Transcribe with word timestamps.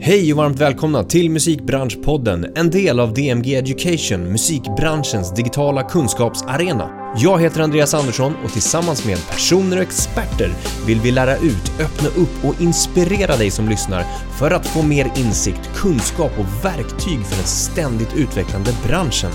Hej 0.00 0.32
och 0.32 0.36
varmt 0.36 0.60
välkomna 0.60 1.04
till 1.04 1.30
Musikbranschpodden, 1.30 2.46
en 2.54 2.70
del 2.70 3.00
av 3.00 3.14
DMG 3.14 3.54
Education, 3.54 4.32
musikbranschens 4.32 5.34
digitala 5.34 5.82
kunskapsarena. 5.82 7.14
Jag 7.16 7.40
heter 7.40 7.60
Andreas 7.60 7.94
Andersson 7.94 8.34
och 8.44 8.52
tillsammans 8.52 9.06
med 9.06 9.18
personer 9.30 9.76
och 9.76 9.82
experter 9.82 10.50
vill 10.86 11.00
vi 11.00 11.10
lära 11.10 11.36
ut, 11.36 11.72
öppna 11.80 12.08
upp 12.08 12.44
och 12.44 12.60
inspirera 12.60 13.36
dig 13.36 13.50
som 13.50 13.68
lyssnar 13.68 14.04
för 14.38 14.50
att 14.50 14.66
få 14.66 14.82
mer 14.82 15.12
insikt, 15.16 15.70
kunskap 15.74 16.32
och 16.38 16.64
verktyg 16.64 17.26
för 17.26 17.36
den 17.36 17.46
ständigt 17.46 18.16
utvecklande 18.16 18.70
branschen. 18.86 19.30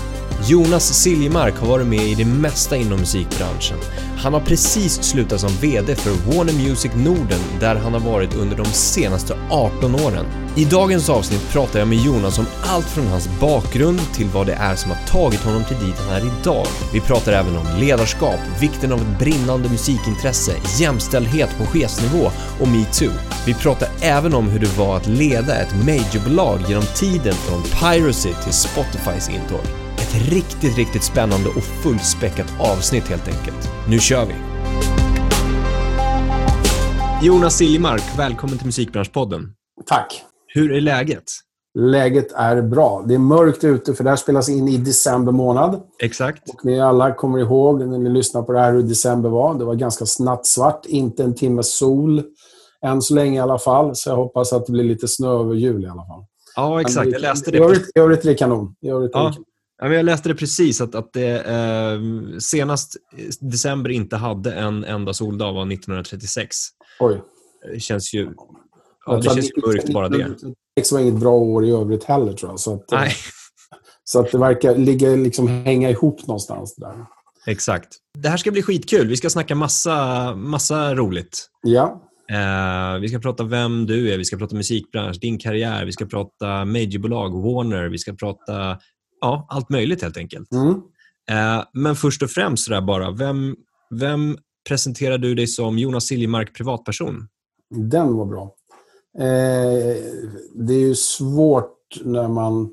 Jonas 0.46 1.02
Siljemark 1.02 1.58
har 1.58 1.68
varit 1.68 1.86
med 1.86 2.06
i 2.06 2.14
det 2.14 2.24
mesta 2.24 2.76
inom 2.76 3.00
musikbranschen. 3.00 3.78
Han 4.16 4.32
har 4.32 4.40
precis 4.40 5.02
slutat 5.02 5.40
som 5.40 5.50
VD 5.60 5.96
för 5.96 6.10
Warner 6.10 6.52
Music 6.52 6.92
Norden 6.94 7.40
där 7.60 7.76
han 7.76 7.92
har 7.92 8.00
varit 8.00 8.34
under 8.34 8.56
de 8.56 8.64
senaste 8.64 9.36
18 9.50 9.94
åren. 9.94 10.26
I 10.56 10.64
dagens 10.64 11.10
avsnitt 11.10 11.48
pratar 11.52 11.78
jag 11.78 11.88
med 11.88 11.98
Jonas 11.98 12.38
om 12.38 12.46
allt 12.66 12.86
från 12.86 13.06
hans 13.06 13.28
bakgrund 13.40 14.00
till 14.14 14.26
vad 14.28 14.46
det 14.46 14.52
är 14.52 14.76
som 14.76 14.90
har 14.90 14.98
tagit 15.06 15.40
honom 15.40 15.64
till 15.64 15.86
dit 15.86 15.98
han 15.98 16.16
är 16.16 16.40
idag. 16.40 16.66
Vi 16.92 17.00
pratar 17.00 17.32
även 17.32 17.56
om 17.56 17.66
ledarskap, 17.80 18.40
vikten 18.60 18.92
av 18.92 19.00
ett 19.00 19.18
brinnande 19.18 19.68
musikintresse, 19.68 20.52
jämställdhet 20.78 21.50
på 21.58 21.66
chefsnivå 21.66 22.30
och 22.60 22.68
metoo. 22.68 23.12
Vi 23.46 23.54
pratar 23.54 23.88
även 24.00 24.34
om 24.34 24.48
hur 24.48 24.60
det 24.60 24.78
var 24.78 24.96
att 24.96 25.06
leda 25.06 25.56
ett 25.56 25.84
majorbolag 25.84 26.60
genom 26.68 26.84
tiden 26.94 27.34
från 27.34 27.62
Piracy 27.62 28.32
till 28.44 28.52
Spotifys 28.52 29.28
intåg. 29.28 29.83
Ett 30.04 30.32
riktigt, 30.32 30.76
riktigt 30.76 31.02
spännande 31.02 31.48
och 31.48 31.62
fullspäckat 31.62 32.52
avsnitt 32.60 33.04
helt 33.04 33.28
enkelt. 33.28 33.68
Nu 33.88 33.98
kör 33.98 34.26
vi! 34.26 34.34
Jonas 37.26 37.56
Siljemark, 37.56 38.02
välkommen 38.18 38.58
till 38.58 38.66
Musikbranschpodden. 38.66 39.52
Tack. 39.86 40.22
Hur 40.46 40.72
är 40.72 40.80
läget? 40.80 41.22
Läget 41.78 42.32
är 42.32 42.62
bra. 42.62 43.04
Det 43.08 43.14
är 43.14 43.18
mörkt 43.18 43.64
ute 43.64 43.94
för 43.94 44.04
det 44.04 44.10
här 44.10 44.16
spelas 44.16 44.48
in 44.48 44.68
i 44.68 44.76
december 44.76 45.32
månad. 45.32 45.82
Exakt. 46.02 46.48
Och 46.48 46.64
ni 46.64 46.80
alla 46.80 47.14
kommer 47.14 47.38
ihåg 47.38 47.80
när 47.86 47.98
ni 47.98 48.10
lyssnar 48.10 48.42
på 48.42 48.52
det 48.52 48.60
här 48.60 48.72
hur 48.72 48.82
december 48.82 49.28
var. 49.28 49.54
Det 49.54 49.64
var 49.64 49.74
ganska 49.74 50.04
nattsvart, 50.24 50.86
inte 50.86 51.24
en 51.24 51.34
timme 51.34 51.62
sol. 51.62 52.22
Än 52.86 53.02
så 53.02 53.14
länge 53.14 53.38
i 53.38 53.40
alla 53.40 53.58
fall. 53.58 53.96
Så 53.96 54.10
jag 54.10 54.16
hoppas 54.16 54.52
att 54.52 54.66
det 54.66 54.72
blir 54.72 54.84
lite 54.84 55.08
snö 55.08 55.28
över 55.28 55.54
jul 55.54 55.84
i 55.84 55.88
alla 55.88 56.06
fall. 56.06 56.24
Ja, 56.56 56.80
exakt. 56.80 57.10
Jag 57.10 57.20
läste 57.20 57.50
det. 57.50 57.58
I 57.58 57.60
övrigt 58.00 58.24
är 58.24 58.28
det 58.28 58.34
kanon. 58.34 58.74
I 58.82 58.88
övrigt 58.88 59.12
det 59.12 59.18
Ja. 59.18 59.24
kanon. 59.32 59.44
Jag 59.92 60.04
läste 60.04 60.28
det 60.28 60.34
precis, 60.34 60.80
att, 60.80 60.94
att 60.94 61.12
det 61.12 61.40
eh, 61.40 62.00
senast 62.38 62.96
december 63.40 63.90
inte 63.90 64.16
hade 64.16 64.52
en 64.52 64.84
enda 64.84 65.12
soldag 65.12 65.52
var 65.52 65.72
1936. 65.72 66.56
Oj. 67.00 67.22
Det 67.72 67.80
känns 67.80 68.14
ju, 68.14 68.30
ja, 69.06 69.16
det 69.16 69.22
känns 69.22 69.50
ju 69.50 69.66
mörkt 69.66 69.92
bara 69.92 70.08
det. 70.08 70.16
1996 70.16 70.92
var 70.92 71.00
inget 71.00 71.20
bra 71.20 71.32
år 71.32 71.64
i 71.64 71.70
övrigt 71.70 72.04
heller 72.04 72.32
tror 72.32 72.52
jag. 72.52 72.60
Så 72.60 72.74
att, 72.74 72.92
eh, 72.92 72.98
Nej, 72.98 73.12
så 74.04 74.20
att 74.20 74.32
det 74.32 74.38
verkar 74.38 74.76
ligga, 74.76 75.08
liksom, 75.08 75.48
hänga 75.48 75.90
ihop 75.90 76.26
någonstans 76.26 76.76
där. 76.76 76.94
exakt. 77.46 77.88
Det 78.18 78.28
här 78.28 78.36
ska 78.36 78.50
bli 78.50 78.62
skitkul. 78.62 79.08
Vi 79.08 79.16
ska 79.16 79.30
snacka 79.30 79.54
massa, 79.54 80.34
massa 80.34 80.94
roligt. 80.94 81.50
Ja. 81.62 82.00
Eh, 82.30 83.00
vi 83.00 83.08
ska 83.08 83.18
prata 83.18 83.44
vem 83.44 83.86
du 83.86 84.12
är, 84.12 84.18
vi 84.18 84.24
ska 84.24 84.36
prata 84.36 84.56
musikbransch, 84.56 85.20
din 85.20 85.38
karriär, 85.38 85.84
vi 85.84 85.92
ska 85.92 86.06
prata 86.06 86.64
majorbolag, 86.64 87.42
Warner, 87.42 87.88
vi 87.88 87.98
ska 87.98 88.12
prata 88.12 88.78
ja, 89.24 89.46
allt 89.48 89.70
möjligt 89.70 90.02
helt 90.02 90.16
enkelt. 90.16 90.52
Mm. 90.52 90.82
Eh, 91.30 91.64
men 91.72 91.96
först 91.96 92.22
och 92.22 92.30
främst 92.30 92.64
sådär 92.64 92.80
bara, 92.80 93.10
vem, 93.10 93.56
vem 93.90 94.38
presenterar 94.68 95.18
du 95.18 95.34
dig 95.34 95.46
som 95.46 95.78
Jonas 95.78 96.06
Siljemark 96.06 96.54
privatperson? 96.56 97.28
Den 97.74 98.16
var 98.16 98.26
bra. 98.26 98.54
Eh, 99.18 99.96
det 100.54 100.74
är 100.74 100.80
ju 100.80 100.94
svårt 100.94 101.78
när 102.04 102.28
man 102.28 102.70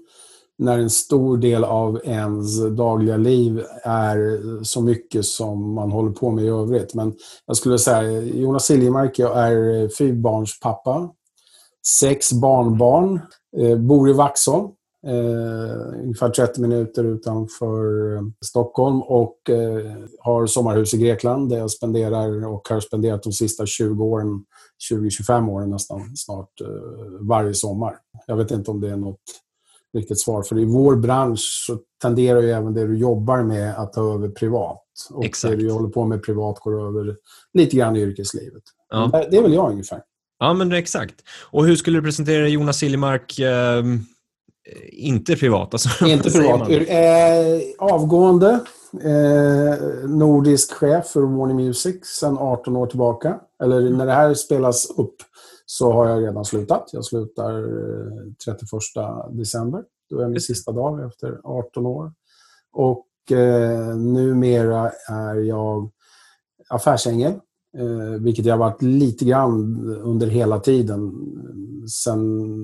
när 0.58 0.80
en 0.80 0.90
stor 0.90 1.38
del 1.38 1.64
av 1.64 2.02
ens 2.04 2.76
dagliga 2.76 3.18
liv 3.18 3.64
är 3.84 4.40
så 4.64 4.82
mycket 4.82 5.26
som 5.26 5.74
man 5.74 5.92
håller 5.92 6.12
på 6.12 6.32
med 6.32 6.46
i 6.46 6.48
övrigt. 6.48 6.94
Men 6.94 7.14
jag 7.46 7.58
skulle 7.58 7.80
säga 7.80 8.22
Jonas 8.22 8.66
Siljemark, 8.66 9.20
jag 9.20 9.40
är 9.40 9.90
fyrbarnspappa, 9.90 11.10
sex 12.00 12.34
barnbarn, 12.34 13.20
eh, 13.58 13.78
bor 13.78 14.10
i 14.10 14.14
Vaxholm, 14.14 14.72
eh, 15.08 16.00
ungefär 16.04 16.30
30 16.30 16.62
minuter 16.62 17.04
utanför 17.04 18.14
eh, 18.16 18.22
Stockholm 18.46 19.02
och 19.02 19.50
eh, 19.50 19.92
har 20.20 20.48
sommarhus 20.48 20.94
i 20.94 20.98
Grekland 20.98 21.50
där 21.50 21.58
jag 21.58 21.72
spenderar 21.72 22.48
och 22.48 22.68
har 22.70 22.80
spenderat 22.80 23.24
de 23.24 23.32
sista 23.34 23.66
20 23.66 24.04
åren 24.04 24.44
20-25 24.92 25.50
åren 25.50 25.70
nästan 25.70 26.16
snart 26.16 26.62
eh, 26.62 26.68
varje 27.20 27.54
sommar. 27.54 27.96
Jag 28.28 28.36
vet 28.36 28.52
inte 28.52 28.72
om 28.72 28.82
det 28.82 28.90
är 28.90 28.98
något 28.98 29.20
riktigt 29.98 30.20
svar. 30.20 30.44
För 30.44 30.60
i 30.60 30.66
vår 30.66 30.96
bransch 30.96 31.64
så 31.68 31.80
tenderar 32.02 32.42
ju 32.42 32.52
även 32.52 32.74
det 32.74 32.88
du 32.88 32.98
jobbar 32.98 33.44
med 33.44 33.76
att 33.80 33.94
ta 33.94 34.14
över 34.16 34.30
privat. 34.30 34.82
Och 35.12 35.26
Exakt. 35.26 35.52
det 35.52 35.58
du 35.64 35.72
håller 35.72 35.90
på 35.90 36.06
med 36.06 36.24
privat 36.24 36.60
går 36.60 36.88
över 36.88 37.16
lite 37.54 37.76
grann 37.78 37.96
i 37.96 38.00
yrkeslivet. 38.02 38.64
Ja. 38.90 39.10
Det- 39.32 39.38
är 39.38 39.42
väl 39.42 39.54
jag 39.54 39.72
ungefär. 39.72 40.02
Ja, 40.40 40.54
men 40.54 40.72
exakt. 40.72 41.16
Och 41.52 41.66
hur 41.66 41.76
skulle 41.76 41.98
du 41.98 42.04
presentera 42.04 42.48
Jonas 42.48 42.78
Siljemark 42.78 43.40
eh, 43.40 43.84
inte 44.92 45.36
privat? 45.40 45.74
Alltså, 45.74 46.06
Inte 46.06 46.32
privat. 46.32 46.70
Eh, 46.70 47.62
avgående 47.80 48.60
eh, 49.04 50.10
nordisk 50.10 50.74
chef 50.74 51.08
för 51.08 51.22
Warner 51.22 51.54
Music 51.54 52.06
sedan 52.06 52.38
18 52.38 52.76
år 52.76 52.88
tillbaka. 52.88 53.40
Eller 53.64 53.90
när 53.90 54.06
det 54.06 54.14
här 54.14 54.34
spelas 54.34 54.90
upp 54.90 55.16
så 55.66 55.92
har 55.92 56.10
jag 56.10 56.24
redan 56.24 56.46
slutat. 56.46 56.90
Jag 56.92 57.06
slutar 57.06 57.58
eh, 57.60 58.34
31 58.46 58.70
december. 59.32 59.84
Då 60.10 60.20
är 60.20 60.26
min 60.26 60.34
Just 60.34 60.48
sista 60.48 60.72
dag 60.72 61.06
efter 61.06 61.40
18 61.44 61.86
år. 61.86 62.14
Och 62.74 63.32
eh, 63.32 63.96
numera 63.96 64.92
är 65.10 65.36
jag 65.36 65.92
affärsängel. 66.70 67.34
Eh, 67.78 68.22
vilket 68.22 68.46
jag 68.46 68.54
har 68.54 68.60
varit 68.60 68.82
lite 68.82 69.26
grann 69.26 69.80
under 70.04 70.28
hela 70.28 70.60
tiden. 70.60 71.12
Sen, 72.04 72.20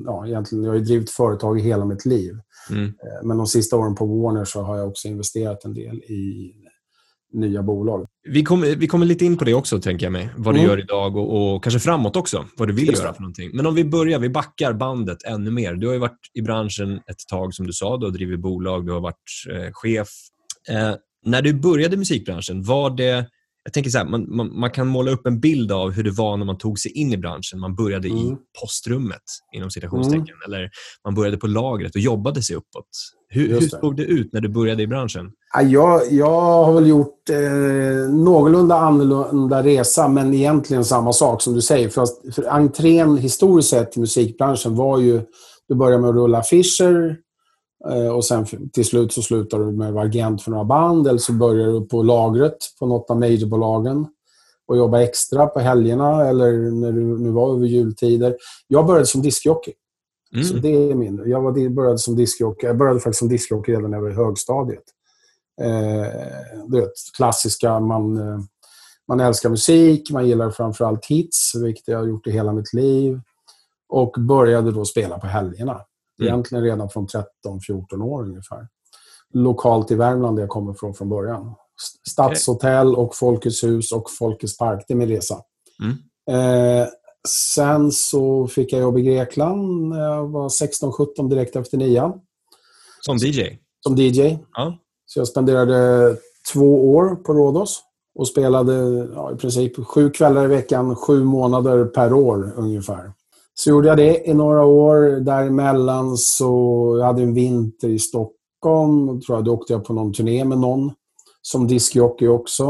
ja, 0.06 0.28
egentligen, 0.28 0.64
jag 0.64 0.72
har 0.72 0.78
ju 0.78 0.84
drivit 0.84 1.10
företag 1.10 1.60
i 1.60 1.64
hela 1.64 1.86
mitt 1.86 2.06
liv. 2.06 2.34
Mm. 2.70 2.94
Men 3.24 3.38
de 3.38 3.48
sista 3.48 3.76
åren 3.76 3.96
på 3.96 4.06
Warner 4.06 4.46
så 4.46 4.62
har 4.62 4.78
jag 4.78 4.88
också 4.88 5.08
investerat 5.08 5.66
en 5.66 5.74
del 5.74 5.96
i 5.98 6.54
nya 7.34 7.64
bolag. 7.64 8.06
Vi, 8.30 8.44
kommer, 8.44 8.76
vi 8.76 8.88
kommer 8.88 9.06
lite 9.06 9.26
in 9.26 9.38
på 9.38 9.46
det 9.46 9.54
också, 9.54 9.80
tänker 9.82 10.06
jag 10.06 10.14
mig. 10.14 10.30
Vad 10.38 10.56
du 10.56 10.60
Mm. 10.60 10.70
gör 10.70 10.80
idag 10.80 11.18
och, 11.18 11.56
och 11.56 11.64
kanske 11.64 11.80
framåt 11.80 12.16
också. 12.16 12.46
Vad 12.58 12.68
du 12.68 12.74
vill 12.74 12.88
Just 12.88 13.02
göra 13.02 13.14
för 13.14 13.22
någonting. 13.22 13.50
Men 13.54 13.66
om 13.66 13.76
vi 13.76 13.86
börjar, 13.86 14.20
vi 14.20 14.30
backar 14.30 14.74
bandet 14.74 15.24
ännu 15.24 15.52
mer. 15.52 15.74
Du 15.74 15.88
har 15.88 15.94
ju 15.94 16.00
varit 16.00 16.20
i 16.34 16.42
branschen 16.42 16.96
ett 16.96 17.28
tag, 17.30 17.54
som 17.54 17.68
du 17.68 17.74
sa. 17.74 17.98
Du 17.98 18.06
har 18.06 18.14
drivit 18.14 18.40
bolag, 18.40 18.86
du 18.86 18.92
har 18.92 19.00
varit 19.02 19.46
eh, 19.52 19.72
chef. 19.72 20.10
Eh, 20.70 20.96
när 21.26 21.42
du 21.42 21.54
började 21.54 21.96
i 21.96 21.98
musikbranschen, 21.98 22.64
var 22.64 22.90
det... 22.90 23.26
Jag 23.68 23.74
tänker 23.74 23.90
så 23.92 23.98
här, 23.98 24.06
man, 24.06 24.36
man, 24.36 24.60
man 24.60 24.72
kan 24.72 24.88
måla 24.88 25.12
upp 25.12 25.28
en 25.28 25.40
bild 25.40 25.72
av 25.72 25.92
hur 25.92 26.04
det 26.04 26.12
var 26.12 26.38
när 26.38 26.46
man 26.46 26.58
tog 26.58 26.80
sig 26.80 26.92
in 26.92 27.14
i 27.14 27.18
branschen. 27.18 27.60
Man 27.60 27.76
började 27.76 28.08
i 28.08 28.12
Mm. 28.28 28.38
postrummet, 28.62 29.22
inom 29.56 29.72
citationstecken. 29.72 30.36
Eller 30.48 30.70
man 31.06 31.16
började 31.16 31.38
på 31.38 31.48
lagret 31.48 31.96
och 31.96 32.02
jobbade 32.02 32.42
sig 32.44 32.56
uppåt. 32.56 32.88
Hur, 33.30 33.48
hur 33.48 33.62
såg 33.62 33.96
det 33.98 34.04
ut 34.04 34.34
när 34.34 34.42
du 34.42 34.50
började 34.50 34.84
i 34.84 34.88
branschen? 34.88 35.32
Ja, 35.54 35.62
Jag, 35.62 36.02
jag 36.12 36.42
har 36.42 36.74
väl 36.74 36.88
gjort 36.88 37.30
eh, 37.30 38.14
någorlunda 38.14 38.76
annorlunda 38.76 39.64
resa, 39.64 40.08
men 40.08 40.34
egentligen 40.34 40.86
samma 40.86 41.14
sak 41.14 41.42
som 41.42 41.54
du 41.54 41.62
säger. 41.62 41.90
För, 41.90 42.02
att- 42.04 42.36
för 42.36 42.44
entrén 42.50 43.18
historiskt 43.18 43.70
sett 43.70 43.98
i 43.98 44.00
musikbranschen 44.00 44.76
var 44.76 45.00
ju... 45.00 45.22
Du 45.70 45.76
börjar 45.76 46.00
med 46.00 46.10
att 46.10 46.16
rulla 46.16 46.38
affischer 46.38 47.18
och 48.16 48.26
sen 48.26 48.46
till 48.74 48.86
slut 48.86 49.14
så 49.14 49.22
slutar 49.22 49.60
du 49.60 49.66
med 49.66 49.88
att 49.88 49.94
vara 49.94 50.06
agent 50.06 50.42
för 50.42 50.52
några 50.52 50.66
band 50.66 51.08
eller 51.08 51.20
så 51.20 51.34
börjar 51.34 51.68
du 51.68 51.82
på 51.82 52.04
lagret 52.04 52.58
på 52.80 52.86
något 52.86 53.10
av 53.10 53.20
majorbolagen 53.20 54.08
och 54.68 54.78
jobba 54.78 55.02
extra 55.02 55.48
på 55.48 55.60
helgerna 55.60 56.28
eller 56.28 56.72
när 56.72 56.92
du 56.92 57.20
nu 57.20 57.30
var 57.32 57.54
över 57.54 57.66
jultider. 57.66 58.36
Jag 58.68 58.86
började 58.86 59.06
som 59.06 59.22
diskjockey. 59.22 59.74
Mm. 60.34 60.46
Så 60.46 60.54
det 60.54 60.70
är 60.70 60.96
min. 60.96 61.24
Jag 61.26 61.42
var, 61.42 61.70
började 61.70 61.98
som 61.98 62.16
diskjockey. 62.16 62.66
Jag 62.66 62.78
började 62.78 63.00
faktiskt 63.00 63.20
som 63.20 63.30
diskjockey 63.30 63.72
redan 63.72 63.92
när 63.92 63.98
jag 63.98 64.04
var 64.04 64.12
i 64.12 64.14
högstadiet. 64.14 64.84
Eh, 65.62 66.08
du 66.68 66.80
vet, 66.80 66.92
klassiska, 67.18 67.80
man, 67.80 68.18
eh, 68.18 68.40
man 69.08 69.20
älskar 69.20 69.50
musik, 69.50 70.12
man 70.12 70.28
gillar 70.28 70.50
framförallt 70.50 71.06
hits, 71.06 71.56
vilket 71.56 71.88
jag 71.88 71.98
har 71.98 72.06
gjort 72.08 72.28
i 72.28 72.32
hela 72.32 72.54
mitt 72.54 72.74
liv. 72.74 73.20
Och 73.90 74.16
började 74.20 74.72
då 74.72 74.86
spela 74.86 75.20
på 75.20 75.28
helgerna. 75.28 75.82
Mm. 76.20 76.34
Egentligen 76.34 76.64
redan 76.64 76.90
från 76.90 77.08
13-14 77.08 78.02
år 78.04 78.24
ungefär. 78.24 78.68
Lokalt 79.34 79.92
i 79.92 79.96
Värmland 79.96 80.38
där 80.38 80.44
jag 80.44 80.50
kommer 80.50 80.74
från 80.74 80.94
från 80.94 81.10
början. 81.10 81.56
Stadshotell 82.10 82.96
och 82.96 83.16
Folkets 83.16 83.64
hus 83.64 83.92
och 83.92 84.10
Folkets 84.20 84.58
park. 84.58 84.86
Det 84.88 84.94
är 84.94 84.96
min 84.96 85.08
resa. 85.08 85.38
Mm. 85.84 85.98
Eh, 86.82 86.88
sen 87.28 87.92
så 87.92 88.48
fick 88.48 88.74
jag 88.74 88.82
jobb 88.82 88.98
i 88.98 89.02
Grekland 89.02 89.90
när 89.90 90.00
jag 90.00 90.28
var 90.28 90.50
16-17 90.50 91.30
direkt 91.30 91.56
efter 91.56 91.78
nian. 91.78 92.14
Som 93.02 93.18
DJ? 93.18 93.42
Som 93.84 93.96
DJ. 93.96 94.38
Ja. 94.54 94.78
Så 95.06 95.20
jag 95.20 95.28
spenderade 95.28 96.16
två 96.54 96.96
år 96.96 97.16
på 97.16 97.34
Rhodos 97.34 97.84
och 98.16 98.28
spelade 98.28 98.74
ja, 99.16 99.34
i 99.34 99.36
princip 99.36 99.86
sju 99.88 100.10
kvällar 100.10 100.46
i 100.46 100.48
veckan, 100.48 100.96
sju 100.96 101.24
månader 101.24 101.86
per 101.86 102.14
år 102.14 102.54
ungefär. 102.56 103.12
Så 103.60 103.70
gjorde 103.70 103.88
jag 103.88 103.98
det 103.98 104.30
i 104.30 104.34
några 104.34 104.66
år. 104.66 105.20
Däremellan 105.20 106.18
så 106.18 106.96
jag 107.00 107.06
hade 107.06 107.22
en 107.22 107.34
vinter 107.34 107.88
i 107.88 108.00
Stockholm. 108.00 109.22
Tror 109.22 109.38
jag, 109.38 109.46
då 109.46 109.54
åkte 109.54 109.74
jag 109.74 109.86
på 109.86 109.94
någon 109.94 110.14
turné 110.14 110.46
med 110.46 110.58
någon 110.58 110.92
som 111.42 111.68
diskjockey 111.68 112.28
också. 112.28 112.64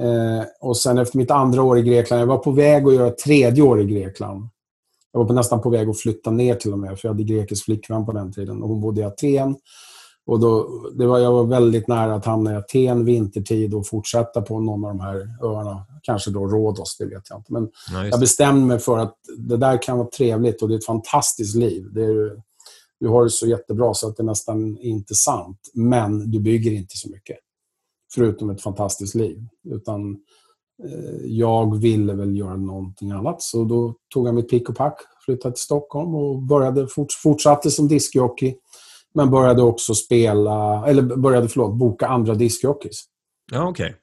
Eh, 0.00 0.44
och 0.60 0.76
sen 0.76 0.98
efter 0.98 1.18
mitt 1.18 1.30
andra 1.30 1.62
år 1.62 1.78
i 1.78 1.82
Grekland, 1.82 2.22
jag 2.22 2.26
var 2.26 2.38
på 2.38 2.50
väg 2.50 2.86
att 2.86 2.94
göra 2.94 3.10
tredje 3.10 3.62
år 3.62 3.80
i 3.80 3.84
Grekland. 3.84 4.48
Jag 5.12 5.20
var 5.20 5.26
på, 5.26 5.32
nästan 5.32 5.60
på 5.60 5.70
väg 5.70 5.88
att 5.88 6.00
flytta 6.00 6.30
ner 6.30 6.54
till 6.54 6.72
och 6.72 6.78
med, 6.78 6.98
för 6.98 7.08
jag 7.08 7.14
hade 7.14 7.24
grekisk 7.24 7.64
flickvän 7.64 8.06
på 8.06 8.12
den 8.12 8.32
tiden. 8.32 8.62
Och 8.62 8.68
hon 8.68 8.80
bodde 8.80 9.00
i 9.00 9.04
Aten. 9.04 9.56
Och 10.26 10.40
då, 10.40 10.68
det 10.94 11.06
var, 11.06 11.18
jag 11.18 11.32
var 11.32 11.44
väldigt 11.44 11.88
nära 11.88 12.14
att 12.14 12.24
hamna 12.24 12.52
i 12.52 12.56
Aten 12.56 13.04
vintertid 13.04 13.74
och 13.74 13.86
fortsätta 13.86 14.42
på 14.42 14.60
någon 14.60 14.84
av 14.84 14.90
de 14.90 15.00
här 15.00 15.28
öarna. 15.42 15.86
Kanske 16.04 16.30
då 16.30 16.46
Rhodos, 16.46 16.96
det 16.98 17.06
vet 17.06 17.22
jag 17.30 17.38
inte. 17.38 17.52
Men 17.52 17.68
ja, 17.92 18.06
jag 18.06 18.20
bestämde 18.20 18.66
mig 18.66 18.78
för 18.78 18.98
att 18.98 19.16
det 19.38 19.56
där 19.56 19.82
kan 19.82 19.98
vara 19.98 20.08
trevligt 20.08 20.62
och 20.62 20.68
det 20.68 20.74
är 20.74 20.78
ett 20.78 20.84
fantastiskt 20.84 21.56
liv. 21.56 21.88
Det 21.92 22.04
är, 22.04 22.42
du 23.00 23.08
har 23.08 23.24
det 23.24 23.30
så 23.30 23.46
jättebra 23.46 23.94
så 23.94 24.08
att 24.08 24.16
det 24.16 24.22
är 24.22 24.24
nästan 24.24 24.78
inte 24.78 25.14
sant. 25.14 25.58
Men 25.74 26.30
du 26.30 26.40
bygger 26.40 26.72
inte 26.72 26.96
så 26.96 27.10
mycket. 27.10 27.36
Förutom 28.14 28.50
ett 28.50 28.62
fantastiskt 28.62 29.14
liv. 29.14 29.38
Utan 29.68 30.10
eh, 30.84 31.24
jag 31.24 31.80
ville 31.80 32.14
väl 32.14 32.36
göra 32.36 32.56
någonting 32.56 33.10
annat. 33.10 33.42
Så 33.42 33.64
då 33.64 33.94
tog 34.14 34.28
jag 34.28 34.34
mitt 34.34 34.50
pick 34.50 34.68
och 34.68 34.76
pack, 34.76 35.00
flyttade 35.24 35.54
till 35.54 35.62
Stockholm 35.62 36.14
och 36.14 36.42
började, 36.42 36.88
fortsatte 37.22 37.70
som 37.70 37.88
diskjockey 37.88 38.54
men 39.14 39.30
började 39.30 39.62
också 39.62 39.94
spela, 39.94 40.86
eller 40.86 41.02
började, 41.02 41.48
förlåt, 41.48 41.74
boka 41.74 42.06
andra 42.06 42.34
diskjockeys. 42.34 43.04
Ja, 43.52 43.68
okej. 43.68 43.86
Okay. 43.86 44.00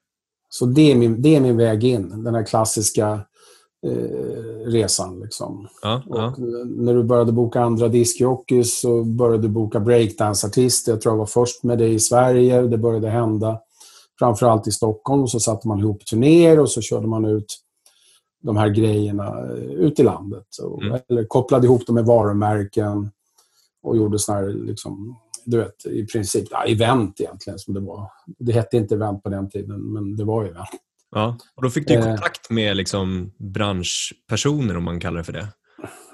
Så 0.53 0.65
det 0.65 0.91
är, 0.91 0.95
min, 0.95 1.21
det 1.21 1.35
är 1.35 1.41
min 1.41 1.57
väg 1.57 1.83
in, 1.83 2.23
den 2.23 2.35
här 2.35 2.45
klassiska 2.45 3.19
eh, 3.87 4.65
resan. 4.65 5.19
Liksom. 5.19 5.67
Ja, 5.81 6.01
ja. 6.09 6.35
När 6.65 6.93
du 6.93 7.03
började 7.03 7.31
boka 7.31 7.61
andra 7.61 7.87
diskjockeys 7.87 8.79
så 8.79 9.03
började 9.03 9.41
du 9.41 9.47
boka 9.47 9.79
breakdance-artister. 9.79 10.91
Jag 10.91 11.01
tror 11.01 11.13
jag 11.13 11.17
var 11.19 11.25
först 11.25 11.63
med 11.63 11.77
det 11.77 11.87
i 11.87 11.99
Sverige. 11.99 12.61
Det 12.61 12.77
började 12.77 13.09
hända 13.09 13.59
framförallt 14.19 14.67
i 14.67 14.71
Stockholm. 14.71 15.27
Så 15.27 15.39
satte 15.39 15.67
man 15.67 15.79
ihop 15.79 16.05
turnéer 16.05 16.59
och 16.59 16.69
så 16.69 16.81
körde 16.81 17.07
man 17.07 17.25
ut 17.25 17.57
de 18.43 18.57
här 18.57 18.69
grejerna 18.69 19.27
eh, 19.27 19.71
ut 19.71 19.99
i 19.99 20.03
landet. 20.03 20.47
Mm. 20.81 20.99
Eller 21.09 21.23
kopplade 21.23 21.67
ihop 21.67 21.85
dem 21.85 21.95
med 21.95 22.05
varumärken 22.05 23.11
och 23.83 23.97
gjorde 23.97 24.19
såna 24.19 24.37
här, 24.37 24.47
liksom, 24.47 25.15
du 25.45 25.57
vet, 25.57 25.85
i 25.85 26.05
princip 26.05 26.47
ja, 26.51 26.63
event 26.63 27.21
egentligen 27.21 27.59
som 27.59 27.73
det 27.73 27.79
var. 27.79 28.07
Det 28.39 28.51
hette 28.51 28.77
inte 28.77 28.95
event 28.95 29.23
på 29.23 29.29
den 29.29 29.49
tiden, 29.49 29.93
men 29.93 30.15
det 30.15 30.23
var 30.23 30.45
event. 30.45 30.69
Ja, 31.11 31.37
och 31.55 31.63
då 31.63 31.69
fick 31.69 31.87
du 31.87 31.93
eh. 31.93 32.03
kontakt 32.03 32.49
med 32.49 32.77
liksom, 32.77 33.31
branschpersoner, 33.37 34.77
om 34.77 34.83
man 34.83 34.99
kallar 34.99 35.17
det 35.17 35.23
för 35.23 35.33
det? 35.33 35.47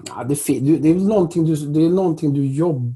Ja, 0.06 0.24
det, 0.24 0.36
det, 0.78 0.90
är 0.90 0.96
någonting 0.96 1.46
du, 1.46 1.56
det 1.56 1.86
är 1.86 1.90
någonting 1.90 2.34
du 2.34 2.46
jobbar 2.46 2.96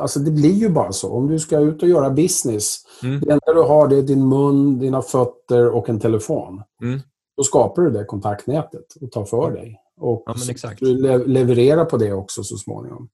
Alltså 0.00 0.20
det 0.20 0.30
blir 0.30 0.54
ju 0.54 0.68
bara 0.68 0.92
så. 0.92 1.12
Om 1.12 1.28
du 1.28 1.38
ska 1.38 1.58
ut 1.58 1.82
och 1.82 1.88
göra 1.88 2.10
business, 2.10 2.76
mm. 3.02 3.20
det 3.20 3.32
enda 3.32 3.54
du 3.54 3.62
har 3.62 3.88
det 3.88 3.96
är 3.96 4.02
din 4.02 4.28
mun, 4.28 4.78
dina 4.78 5.02
fötter 5.02 5.70
och 5.70 5.88
en 5.88 6.00
telefon. 6.00 6.62
Mm. 6.82 7.00
Då 7.36 7.42
skapar 7.42 7.82
du 7.82 7.90
det 7.90 8.04
kontaktnätet 8.04 8.94
och 9.00 9.12
tar 9.12 9.24
för 9.24 9.52
dig. 9.52 9.80
Och 9.96 10.22
ja, 10.26 10.70
du 10.78 11.26
levererar 11.26 11.84
på 11.84 11.96
det 11.96 12.12
också 12.12 12.42
så 12.42 12.56
småningom. 12.56 13.08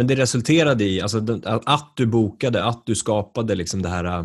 Men 0.00 0.06
det 0.06 0.14
resulterade 0.14 0.84
i 0.84 1.00
alltså, 1.00 1.40
att 1.66 1.92
du 1.96 2.06
bokade, 2.06 2.64
att 2.64 2.82
du 2.86 2.94
skapade 2.94 3.54
liksom 3.54 3.82
det 3.82 3.88
här... 3.88 4.04
Äh, 4.04 4.24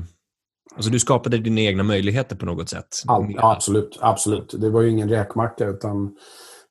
alltså 0.75 0.91
du 0.91 0.99
skapade 0.99 1.37
dina 1.37 1.61
egna 1.61 1.83
möjligheter 1.83 2.35
på 2.35 2.45
något 2.45 2.69
sätt? 2.69 2.87
All, 3.07 3.35
absolut, 3.37 3.97
absolut. 4.01 4.55
Det 4.57 4.69
var 4.69 4.81
ju 4.81 4.89
ingen 4.89 5.09
räkmacka 5.09 5.65
utan 5.65 6.03
eh, 6.05 6.09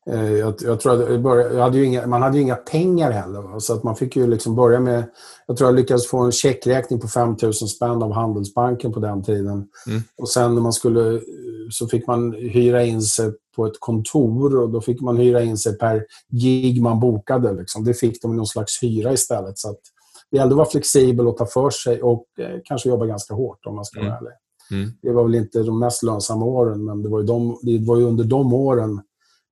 jag, 0.07 0.55
jag, 0.61 0.81
tror 0.81 1.15
att 1.15 1.21
började, 1.21 1.63
hade 1.63 1.79
ju 1.79 1.85
inga, 1.85 2.07
man 2.07 2.23
hade 2.23 2.37
ju 2.37 2.43
inga 2.43 2.55
pengar 2.57 3.11
heller. 3.11 3.43
Va? 3.43 3.61
Så 3.61 3.73
att 3.73 3.83
man 3.83 3.97
fick 3.97 4.17
ju 4.17 4.27
liksom 4.27 4.57
börja 4.57 4.81
med... 4.81 5.05
Jag 5.47 5.57
tror 5.57 5.71
jag 5.71 5.77
lyckades 5.77 6.07
få 6.07 6.19
en 6.19 6.33
checkräkning 6.33 7.01
på 7.01 7.09
5 7.09 7.37
000 7.43 7.55
spänn 7.55 8.03
av 8.03 8.13
Handelsbanken 8.13 8.93
på 8.93 9.01
den 9.01 9.23
tiden. 9.23 9.69
Mm. 9.87 10.03
Och 10.19 10.29
sen 10.29 10.55
när 10.55 10.63
man 10.63 10.73
skulle... 10.73 11.21
Så 11.71 11.87
fick 11.87 12.07
man 12.07 12.33
hyra 12.33 12.85
in 12.85 13.03
sig 13.03 13.33
på 13.57 13.67
ett 13.67 13.81
kontor 13.81 14.57
och 14.57 14.71
då 14.71 14.81
fick 14.81 15.01
man 15.01 15.17
hyra 15.17 15.43
in 15.43 15.59
sig 15.59 15.79
per 15.79 16.05
gig 16.29 16.83
man 16.83 17.01
bokade. 17.01 17.53
Liksom. 17.53 17.85
Det 17.85 17.95
fick 17.95 18.23
de 18.23 18.33
i 18.33 18.37
någon 18.37 18.47
slags 18.47 18.83
hyra 18.83 19.13
istället. 19.13 19.59
Så 19.59 19.71
att 19.71 19.81
det 20.31 20.37
gällde 20.37 20.53
att 20.53 20.59
vara 20.59 20.69
flexibel 20.69 21.29
och 21.29 21.37
ta 21.37 21.47
för 21.47 21.71
sig 21.71 22.03
och 22.03 22.27
eh, 22.39 22.61
kanske 22.65 22.89
jobba 22.89 23.07
ganska 23.07 23.35
hårt 23.35 23.67
om 23.67 23.75
man 23.75 23.85
ska 23.85 24.01
vara 24.01 24.09
mm. 24.09 24.19
ärlig. 24.19 24.33
Mm. 24.71 24.93
Det 25.03 25.13
var 25.13 25.23
väl 25.25 25.35
inte 25.35 25.63
de 25.63 25.79
mest 25.79 26.03
lönsamma 26.03 26.45
åren, 26.45 26.85
men 26.85 27.03
det 27.03 27.09
var 27.09 27.23
de, 27.23 27.59
det 27.63 27.79
var 27.79 27.97
ju 27.97 28.05
under 28.05 28.25
de 28.25 28.55
åren 28.55 29.01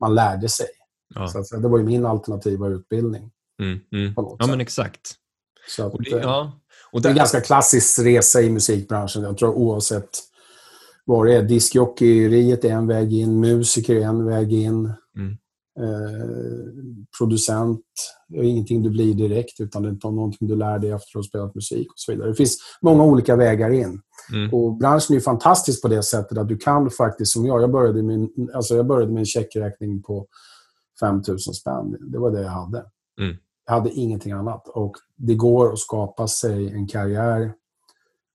man 0.03 0.15
lärde 0.15 0.49
sig. 0.49 0.67
Ja. 1.15 1.29
Så 1.29 1.57
det 1.57 1.69
var 1.69 1.79
ju 1.79 1.85
min 1.85 2.07
alternativa 2.07 2.69
utbildning. 2.69 3.31
Mm. 3.63 3.81
mm. 3.93 4.13
Ja, 4.17 4.47
men 4.47 4.61
exakt. 4.61 5.15
Så 5.69 5.87
att, 5.87 5.95
och 5.95 6.03
det, 6.03 6.11
ja. 6.11 6.61
och 6.93 7.03
det 7.03 7.09
är 7.09 7.11
en 7.11 7.17
ganska 7.17 7.41
klassisk 7.41 7.99
resa 7.99 8.43
i 8.43 8.51
musikbranschen. 8.51 9.23
Jag 9.23 9.39
tror 9.39 9.55
oavsett 9.55 10.19
vad 11.05 11.27
det 11.27 11.37
är. 11.37 11.43
Diskjockeyeriet 11.43 12.65
är 12.65 12.73
en 12.73 12.87
väg 12.87 13.13
in, 13.13 13.41
musiker 13.41 13.97
är 13.97 14.05
en 14.05 14.27
väg 14.27 14.53
in. 14.53 14.93
Eh, 15.79 16.67
producent 17.19 17.85
är 18.35 18.43
ingenting 18.43 18.83
du 18.83 18.91
blir 18.91 19.15
direkt 19.15 19.61
utan 19.61 19.83
det 19.83 19.89
är 19.89 20.11
någonting 20.11 20.49
du 20.49 20.57
lär 20.57 20.79
dig 20.79 20.91
efter 20.91 21.11
att 21.19 21.25
ha 21.25 21.29
spelat 21.29 21.55
musik 21.55 21.89
och 21.89 21.99
så 21.99 22.13
vidare. 22.13 22.29
Det 22.29 22.35
finns 22.35 22.59
många 22.83 23.05
olika 23.05 23.37
vägar 23.37 23.71
in. 23.71 24.01
Mm. 24.33 24.55
Och 24.55 24.77
branschen 24.77 25.17
är 25.17 25.21
fantastisk 25.21 25.83
på 25.83 25.89
det 25.89 26.03
sättet 26.03 26.39
att 26.39 26.49
du 26.49 26.59
kan 26.59 26.91
faktiskt, 26.91 27.33
som 27.33 27.47
jag, 27.47 27.63
jag 27.63 27.71
började 27.71 28.03
med, 28.03 28.29
alltså 28.55 28.77
jag 28.77 28.87
började 28.87 29.13
med 29.13 29.21
en 29.21 29.27
checkräkning 29.27 30.03
på 30.03 30.27
5 31.01 31.23
000 31.29 31.39
spänn. 31.39 31.97
Det 32.01 32.19
var 32.19 32.31
det 32.31 32.43
jag 32.43 32.51
hade. 32.51 32.85
Mm. 33.21 33.37
Jag 33.67 33.73
hade 33.75 33.91
ingenting 33.91 34.33
annat. 34.33 34.69
Och 34.69 34.97
Det 35.17 35.35
går 35.35 35.73
att 35.73 35.79
skapa 35.79 36.29
sig 36.29 36.69
en 36.69 36.87
karriär 36.87 37.53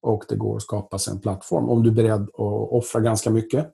och 0.02 0.24
det 0.30 0.36
går 0.36 0.56
att 0.56 0.62
skapa 0.62 1.00
sig 1.00 1.14
en 1.14 1.20
plattform 1.20 1.70
om 1.70 1.84
du 1.84 1.90
är 1.90 1.94
beredd 1.94 2.22
att 2.22 2.72
offra 2.72 3.02
ganska 3.02 3.30
mycket 3.30 3.68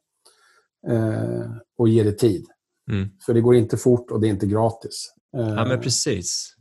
eh, 0.87 1.51
och 1.77 1.89
ge 1.89 2.03
det 2.03 2.11
tid. 2.11 2.45
Mm. 2.91 3.09
För 3.25 3.33
det 3.33 3.41
går 3.41 3.55
inte 3.55 3.77
fort 3.77 4.11
och 4.11 4.21
det 4.21 4.27
är 4.27 4.29
inte 4.29 4.45
gratis. 4.45 5.13
Eh, 5.37 5.49
ja, 5.49 5.65
men 5.65 5.81
precis. 5.81 6.55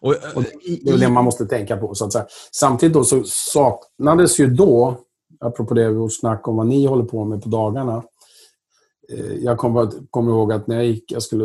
Och, 0.00 0.14
och 0.34 0.44
det 0.84 0.90
är 0.90 0.98
det 0.98 1.08
man 1.08 1.24
måste 1.24 1.46
tänka 1.46 1.76
på. 1.76 1.94
Så 1.94 2.04
att 2.04 2.12
säga. 2.12 2.26
Samtidigt 2.52 2.94
då 2.94 3.04
så 3.04 3.22
saknades 3.26 4.40
ju 4.40 4.46
då, 4.46 5.00
apropå 5.40 5.74
det 5.74 5.90
vårt 5.90 6.18
snack 6.20 6.48
om 6.48 6.56
vad 6.56 6.66
ni 6.66 6.86
håller 6.86 7.04
på 7.04 7.24
med 7.24 7.42
på 7.42 7.48
dagarna. 7.48 8.02
Eh, 9.12 9.34
jag 9.34 9.58
kommer 9.58 9.90
kom 10.10 10.28
ihåg 10.28 10.52
att 10.52 10.66
när 10.66 10.76
jag 10.76 10.86
gick, 10.86 11.12
jag, 11.12 11.22
skulle, 11.22 11.44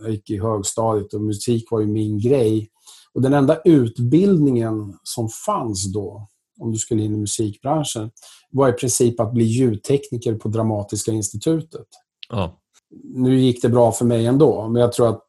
jag 0.00 0.10
gick 0.10 0.30
i 0.30 0.38
högstadiet 0.38 1.14
och 1.14 1.20
musik 1.20 1.70
var 1.70 1.80
ju 1.80 1.86
min 1.86 2.18
grej. 2.18 2.70
Och 3.14 3.22
Den 3.22 3.34
enda 3.34 3.60
utbildningen 3.64 4.98
som 5.02 5.28
fanns 5.46 5.92
då, 5.92 6.28
om 6.60 6.72
du 6.72 6.78
skulle 6.78 7.02
in 7.02 7.14
i 7.14 7.18
musikbranschen, 7.18 8.10
var 8.50 8.68
i 8.68 8.72
princip 8.72 9.20
att 9.20 9.32
bli 9.32 9.44
ljudtekniker 9.44 10.34
på 10.34 10.48
Dramatiska 10.48 11.12
institutet. 11.12 11.86
Ja. 12.28 12.59
Nu 13.04 13.40
gick 13.40 13.62
det 13.62 13.68
bra 13.68 13.92
för 13.92 14.04
mig 14.04 14.26
ändå, 14.26 14.68
men 14.68 14.82
jag 14.82 14.92
tror 14.92 15.08
att 15.08 15.26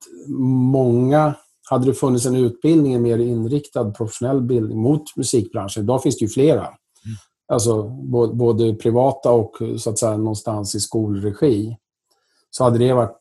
många... 0.71 1.33
Hade 1.69 1.85
det 1.85 1.93
funnits 1.93 2.25
en 2.25 2.35
utbildning, 2.35 2.93
en 2.93 3.01
mer 3.01 3.17
inriktad 3.17 3.91
professionell 3.91 4.41
bildning 4.41 4.81
mot 4.81 5.15
musikbranschen, 5.15 5.83
idag 5.83 6.03
finns 6.03 6.17
det 6.17 6.25
ju 6.25 6.29
flera. 6.29 6.61
Mm. 6.61 6.77
Alltså 7.47 7.83
både 8.33 8.73
privata 8.73 9.31
och 9.31 9.57
så 9.77 9.89
att 9.89 9.99
säga 9.99 10.17
någonstans 10.17 10.75
i 10.75 10.79
skolregi. 10.79 11.77
Så 12.49 12.63
hade 12.63 12.77
det 12.77 12.93
varit 12.93 13.17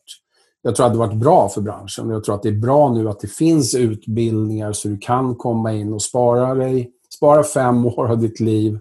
jag 0.62 0.76
tror 0.76 0.86
att 0.86 0.92
det 0.92 0.98
hade 0.98 1.10
varit 1.10 1.22
bra 1.22 1.48
för 1.48 1.60
branschen. 1.60 2.10
Jag 2.10 2.24
tror 2.24 2.34
att 2.34 2.42
det 2.42 2.48
är 2.48 2.60
bra 2.60 2.92
nu 2.92 3.08
att 3.08 3.20
det 3.20 3.28
finns 3.28 3.74
utbildningar 3.74 4.72
så 4.72 4.88
du 4.88 4.98
kan 4.98 5.34
komma 5.34 5.72
in 5.72 5.92
och 5.92 6.02
spara 6.02 6.54
dig 6.54 6.92
spara 7.14 7.44
fem 7.44 7.86
år 7.98 8.10
av 8.10 8.18
ditt 8.18 8.40
liv 8.40 8.78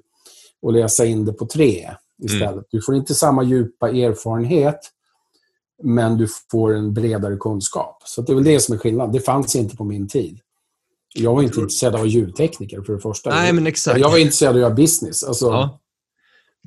och 0.61 0.73
läsa 0.73 1.05
in 1.05 1.25
det 1.25 1.33
på 1.33 1.45
tre 1.45 1.91
istället. 2.23 2.53
Mm. 2.53 2.65
Du 2.71 2.81
får 2.81 2.95
inte 2.95 3.15
samma 3.15 3.43
djupa 3.43 3.89
erfarenhet, 3.89 4.79
men 5.83 6.17
du 6.17 6.27
får 6.51 6.75
en 6.75 6.93
bredare 6.93 7.37
kunskap. 7.37 8.01
Så 8.05 8.21
det 8.21 8.31
är 8.31 8.35
väl 8.35 8.43
det 8.43 8.59
som 8.59 8.75
är 8.75 8.79
skillnaden. 8.79 9.13
Det 9.13 9.19
fanns 9.19 9.55
inte 9.55 9.75
på 9.75 9.83
min 9.83 10.07
tid. 10.07 10.39
Jag 11.15 11.35
var 11.35 11.43
inte 11.43 11.59
intresserad 11.59 11.95
av 11.95 12.07
ljudtekniker 12.07 12.81
för 12.81 12.93
det 12.93 12.99
första. 12.99 13.29
Nej, 13.29 13.53
men 13.53 13.67
exakt. 13.67 13.99
Jag 13.99 14.09
var 14.09 14.17
intresserad 14.17 14.49
av 14.49 14.55
att 14.55 14.61
göra 14.61 14.73
business. 14.73 15.23
Alltså, 15.23 15.45
ja. 15.45 15.79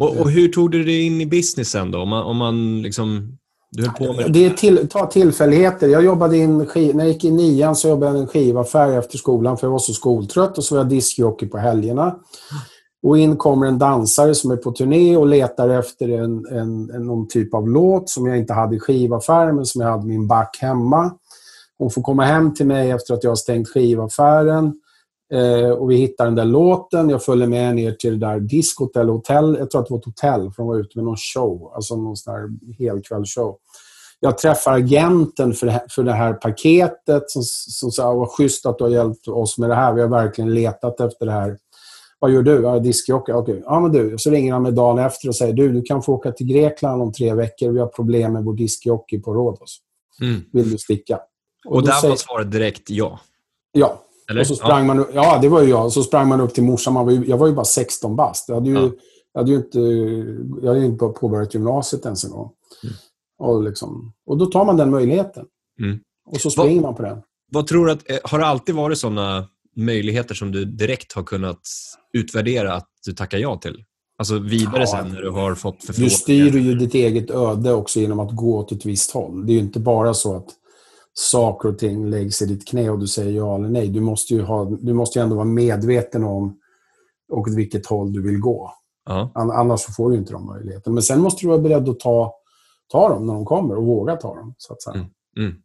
och, 0.01 0.17
och, 0.17 0.31
hur 0.31 0.49
tog 0.49 0.71
du 0.71 0.85
dig 0.85 1.03
in 1.03 1.21
i 1.21 1.27
businessen 1.27 1.91
då? 1.91 1.99
Om 1.99 2.09
man, 2.09 2.23
om 2.23 2.37
man 2.37 2.83
liksom 2.83 3.39
du 3.71 3.83
höll 3.83 3.93
på 3.93 4.13
med 4.13 4.33
det? 4.33 4.45
är 4.45 4.51
till, 4.51 4.89
ta 4.89 5.07
tillfälligheter. 5.07 5.89
Jag 5.89 6.05
jobbade 6.05 6.37
in, 6.37 6.59
när 6.59 6.99
jag 6.99 7.09
gick 7.09 7.25
i 7.25 7.31
nian 7.31 7.77
så 7.77 7.89
jobbade 7.89 8.13
jag 8.13 8.19
i 8.19 8.21
en 8.21 8.29
skivaffär 8.29 8.99
efter 8.99 9.19
skolan 9.19 9.59
för 9.59 9.67
jag 9.67 9.73
var 9.73 9.79
så 9.79 9.93
skoltrött 9.93 10.59
och 10.59 10.65
så 10.65 10.75
var 10.75 10.81
jag 10.81 10.89
diskjockey 10.89 11.47
på 11.47 11.59
helgerna. 11.59 12.17
Och 13.03 13.19
in 13.19 13.37
kommer 13.37 13.67
en 13.67 13.79
dansare 13.79 14.35
som 14.35 14.51
är 14.51 14.57
på 14.57 14.73
turné 14.73 15.17
och 15.17 15.27
letar 15.27 15.69
efter 15.69 16.09
en, 16.09 16.47
en, 16.47 16.91
en, 16.91 17.07
någon 17.07 17.29
typ 17.29 17.55
av 17.55 17.69
låt 17.69 18.09
som 18.09 18.27
jag 18.27 18.39
inte 18.39 18.53
hade 18.53 18.77
i 18.77 18.81
skivaffären 18.81 19.57
men 19.57 19.67
som 19.67 19.81
jag 19.81 19.89
hade 19.91 20.07
min 20.07 20.27
back 20.27 20.59
hemma. 20.61 21.15
Hon 21.79 21.91
får 21.91 22.03
komma 22.03 22.25
hem 22.25 22.55
till 22.55 22.67
mig 22.67 22.91
efter 22.91 23.15
att 23.15 23.25
jag 23.25 23.31
har 23.31 23.37
stängt 23.37 23.69
skivaffären. 23.69 24.75
Eh, 25.33 25.71
och 25.71 25.91
vi 25.91 25.97
hittar 25.97 26.25
den 26.25 26.35
där 26.35 26.45
låten. 26.45 27.09
Jag 27.09 27.25
följer 27.25 27.47
med 27.47 27.75
ner 27.75 27.93
till 27.93 28.21
det 28.21 28.27
där 28.27 28.41
diskot 28.41 28.97
eller 28.97 29.13
hotell. 29.13 29.57
Jag 29.59 29.71
tror 29.71 29.81
att 29.81 29.87
det 29.87 29.93
var 29.93 29.99
ett 29.99 30.05
hotell, 30.05 30.41
för 30.41 30.63
de 30.63 30.67
var 30.67 30.77
ute 30.77 30.99
med 30.99 31.05
någon 31.05 31.17
show. 31.17 31.73
Alltså 31.75 31.97
någon 31.97 32.17
sån 32.17 32.35
här 32.35 32.49
helkvällsshow. 32.79 33.57
Jag 34.21 34.39
träffar 34.39 34.73
agenten 34.73 35.53
för 35.53 35.67
det 35.67 35.73
här, 35.73 35.83
för 35.91 36.03
det 36.03 36.13
här 36.13 36.33
paketet 36.33 37.31
som, 37.31 37.43
som 37.69 37.91
sa 37.91 38.15
vad 38.15 38.29
schysst 38.29 38.67
att 38.67 38.79
du 38.79 38.85
har 38.85 38.91
hjälpt 38.91 39.29
oss 39.29 39.59
med 39.59 39.71
det 39.71 39.75
här. 39.75 39.93
Vi 39.93 40.01
har 40.01 40.09
verkligen 40.09 40.55
letat 40.55 41.01
efter 41.01 41.27
det 41.27 41.33
här. 41.33 41.59
Vad 42.23 42.31
gör 42.31 42.43
du? 42.43 42.63
Ja, 42.63 42.79
diskjockey. 42.79 43.33
Okej. 43.33 43.55
Okay. 43.55 43.65
Ja, 43.67 43.81
men 43.81 43.93
du. 43.93 44.19
Så 44.19 44.31
ringer 44.31 44.53
han 44.53 44.63
mig 44.63 44.73
dagen 44.73 44.99
efter 44.99 45.29
och 45.29 45.37
säger 45.37 45.53
du, 45.53 45.73
du 45.73 45.83
kan 45.83 46.03
få 46.03 46.13
åka 46.13 46.33
till 46.33 46.47
Grekland 46.47 47.03
om 47.03 47.13
tre 47.13 47.35
veckor. 47.35 47.71
Vi 47.71 47.81
har 47.81 47.87
problem 47.87 48.33
med 48.33 48.45
vår 48.45 48.55
diskjockey 48.55 49.19
på 49.19 49.35
Rhodos. 49.35 49.79
Mm. 50.21 50.41
Vill 50.53 50.71
du 50.71 50.79
sticka? 50.79 51.21
Och, 51.67 51.75
och 51.75 51.83
där 51.83 51.93
säger... 51.93 52.09
var 52.09 52.17
svaret 52.17 52.53
direkt 52.53 52.91
ja? 52.91 53.21
Ja. 53.73 54.03
Eller? 54.31 54.41
Och 54.41 54.47
så 54.47 54.55
sprang 54.55 54.89
ja. 54.89 54.95
man, 54.95 55.07
ja, 55.15 55.39
det 55.43 55.49
var 55.49 55.63
ju 55.63 55.69
jag. 55.69 55.93
Så 55.93 56.03
sprang 56.03 56.29
man 56.29 56.41
upp 56.41 56.55
till 56.55 56.63
morsan. 56.63 56.95
Man 56.95 57.05
var 57.05 57.13
ju, 57.13 57.25
jag 57.27 57.37
var 57.37 57.47
ju 57.47 57.53
bara 57.53 57.65
16 57.65 58.17
bast. 58.17 58.49
Jag 58.49 58.55
hade 58.55 58.71
ju, 58.71 58.77
ja. 58.77 58.91
jag 59.33 59.41
hade 59.41 59.51
ju 59.51 59.57
inte, 59.57 59.81
jag 60.63 60.69
hade 60.69 60.85
inte 60.85 61.07
påbörjat 61.07 61.55
gymnasiet 61.55 62.05
ens 62.05 62.25
en 62.25 62.31
gång. 62.31 62.51
Mm. 62.85 62.95
Och, 63.39 63.63
liksom, 63.63 64.13
och 64.27 64.39
då 64.39 64.47
tar 64.47 64.65
man 64.65 64.77
den 64.77 64.91
möjligheten. 64.91 65.47
Mm. 65.81 65.99
Och 66.27 66.41
så 66.41 66.51
springer 66.51 66.75
vad, 66.75 66.83
man 66.83 66.95
på 66.95 67.03
den. 67.03 67.23
Vad 67.53 67.67
tror 67.67 67.87
du 67.87 67.93
att, 67.93 68.11
eh, 68.11 68.19
har 68.25 68.39
det 68.39 68.47
alltid 68.47 68.75
varit 68.75 68.99
sådana 68.99 69.49
möjligheter 69.77 70.35
som 70.35 70.53
du 70.53 70.65
direkt 70.65 71.13
har 71.13 71.23
kunnat 71.23 71.61
utvärdera 72.13 72.75
att 72.75 72.89
du 73.07 73.13
tackar 73.13 73.39
ja 73.39 73.57
till? 73.57 73.85
Alltså 74.19 74.39
vidare 74.39 74.81
ja, 74.81 74.87
sen 74.87 75.09
när 75.09 75.23
du 75.23 75.31
har 75.31 75.55
fått 75.55 75.85
förfrågningar? 75.85 76.11
Du 76.11 76.17
styr 76.17 76.59
ju 76.59 76.75
ditt 76.75 76.95
eget 76.95 77.31
öde 77.31 77.73
också 77.73 78.01
genom 78.01 78.21
att 78.21 78.37
gå 78.37 78.59
åt 78.59 78.73
ett 78.73 78.87
visst 78.87 79.11
håll. 79.11 79.47
Det 79.47 79.53
är 79.53 79.55
ju 79.55 79.61
inte 79.61 79.81
bara 79.81 80.15
så 80.15 80.37
att 80.37 80.49
saker 81.15 81.69
och 81.69 81.79
ting 81.79 82.11
läggs 82.11 82.43
i 82.43 82.47
ditt 82.47 82.69
knä 82.69 82.91
och 82.91 82.99
du 82.99 83.07
säger 83.07 83.33
ja 83.33 83.55
eller 83.55 83.69
nej. 83.69 83.89
Du 83.89 84.01
måste 84.01 84.35
ju, 84.35 84.43
ha, 84.43 84.65
du 84.65 84.93
måste 84.93 85.19
ju 85.19 85.23
ändå 85.23 85.37
vara 85.37 85.45
medveten 85.45 86.25
om 86.25 86.59
åt 87.33 87.55
vilket 87.55 87.87
håll 87.87 88.13
du 88.13 88.23
vill 88.23 88.39
gå. 88.39 88.73
Ja. 89.05 89.33
Annars 89.35 89.97
får 89.97 90.11
du 90.11 90.17
inte 90.17 90.33
de 90.33 90.47
möjligheterna. 90.47 90.95
Men 90.95 91.03
sen 91.03 91.21
måste 91.21 91.45
du 91.45 91.49
vara 91.49 91.59
beredd 91.59 91.89
att 91.89 92.01
ta, 92.01 92.35
ta 92.93 93.09
dem 93.09 93.27
när 93.27 93.35
de 93.35 93.45
kommer 93.45 93.77
och 93.77 93.87
våga 93.87 94.17
ta 94.17 94.35
dem. 94.35 94.55
Så 94.59 94.73
att 94.73 94.83
säga. 94.83 94.95
Mm. 94.95 95.09
Mm. 95.39 95.63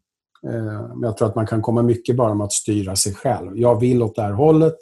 Eh, 0.47 0.87
men 0.89 1.01
jag 1.01 1.17
tror 1.17 1.27
att 1.27 1.35
man 1.35 1.47
kan 1.47 1.61
komma 1.61 1.81
mycket 1.81 2.15
bara 2.15 2.33
med 2.33 2.45
att 2.45 2.53
styra 2.53 2.95
sig 2.95 3.13
själv. 3.13 3.57
Jag 3.57 3.79
vill 3.79 4.03
åt 4.03 4.15
det 4.15 4.21
här 4.21 4.31
hållet. 4.31 4.77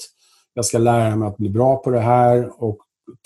Jag 0.54 0.66
ska 0.66 0.78
lära 0.78 1.16
mig 1.16 1.28
att 1.28 1.38
bli 1.38 1.50
bra 1.50 1.76
på 1.78 1.90
det 1.90 2.00
här 2.00 2.64
och 2.64 2.78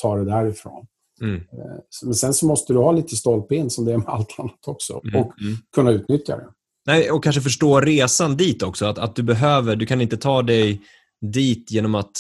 ta 0.01 0.15
det 0.15 0.25
därifrån. 0.25 0.85
Mm. 1.21 1.35
Eh, 1.35 1.77
men 2.03 2.13
sen 2.13 2.33
så 2.33 2.45
måste 2.45 2.73
du 2.73 2.79
ha 2.79 2.91
lite 2.91 3.15
stolpe 3.15 3.55
in 3.55 3.69
som 3.69 3.85
det 3.85 3.93
är 3.93 3.97
med 3.97 4.07
allt 4.07 4.35
annat 4.39 4.67
också 4.67 4.93
och 4.93 5.05
mm. 5.05 5.19
mm. 5.19 5.57
kunna 5.75 5.91
utnyttja 5.91 6.37
det. 6.37 6.47
Nej, 6.85 7.11
och 7.11 7.23
kanske 7.23 7.41
förstå 7.41 7.79
resan 7.79 8.37
dit 8.37 8.63
också. 8.63 8.85
Att, 8.85 8.97
att 8.97 9.15
du 9.15 9.23
behöver, 9.23 9.75
du 9.75 9.85
kan 9.85 10.01
inte 10.01 10.17
ta 10.17 10.41
dig 10.41 10.81
dit 11.21 11.71
genom, 11.71 11.95
att, 11.95 12.11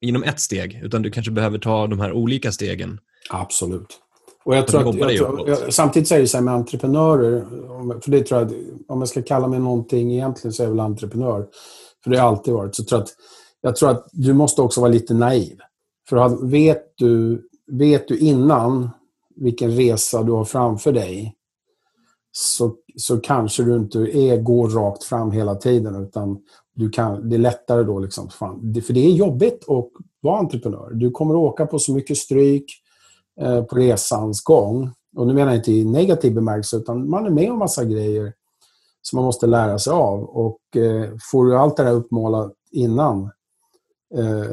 genom 0.00 0.22
ett 0.22 0.40
steg, 0.40 0.80
utan 0.84 1.02
du 1.02 1.10
kanske 1.10 1.32
behöver 1.32 1.58
ta 1.58 1.86
de 1.86 2.00
här 2.00 2.12
olika 2.12 2.52
stegen. 2.52 2.98
Absolut. 3.30 4.03
Och 4.44 4.56
jag 4.56 4.66
tror 4.66 4.88
att, 4.88 4.94
jag 4.94 5.16
tror, 5.16 5.48
jag, 5.48 5.74
samtidigt 5.74 6.08
så 6.08 6.14
är 6.14 6.20
det 6.20 6.28
så 6.28 6.36
här 6.36 6.44
med 6.44 6.54
entreprenörer, 6.54 7.46
för 8.00 8.10
det 8.10 8.22
tror 8.22 8.40
jag, 8.40 8.52
om 8.88 9.00
jag 9.00 9.08
ska 9.08 9.22
kalla 9.22 9.48
mig 9.48 9.58
någonting 9.58 10.12
egentligen 10.12 10.52
så 10.52 10.62
är 10.62 10.66
jag 10.66 10.70
väl 10.70 10.80
entreprenör. 10.80 11.46
För 12.04 12.10
det 12.10 12.16
har 12.18 12.26
jag 12.26 12.36
alltid 12.36 12.54
varit. 12.54 12.74
Så 12.74 12.84
tror 12.84 12.98
att, 12.98 13.08
jag 13.60 13.76
tror 13.76 13.90
att 13.90 14.08
du 14.12 14.32
måste 14.32 14.62
också 14.62 14.80
vara 14.80 14.90
lite 14.90 15.14
naiv. 15.14 15.58
För 16.08 16.46
vet 16.46 16.92
du, 16.96 17.42
vet 17.72 18.08
du 18.08 18.18
innan 18.18 18.90
vilken 19.36 19.70
resa 19.70 20.22
du 20.22 20.32
har 20.32 20.44
framför 20.44 20.92
dig 20.92 21.34
så, 22.32 22.74
så 22.96 23.20
kanske 23.20 23.62
du 23.62 23.76
inte 23.76 23.98
är, 23.98 24.42
går 24.42 24.68
rakt 24.68 25.04
fram 25.04 25.30
hela 25.30 25.54
tiden. 25.54 26.02
utan 26.02 26.38
du 26.74 26.90
kan, 26.90 27.28
Det 27.28 27.36
är 27.36 27.40
lättare 27.40 27.82
då. 27.82 27.98
Liksom, 27.98 28.28
för 28.30 28.92
det 28.92 29.06
är 29.06 29.10
jobbigt 29.10 29.68
att 29.68 29.88
vara 30.20 30.38
entreprenör. 30.38 30.90
Du 30.94 31.10
kommer 31.10 31.34
att 31.34 31.38
åka 31.52 31.66
på 31.66 31.78
så 31.78 31.94
mycket 31.94 32.16
stryk 32.16 32.66
på 33.40 33.76
resans 33.76 34.42
gång. 34.42 34.92
Och 35.16 35.26
nu 35.26 35.34
menar 35.34 35.52
jag 35.52 35.58
inte 35.58 35.72
i 35.72 35.84
negativ 35.84 36.34
bemärkelse, 36.34 36.76
utan 36.76 37.10
man 37.10 37.26
är 37.26 37.30
med 37.30 37.52
om 37.52 37.58
massa 37.58 37.84
grejer 37.84 38.32
som 39.02 39.16
man 39.16 39.24
måste 39.24 39.46
lära 39.46 39.78
sig 39.78 39.92
av. 39.92 40.24
Och 40.24 40.76
eh, 40.76 41.10
får 41.30 41.44
du 41.46 41.56
allt 41.56 41.76
det 41.76 41.84
där 41.84 41.92
uppmålat 41.92 42.52
innan 42.70 43.22
eh, 44.14 44.44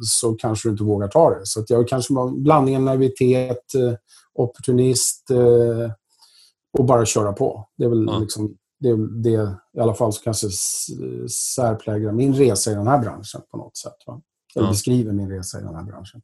så 0.00 0.34
kanske 0.34 0.68
du 0.68 0.72
inte 0.72 0.84
vågar 0.84 1.08
ta 1.08 1.30
det. 1.30 1.40
Så 1.44 1.64
jag 1.68 1.88
kanske 1.88 2.14
var 2.14 2.28
en 2.28 2.42
blandning 2.42 2.76
av 2.76 2.82
nervitet, 2.82 3.74
eh, 3.74 3.94
opportunist 4.34 5.30
eh, 5.30 5.92
och 6.78 6.84
bara 6.84 7.06
köra 7.06 7.32
på. 7.32 7.68
Det 7.78 7.84
är 7.84 7.88
väl 7.88 8.06
ja. 8.08 8.18
liksom, 8.18 8.56
det, 8.80 9.22
det 9.22 9.56
i 9.76 9.80
alla 9.80 9.94
fall 9.94 10.12
som 10.12 10.22
kanske 10.24 10.48
särpräglar 11.30 12.12
min 12.12 12.34
resa 12.34 12.70
i 12.70 12.74
den 12.74 12.86
här 12.86 12.98
branschen 12.98 13.40
på 13.50 13.56
något 13.56 13.76
sätt. 13.76 13.96
Va? 14.06 14.20
Eller 14.56 14.66
ja. 14.66 14.70
beskriver 14.70 15.12
min 15.12 15.30
resa 15.30 15.58
i 15.60 15.62
den 15.62 15.74
här 15.74 15.84
branschen. 15.84 16.22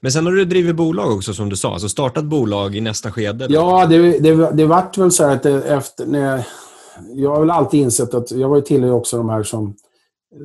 Men 0.00 0.12
sen 0.12 0.26
har 0.26 0.32
du 0.32 0.44
drivit 0.44 0.76
bolag 0.76 1.12
också 1.12 1.34
som 1.34 1.48
du 1.48 1.56
sa, 1.56 1.72
alltså 1.72 1.88
startat 1.88 2.24
bolag 2.24 2.76
i 2.76 2.80
nästa 2.80 3.12
skede? 3.12 3.46
Ja, 3.48 3.86
det, 3.86 4.18
det, 4.18 4.50
det 4.52 4.66
vart 4.66 4.98
väl 4.98 5.12
så 5.12 5.24
här 5.24 5.36
att 5.36 5.42
det, 5.42 5.62
efter, 5.62 6.06
när 6.06 6.20
jag, 6.20 6.44
jag 7.14 7.30
har 7.30 7.40
väl 7.40 7.50
alltid 7.50 7.80
insett 7.80 8.14
att 8.14 8.30
jag 8.30 8.48
var 8.48 8.56
ju 8.56 8.62
tillhör 8.62 8.90
också 8.90 9.16
de 9.16 9.28
här 9.28 9.42
som 9.42 9.74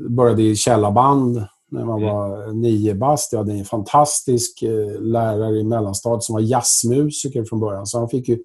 började 0.09 0.43
i 0.43 0.55
källarband 0.55 1.43
när 1.71 1.85
man 1.85 2.01
mm. 2.01 2.15
var 2.15 2.53
nio 2.53 2.95
bast. 2.95 3.33
Jag 3.33 3.39
hade 3.39 3.53
en 3.53 3.65
fantastisk 3.65 4.63
eh, 4.63 5.01
lärare 5.01 5.59
i 5.59 5.63
mellanstadiet 5.63 6.23
som 6.23 6.33
var 6.33 6.41
jazzmusiker 6.41 7.43
från 7.43 7.59
början. 7.59 7.87
Så 7.87 7.99
han 7.99 8.09
fick 8.09 8.29
ju 8.29 8.37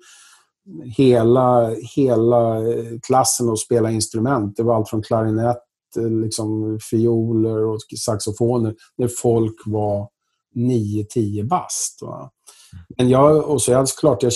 hela, 0.96 1.70
hela 1.96 2.70
eh, 2.72 2.98
klassen 3.06 3.50
att 3.50 3.58
spela 3.58 3.90
instrument. 3.90 4.56
Det 4.56 4.62
var 4.62 4.76
allt 4.76 4.88
från 4.88 5.02
klarinett, 5.02 5.62
eh, 5.96 6.10
liksom 6.10 6.78
fioler 6.90 7.64
och 7.64 7.78
saxofoner 7.98 8.74
när 8.98 9.08
folk 9.08 9.56
var 9.66 10.08
9-10 10.56 11.48
bast. 11.48 11.98
Va? 12.02 12.30
Men 12.98 13.08
jag, 13.08 13.50
och 13.50 13.62
så 13.62 13.70
jag, 13.72 13.88
klart 13.88 14.22
jag 14.22 14.32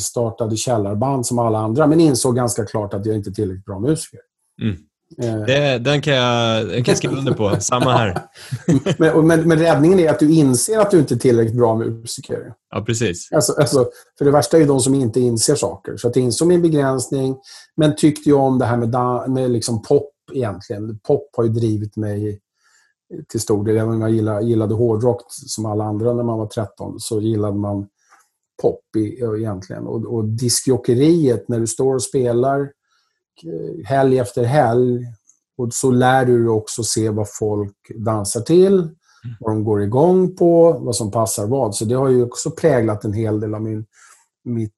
startade 0.00 0.56
källarband 0.56 1.26
som 1.26 1.38
alla 1.38 1.58
andra, 1.58 1.86
men 1.86 2.00
insåg 2.00 2.36
ganska 2.36 2.64
klart 2.64 2.94
att 2.94 3.06
jag 3.06 3.16
inte 3.16 3.30
är 3.30 3.34
tillräckligt 3.34 3.64
bra 3.64 3.78
musiker. 3.78 4.20
Mm. 4.62 4.76
Eh. 5.22 5.46
Det, 5.46 5.78
den, 5.78 6.02
kan 6.02 6.14
jag, 6.14 6.66
den 6.66 6.84
kan 6.84 6.92
jag 6.92 6.98
skriva 6.98 7.16
under 7.16 7.32
på. 7.32 7.56
Samma 7.60 7.92
här. 7.92 8.22
men, 8.98 9.26
men, 9.26 9.48
men, 9.48 9.58
räddningen 9.58 10.00
är 10.00 10.10
att 10.10 10.18
du 10.18 10.32
inser 10.32 10.78
att 10.78 10.90
du 10.90 10.98
inte 10.98 11.14
är 11.14 11.18
tillräckligt 11.18 11.56
bra 11.56 11.76
musiker. 11.76 12.52
Ja, 12.70 12.80
precis. 12.80 13.32
Alltså, 13.32 13.52
alltså, 13.52 13.88
för 14.18 14.24
det 14.24 14.30
värsta 14.30 14.56
är 14.56 14.60
ju 14.60 14.66
de 14.66 14.80
som 14.80 14.94
inte 14.94 15.20
inser 15.20 15.54
saker. 15.54 15.96
Så 15.96 16.08
att 16.08 16.16
jag 16.16 16.24
insåg 16.24 16.48
min 16.48 16.62
begränsning, 16.62 17.36
men 17.76 17.96
tyckte 17.96 18.28
ju 18.28 18.34
om 18.34 18.58
det 18.58 18.64
här 18.64 18.76
med, 18.76 19.30
med 19.30 19.50
liksom 19.50 19.82
pop 19.82 20.10
egentligen. 20.32 20.98
Pop 20.98 21.30
har 21.36 21.44
ju 21.44 21.50
drivit 21.50 21.96
mig 21.96 22.40
till 23.28 23.40
stor 23.40 23.64
del. 23.64 23.76
Även 23.76 23.94
om 23.94 24.00
jag 24.00 24.10
gillade, 24.10 24.44
gillade 24.44 24.74
hårdrock 24.74 25.22
som 25.28 25.66
alla 25.66 25.84
andra 25.84 26.14
när 26.14 26.22
man 26.22 26.38
var 26.38 26.46
13 26.46 27.00
så 27.00 27.20
gillade 27.20 27.58
man 27.58 27.88
pop 28.62 28.96
i, 28.96 29.20
egentligen. 29.38 29.86
Och, 29.86 30.14
och 30.14 30.24
diskjockeriet, 30.24 31.48
när 31.48 31.60
du 31.60 31.66
står 31.66 31.94
och 31.94 32.02
spelar 32.02 32.60
eh, 32.60 33.86
helg 33.86 34.18
efter 34.18 34.44
helg 34.44 35.06
och 35.58 35.72
så 35.72 35.90
lär 35.90 36.24
du 36.24 36.38
dig 36.38 36.48
också 36.48 36.82
se 36.82 37.10
vad 37.10 37.26
folk 37.38 37.76
dansar 37.94 38.40
till, 38.40 38.78
mm. 38.78 39.36
vad 39.40 39.52
de 39.52 39.64
går 39.64 39.82
igång 39.82 40.36
på, 40.36 40.72
vad 40.72 40.96
som 40.96 41.10
passar 41.10 41.46
vad. 41.46 41.74
Så 41.74 41.84
det 41.84 41.94
har 41.94 42.08
ju 42.08 42.22
också 42.24 42.50
präglat 42.50 43.04
en 43.04 43.12
hel 43.12 43.40
del 43.40 43.54
av 43.54 43.62
min, 43.62 43.86
mitt, 44.44 44.74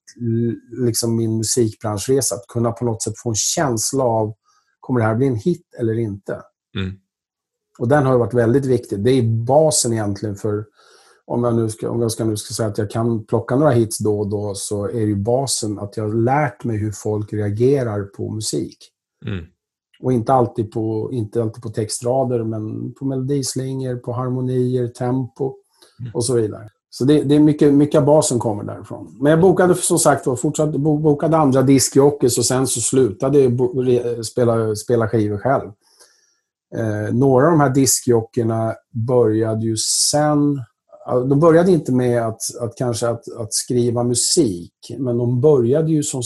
liksom 0.70 1.16
min 1.16 1.36
musikbranschresa. 1.36 2.34
Att 2.34 2.46
kunna 2.46 2.72
på 2.72 2.84
något 2.84 3.02
sätt 3.02 3.18
få 3.18 3.28
en 3.28 3.34
känsla 3.34 4.04
av, 4.04 4.34
kommer 4.80 5.00
det 5.00 5.06
här 5.06 5.14
bli 5.14 5.26
en 5.26 5.36
hit 5.36 5.74
eller 5.78 5.98
inte? 5.98 6.42
Mm. 6.78 6.94
Och 7.79 7.88
den 7.88 8.07
har 8.07 8.19
varit 8.19 8.35
väldigt 8.35 8.67
viktig. 8.67 9.05
Det 9.05 9.11
är 9.11 9.23
basen 9.23 9.93
egentligen 9.93 10.37
för, 10.37 10.64
om 11.25 11.45
jag 11.45 11.55
nu 11.55 11.69
ska, 11.69 11.91
om 11.91 12.02
jag 12.02 12.12
ska, 12.12 12.25
nu 12.25 12.37
ska 12.37 12.55
säga 12.55 12.69
att 12.69 12.79
jag 12.79 12.91
kan 12.91 13.25
plocka 13.25 13.57
några 13.57 13.71
hits 13.71 13.99
då 13.99 14.21
och 14.21 14.31
då, 14.31 14.55
så 14.55 14.85
är 14.85 15.00
ju 15.00 15.17
basen 15.17 15.79
att 15.79 15.97
jag 15.97 16.05
har 16.05 16.14
lärt 16.14 16.64
mig 16.64 16.76
hur 16.76 16.93
folk 16.93 17.33
reagerar 17.33 18.02
på 18.02 18.31
musik. 18.31 18.79
Mm. 19.26 19.45
Och 20.02 20.12
inte 20.12 20.33
alltid, 20.33 20.71
på, 20.71 21.11
inte 21.12 21.43
alltid 21.43 21.62
på 21.62 21.69
textrader, 21.69 22.45
men 22.45 22.93
på 22.93 23.05
melodislingor, 23.05 23.97
på 23.97 24.12
harmonier, 24.12 24.88
tempo 24.88 25.55
mm. 26.00 26.12
och 26.14 26.25
så 26.25 26.35
vidare. 26.35 26.69
Så 26.91 27.05
det, 27.05 27.23
det, 27.23 27.35
är 27.35 27.41
mycket, 27.41 27.75
mycket 27.75 27.99
av 27.99 28.05
basen 28.05 28.38
kommer 28.38 28.64
därifrån. 28.64 29.17
Men 29.21 29.31
jag 29.31 29.41
bokade 29.41 29.75
som 29.75 29.99
sagt 29.99 30.25
fortsatte, 30.41 30.79
bokade 30.79 31.37
andra 31.37 31.62
diskjockeys 31.62 32.38
och 32.38 32.45
sen 32.45 32.67
så 32.67 32.81
slutade 32.81 33.41
jag 33.41 34.26
spela, 34.26 34.75
spela 34.75 35.09
skivor 35.09 35.38
själv. 35.38 35.71
Eh, 36.76 37.14
några 37.14 37.47
av 37.47 37.50
de 37.50 37.61
här 37.61 37.75
diskjockerna 37.75 38.75
började 39.07 39.67
ju 39.67 39.76
sen... 40.11 40.62
De 41.29 41.41
började 41.41 41.73
inte 41.73 41.93
med 41.93 42.26
att, 42.26 42.41
att 42.61 42.76
kanske 42.76 43.09
att, 43.09 43.25
att, 43.38 43.55
skriva 43.55 44.05
musik, 44.05 44.73
men 44.99 45.19
de 45.19 45.41
började 45.41 45.93
ju 45.93 46.02
så 46.02 46.21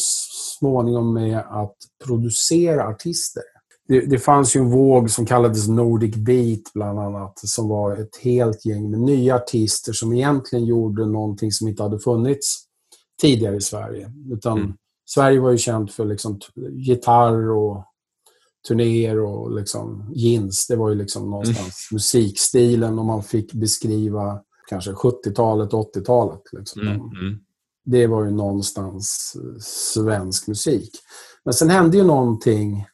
småningom 0.58 1.14
med 1.14 1.38
att 1.38 1.76
producera 2.04 2.88
artister. 2.88 3.42
Det, 3.88 4.00
det 4.00 4.18
fanns 4.18 4.56
ju 4.56 4.60
en 4.60 4.70
våg 4.70 5.10
som 5.10 5.26
kallades 5.26 5.68
Nordic 5.68 6.14
Beat 6.14 6.60
bland 6.74 6.98
annat, 6.98 7.32
som 7.36 7.68
var 7.68 7.96
ett 7.96 8.16
helt 8.22 8.64
gäng 8.64 8.90
med 8.90 9.00
nya 9.00 9.36
artister 9.36 9.92
som 9.92 10.12
egentligen 10.12 10.64
gjorde 10.64 11.06
någonting 11.06 11.52
som 11.52 11.68
inte 11.68 11.82
hade 11.82 11.98
funnits 11.98 12.66
tidigare 13.20 13.56
i 13.56 13.60
Sverige. 13.60 14.12
Utan 14.32 14.58
mm. 14.58 14.72
Sverige 15.10 15.40
var 15.40 15.50
ju 15.50 15.58
känt 15.58 15.92
för 15.92 16.04
liksom 16.04 16.40
gitarr 16.72 17.50
och 17.50 17.84
turnéer 18.68 19.20
och 19.20 19.50
liksom 19.50 20.12
jeans. 20.14 20.66
Det 20.66 20.76
var 20.76 20.88
ju 20.88 20.94
liksom 20.94 21.30
någonstans 21.30 21.58
mm. 21.90 21.96
musikstilen 21.96 22.98
om 22.98 23.06
man 23.06 23.22
fick 23.22 23.52
beskriva 23.52 24.40
kanske 24.68 24.92
70-talet, 24.92 25.70
80-talet. 25.70 26.42
Liksom. 26.52 26.82
Mm, 26.82 26.94
mm. 26.94 27.38
det 27.84 28.06
var 28.06 28.24
ju 28.24 28.30
någonstans 28.30 29.36
svensk 29.60 30.48
musik. 30.48 30.90
Men 31.44 31.54
sen 31.54 31.70
hände 31.70 31.96
ju 31.96 32.04
någonting 32.04 32.86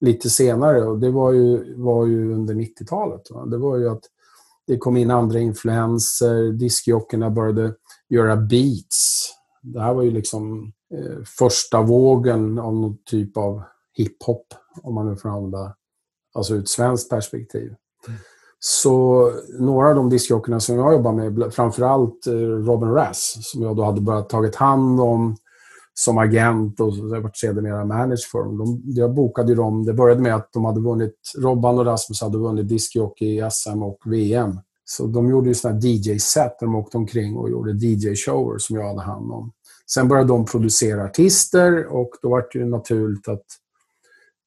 lite 0.00 0.30
senare 0.30 0.82
och 0.82 0.98
det 0.98 1.10
var 1.10 1.32
ju, 1.32 1.74
var 1.76 2.06
ju 2.06 2.34
under 2.34 2.54
90-talet. 2.54 3.22
Det 3.50 3.58
var 3.58 3.76
ju 3.76 3.88
att 3.88 4.04
det 4.66 4.78
kom 4.78 4.96
in 4.96 5.10
andra 5.10 5.38
influenser, 5.38 6.52
diskjockerna 6.52 7.30
började 7.30 7.74
göra 8.08 8.36
beats. 8.36 9.30
Det 9.62 9.80
här 9.80 9.94
var 9.94 10.02
ju 10.02 10.10
liksom 10.10 10.72
eh, 10.94 11.24
första 11.38 11.82
vågen 11.82 12.58
av 12.58 12.74
någon 12.74 12.96
typ 13.04 13.36
av 13.36 13.62
hiphop, 13.92 14.54
om 14.82 14.94
man 14.94 15.08
nu 15.08 15.16
får 15.16 15.28
använda, 15.28 15.74
alltså 16.34 16.54
ur 16.54 16.60
ett 16.60 16.68
svenskt 16.68 17.10
perspektiv. 17.10 17.74
Mm. 18.08 18.18
Så 18.58 19.32
några 19.58 19.88
av 19.88 19.94
de 19.94 20.10
diskjockerna 20.10 20.60
som 20.60 20.76
jag 20.76 20.92
jobbar 20.92 21.12
med, 21.12 21.54
framförallt 21.54 22.26
eh, 22.26 22.32
Robin 22.32 22.90
Rass, 22.90 23.36
som 23.40 23.62
jag 23.62 23.76
då 23.76 23.84
hade 23.84 24.00
börjat 24.00 24.28
tagit 24.28 24.56
hand 24.56 25.00
om 25.00 25.36
som 25.94 26.18
agent 26.18 26.80
och 26.80 26.96
varit 26.96 27.36
sedermera 27.36 27.84
manager 27.84 28.30
för 28.32 28.44
dem. 28.44 28.58
De, 28.58 28.82
jag 28.84 29.14
bokade 29.14 29.48
ju 29.48 29.54
dem. 29.54 29.84
Det 29.84 29.92
började 29.92 30.20
med 30.20 30.34
att 30.34 30.52
de 30.52 30.64
hade 30.64 30.80
vunnit, 30.80 31.14
Robban 31.38 31.78
och 31.78 31.84
Rasmus 31.84 32.22
hade 32.22 32.38
vunnit 32.38 32.68
diskjockey 32.68 33.26
i 33.26 33.50
SM 33.50 33.82
och 33.82 33.98
VM. 34.04 34.58
Så 34.84 35.06
de 35.06 35.28
gjorde 35.28 35.48
ju 35.48 35.54
sådana 35.54 35.80
DJ-set 35.80 36.58
där 36.58 36.66
de 36.66 36.74
åkte 36.74 36.96
omkring 36.96 37.36
och 37.36 37.50
gjorde 37.50 37.72
DJ-shower 37.72 38.58
som 38.58 38.76
jag 38.76 38.88
hade 38.88 39.00
hand 39.00 39.32
om. 39.32 39.52
Sen 39.86 40.08
började 40.08 40.28
de 40.28 40.44
producera 40.44 41.04
artister 41.04 41.86
och 41.86 42.10
då 42.22 42.28
var 42.28 42.46
det 42.52 42.58
ju 42.58 42.64
naturligt 42.64 43.28
att 43.28 43.44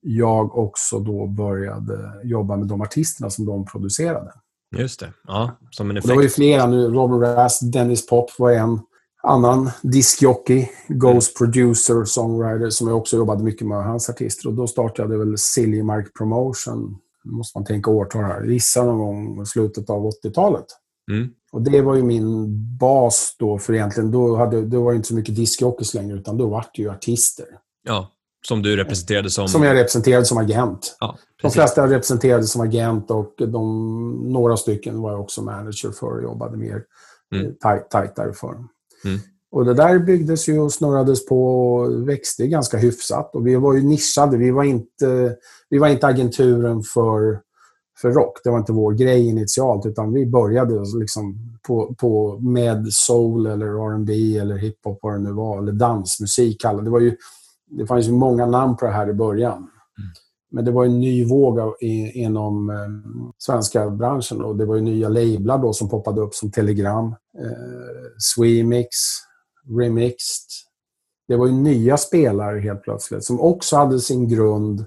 jag 0.03 0.57
också 0.57 1.00
då 1.00 1.27
började 1.27 2.12
jobba 2.24 2.57
med 2.57 2.67
de 2.67 2.81
artisterna 2.81 3.29
som 3.29 3.45
de 3.45 3.65
producerade. 3.65 4.31
Just 4.77 5.00
det. 5.00 5.13
Ja, 5.27 5.51
som 5.72 5.89
en 5.89 5.98
effekt. 5.98 6.05
Och 6.05 6.10
det 6.10 6.15
var 6.15 6.24
ju 6.24 6.29
flera 6.29 6.67
nu. 6.67 6.88
Robin 6.88 7.19
Rass, 7.19 7.60
Dennis 7.60 8.07
Pop 8.07 8.39
var 8.39 8.51
en 8.51 8.79
annan 9.24 9.69
diskjockey, 9.81 10.69
Ghost 10.88 11.39
mm. 11.39 11.51
producer, 11.51 12.05
songwriter 12.05 12.69
som 12.69 12.88
jag 12.88 12.98
också 12.98 13.17
jobbade 13.17 13.43
mycket 13.43 13.67
med 13.67 13.83
hans 13.83 14.10
artister. 14.10 14.50
Och 14.50 14.53
då 14.53 14.67
startade 14.67 15.13
jag 15.13 15.19
väl 15.19 15.38
Silly 15.38 15.83
Mark 15.83 16.13
Promotion. 16.17 16.98
Nu 17.24 17.31
måste 17.31 17.57
man 17.57 17.65
tänka 17.65 17.91
årtal 17.91 18.24
här. 18.24 18.43
Gissa 18.43 18.83
någon 18.83 18.98
gång 18.98 19.41
i 19.41 19.45
slutet 19.45 19.89
av 19.89 20.10
80-talet. 20.10 20.65
Mm. 21.12 21.29
Och 21.51 21.62
det 21.62 21.81
var 21.81 21.95
ju 21.95 22.03
min 22.03 22.48
bas 22.77 23.36
då, 23.39 23.57
för 23.57 23.74
egentligen 23.74 24.12
då, 24.12 24.36
hade, 24.36 24.62
då 24.62 24.83
var 24.83 24.91
det 24.91 24.95
inte 24.95 25.07
så 25.07 25.15
mycket 25.15 25.36
diskjockeys 25.36 25.93
längre, 25.93 26.17
utan 26.17 26.38
då 26.38 26.50
var 26.50 26.65
det 26.75 26.81
ju 26.81 26.91
artister. 26.91 27.45
Ja, 27.83 28.12
som 28.47 28.62
du 28.62 28.75
representerade 28.75 29.29
som... 29.29 29.47
Som 29.47 29.63
jag 29.63 29.75
representerade 29.75 30.25
som 30.25 30.38
agent. 30.38 30.97
Ja, 31.00 31.17
de 31.41 31.51
flesta 31.51 31.88
representerade 31.88 32.43
som 32.43 32.62
agent 32.62 33.12
och 33.12 33.33
de, 33.38 34.33
några 34.33 34.57
stycken 34.57 35.01
var 35.01 35.12
jag 35.12 35.21
också 35.21 35.41
manager 35.41 35.91
för 35.91 36.17
och 36.17 36.23
jobbade 36.23 36.57
mer 36.57 36.83
mm. 37.35 37.45
Eh, 37.45 37.51
tajt, 37.51 37.89
tajtare 37.89 38.33
för. 38.33 38.53
Mm. 39.05 39.19
Och 39.51 39.65
det 39.65 39.73
där 39.73 40.00
byggdes 40.00 40.50
ju 40.50 40.59
och 40.59 40.73
snurrades 40.73 41.25
på 41.25 41.65
och 41.75 42.09
växte 42.09 42.47
ganska 42.47 42.77
hyfsat. 42.77 43.35
Och 43.35 43.47
vi 43.47 43.55
var 43.55 43.73
ju 43.73 43.83
nischade. 43.83 44.38
Vi 44.38 44.51
var 44.51 44.63
inte, 44.63 45.35
vi 45.69 45.77
var 45.77 45.88
inte 45.88 46.07
agenturen 46.07 46.83
för, 46.83 47.39
för 48.01 48.12
rock. 48.12 48.39
Det 48.43 48.50
var 48.50 48.57
inte 48.57 48.71
vår 48.71 48.93
grej 48.93 49.27
initialt. 49.27 49.85
Utan 49.85 50.13
vi 50.13 50.25
började 50.25 50.73
liksom 51.00 51.57
på, 51.67 51.95
på, 52.00 52.39
med 52.39 52.88
soul 52.93 53.45
eller 53.45 53.65
R&B 53.65 54.38
eller 54.38 54.57
hiphop 54.57 55.00
vad 55.01 55.13
det 55.13 55.19
nu 55.19 55.31
var. 55.31 55.57
Eller 55.57 55.71
dansmusik. 55.71 56.62
Det, 56.62 56.89
var 56.89 57.00
ju, 57.00 57.17
det 57.77 57.85
fanns 57.85 58.07
ju 58.07 58.11
många 58.11 58.45
namn 58.45 58.77
på 58.77 58.85
det 58.85 58.91
här 58.91 59.09
i 59.09 59.13
början. 59.13 59.57
Mm. 59.57 59.69
Men 60.51 60.65
det 60.65 60.71
var 60.71 60.85
en 60.85 60.99
ny 60.99 61.25
våg 61.25 61.75
inom 62.13 62.69
eh, 62.69 62.75
svenska 63.37 63.89
branschen 63.89 64.41
och 64.43 64.55
det 64.55 64.65
var 64.65 64.75
ju 64.75 64.81
nya 64.81 65.09
lablar 65.09 65.57
då 65.57 65.73
som 65.73 65.89
poppade 65.89 66.21
upp 66.21 66.35
som 66.35 66.51
Telegram, 66.51 67.07
eh, 67.39 68.11
Swemix, 68.17 68.89
Remixed. 69.77 70.47
Det 71.27 71.35
var 71.35 71.47
ju 71.47 71.53
nya 71.53 71.97
spelare 71.97 72.59
helt 72.59 72.83
plötsligt 72.83 73.23
som 73.23 73.41
också 73.41 73.75
hade 73.75 73.99
sin 73.99 74.27
grund, 74.27 74.85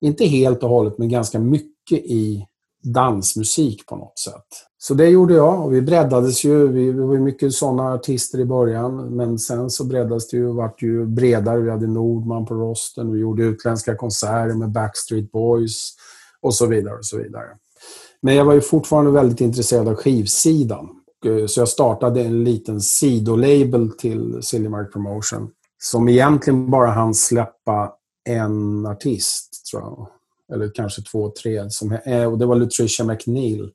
inte 0.00 0.24
helt 0.24 0.62
och 0.62 0.68
hållet, 0.68 0.98
men 0.98 1.08
ganska 1.08 1.38
mycket 1.38 1.98
i 1.98 2.46
dansmusik 2.94 3.86
på 3.86 3.96
något 3.96 4.18
sätt. 4.18 4.65
Så 4.78 4.94
det 4.94 5.08
gjorde 5.08 5.34
jag 5.34 5.64
och 5.64 5.74
vi 5.74 5.82
breddades 5.82 6.44
ju. 6.44 6.68
Vi, 6.68 6.92
vi 6.92 7.00
var 7.00 7.14
ju 7.14 7.20
mycket 7.20 7.52
sådana 7.52 7.92
artister 7.92 8.38
i 8.38 8.44
början, 8.44 9.16
men 9.16 9.38
sen 9.38 9.70
så 9.70 9.84
breddades 9.84 10.28
det 10.28 10.36
ju 10.36 10.48
och 10.48 10.54
vart 10.54 10.82
ju 10.82 11.06
bredare. 11.06 11.60
Vi 11.60 11.70
hade 11.70 11.86
Nordman 11.86 12.46
på 12.46 12.54
rosten, 12.54 13.12
vi 13.12 13.18
gjorde 13.18 13.42
utländska 13.42 13.94
konserter 13.94 14.54
med 14.54 14.70
Backstreet 14.70 15.32
Boys 15.32 15.92
och 16.40 16.54
så 16.54 16.66
vidare 16.66 16.94
och 16.94 17.06
så 17.06 17.18
vidare. 17.18 17.46
Men 18.20 18.34
jag 18.34 18.44
var 18.44 18.52
ju 18.52 18.60
fortfarande 18.60 19.10
väldigt 19.10 19.40
intresserad 19.40 19.88
av 19.88 19.94
skivsidan. 19.94 20.88
Eh, 21.26 21.46
så 21.46 21.60
jag 21.60 21.68
startade 21.68 22.20
en 22.20 22.44
liten 22.44 22.80
sidolabel 22.80 23.90
till 23.90 24.38
Sillymark 24.42 24.92
Promotion 24.92 25.50
som 25.82 26.08
egentligen 26.08 26.70
bara 26.70 26.90
hann 26.90 27.14
släppa 27.14 27.92
en 28.28 28.86
artist, 28.86 29.66
tror 29.70 29.82
jag. 29.82 30.08
Eller 30.54 30.70
kanske 30.74 31.02
två, 31.02 31.30
tre. 31.30 31.70
Som, 31.70 31.92
eh, 31.92 32.32
och 32.32 32.38
det 32.38 32.46
var 32.46 32.56
Lutricia 32.56 33.06
McNeil 33.06 33.70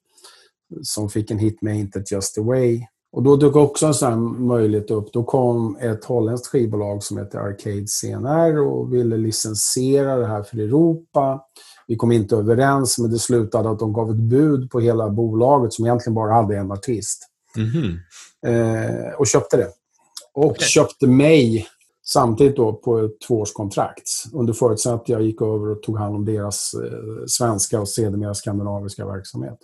som 0.82 1.10
fick 1.10 1.32
en 1.32 1.40
hit 1.40 1.62
med 1.62 1.80
Inte 1.80 2.04
Just 2.12 2.36
The 2.36 2.42
Way. 2.42 2.86
Och 3.14 3.24
då 3.24 3.36
dök 3.36 3.56
också 3.56 3.86
en 3.86 3.94
sån 3.94 4.48
möjlighet 4.48 4.92
upp. 4.92 5.14
Då 5.14 5.24
kom 5.24 5.78
ett 5.82 6.06
holländskt 6.06 6.48
skivbolag 6.48 7.04
som 7.04 7.18
heter 7.18 7.40
Arcade 7.40 7.88
CNR 7.88 8.60
och 8.60 8.94
ville 8.94 9.18
licensiera 9.18 10.16
det 10.16 10.28
här 10.28 10.44
för 10.44 10.58
Europa. 10.58 11.42
Vi 11.88 11.96
kom 11.96 12.12
inte 12.12 12.36
överens, 12.36 13.00
men 13.00 13.12
det 13.12 13.20
slutade 13.20 13.70
att 13.70 13.80
de 13.80 13.94
gav 13.94 14.10
ett 14.10 14.16
bud 14.16 14.70
på 14.72 14.80
hela 14.80 15.10
bolaget 15.10 15.74
som 15.74 15.86
egentligen 15.86 16.16
bara 16.16 16.34
hade 16.34 16.58
en 16.58 16.72
artist. 16.72 17.28
Mm 17.58 17.70
-hmm. 17.70 17.98
eh, 18.48 19.14
och 19.14 19.28
köpte 19.28 19.58
det. 19.58 19.68
Och 20.34 20.46
okay. 20.46 20.68
köpte 20.68 21.08
mig 21.08 21.68
samtidigt 22.06 22.56
då 22.56 22.74
på 22.74 23.00
ett 23.00 23.22
tvåårskontrakt. 23.28 24.10
Under 24.34 24.54
förutsättning 24.54 24.96
att 25.02 25.10
jag 25.10 25.22
gick 25.22 25.42
över 25.42 25.70
och 25.70 25.84
tog 25.84 25.98
hand 25.98 26.16
om 26.16 26.26
deras 26.26 26.74
eh, 26.74 27.26
svenska 27.28 27.82
och 27.82 27.90
sedermera 27.90 28.34
skandinaviska 28.34 29.06
verksamhet. 29.06 29.58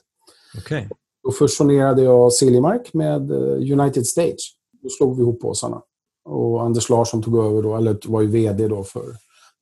Okay. 0.58 0.88
Då 1.24 1.32
fusionerade 1.32 2.02
jag 2.02 2.34
Siljemark 2.34 2.93
med 2.93 3.32
eh, 3.32 3.80
United 3.80 4.08
Stage. 4.08 4.56
Då 4.84 4.89
slog 4.89 5.17
vi 5.17 5.22
ihop 5.22 5.41
påsarna. 5.41 5.82
Och 6.26 6.63
Anders 6.63 6.89
Larsson 6.89 7.24
tog 7.24 7.46
över 7.46 7.62
då, 7.62 7.76
eller 7.76 7.98
var 8.08 8.22
ju 8.22 8.28
VD 8.28 8.67
då 8.67 8.84
för 8.84 9.04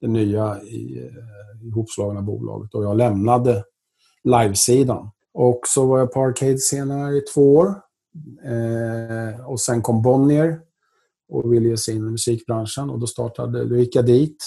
det 0.02 0.08
nya 0.08 0.62
i, 0.62 0.98
eh, 0.98 1.68
ihopslagna 1.68 2.22
bolaget. 2.22 2.74
Och 2.74 2.84
jag 2.84 2.98
lämnade 2.98 3.64
livesidan. 4.24 5.10
Och 5.34 5.60
så 5.68 5.86
var 5.86 6.00
jag 6.00 6.12
på 6.12 6.20
Arcade 6.20 6.58
senare 6.58 7.16
i 7.16 7.22
två 7.22 7.56
år. 7.56 7.76
Eh, 8.46 9.50
och 9.50 9.60
sen 9.60 9.82
kom 9.82 10.02
Bonnier 10.02 10.60
och 11.30 11.54
ville 11.54 11.70
ge 11.70 11.78
sig 11.78 11.96
in 11.96 12.08
i 12.08 12.12
musikbranschen. 12.12 12.90
Och 12.90 13.00
då, 13.00 13.08
startade, 13.08 13.66
då 13.66 13.76
gick 13.78 13.96
jag 13.96 14.06
dit 14.06 14.38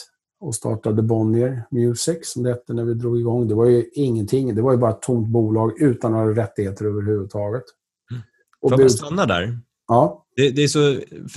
och 0.41 0.55
startade 0.55 1.03
Bonnier 1.03 1.63
Music 1.71 2.19
som 2.23 2.43
det 2.43 2.51
hette 2.51 2.75
när 2.75 2.85
vi 2.85 2.95
drog 2.95 3.21
igång. 3.21 3.49
Det 3.49 3.55
var 3.55 3.67
ju 3.67 3.85
ingenting. 3.95 4.55
Det 4.55 4.63
var 4.63 4.73
ju 4.73 4.79
bara 4.79 4.91
ett 4.91 5.03
tomt 5.03 5.29
bolag 5.29 5.83
utan 5.83 6.13
några 6.13 6.43
rättigheter 6.43 6.85
överhuvudtaget. 6.85 7.65
Mm. 8.11 8.23
Och 8.61 8.71
Får 8.71 8.81
jag 8.81 8.91
stanna 8.91 9.27
där? 9.27 9.59
Ja. 9.89 10.25
Det, 10.37 10.51
det, 10.51 10.63
är 10.63 10.69
så, 10.69 10.79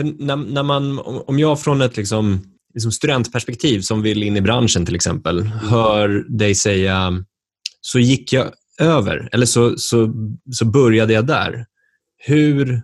när, 0.03 0.35
när 0.35 0.63
man, 0.63 0.99
om 0.99 1.39
jag 1.39 1.59
från 1.59 1.81
ett 1.81 1.97
liksom, 1.97 2.39
liksom 2.73 2.91
studentperspektiv 2.91 3.81
som 3.81 4.01
vill 4.01 4.23
in 4.23 4.37
i 4.37 4.41
branschen 4.41 4.85
till 4.85 4.95
exempel, 4.95 5.39
mm. 5.39 5.51
hör 5.51 6.25
dig 6.37 6.55
säga 6.55 7.25
så 7.81 7.99
gick 7.99 8.33
jag 8.33 8.47
över, 8.79 9.29
eller 9.31 9.45
så, 9.45 9.77
så, 9.77 10.13
så 10.51 10.65
började 10.65 11.13
jag 11.13 11.27
där. 11.27 11.65
Hur, 12.17 12.81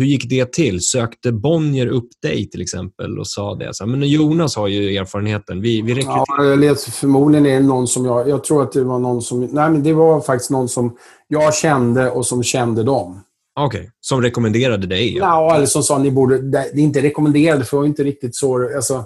hur 0.00 0.06
gick 0.06 0.28
det 0.28 0.52
till? 0.52 0.80
Sökte 0.80 1.32
Bonnier 1.32 1.86
upp 1.86 2.08
dig 2.22 2.50
till 2.50 2.62
exempel 2.62 3.18
och 3.18 3.26
sa 3.26 3.54
det? 3.54 3.74
Så, 3.74 3.86
men 3.86 4.02
Jonas 4.02 4.56
har 4.56 4.68
ju 4.68 4.96
erfarenheten. 4.96 5.60
Vi, 5.60 5.82
vi 5.82 5.94
rekryterar... 5.94 6.44
Ja, 6.44 6.64
jag 6.64 6.80
förmodligen 6.80 7.46
är 7.46 7.54
det 7.54 7.66
någon 7.66 7.88
som 7.88 8.04
jag... 8.04 8.28
Jag 8.28 8.44
tror 8.44 8.62
att 8.62 8.72
det 8.72 8.84
var 8.84 8.98
någon 8.98 9.22
som... 9.22 9.40
Nej, 9.40 9.70
men 9.70 9.82
det 9.82 9.92
var 9.92 10.20
faktiskt 10.20 10.50
någon 10.50 10.68
som 10.68 10.96
jag 11.28 11.54
kände 11.54 12.10
och 12.10 12.26
som 12.26 12.42
kände 12.42 12.82
dem. 12.82 13.20
Okej, 13.60 13.80
okay. 13.80 13.90
som 14.00 14.22
rekommenderade 14.22 14.86
dig? 14.86 15.16
Ja, 15.16 15.24
ja 15.24 15.56
eller 15.56 15.66
som 15.66 15.82
sa 15.82 15.98
ni 15.98 16.10
borde... 16.10 16.38
Det 16.38 16.58
är 16.58 16.78
inte 16.78 17.02
rekommenderade, 17.02 17.64
för 17.64 17.76
var 17.76 17.84
inte 17.84 18.04
riktigt 18.04 18.36
så... 18.36 18.76
Alltså, 18.76 19.04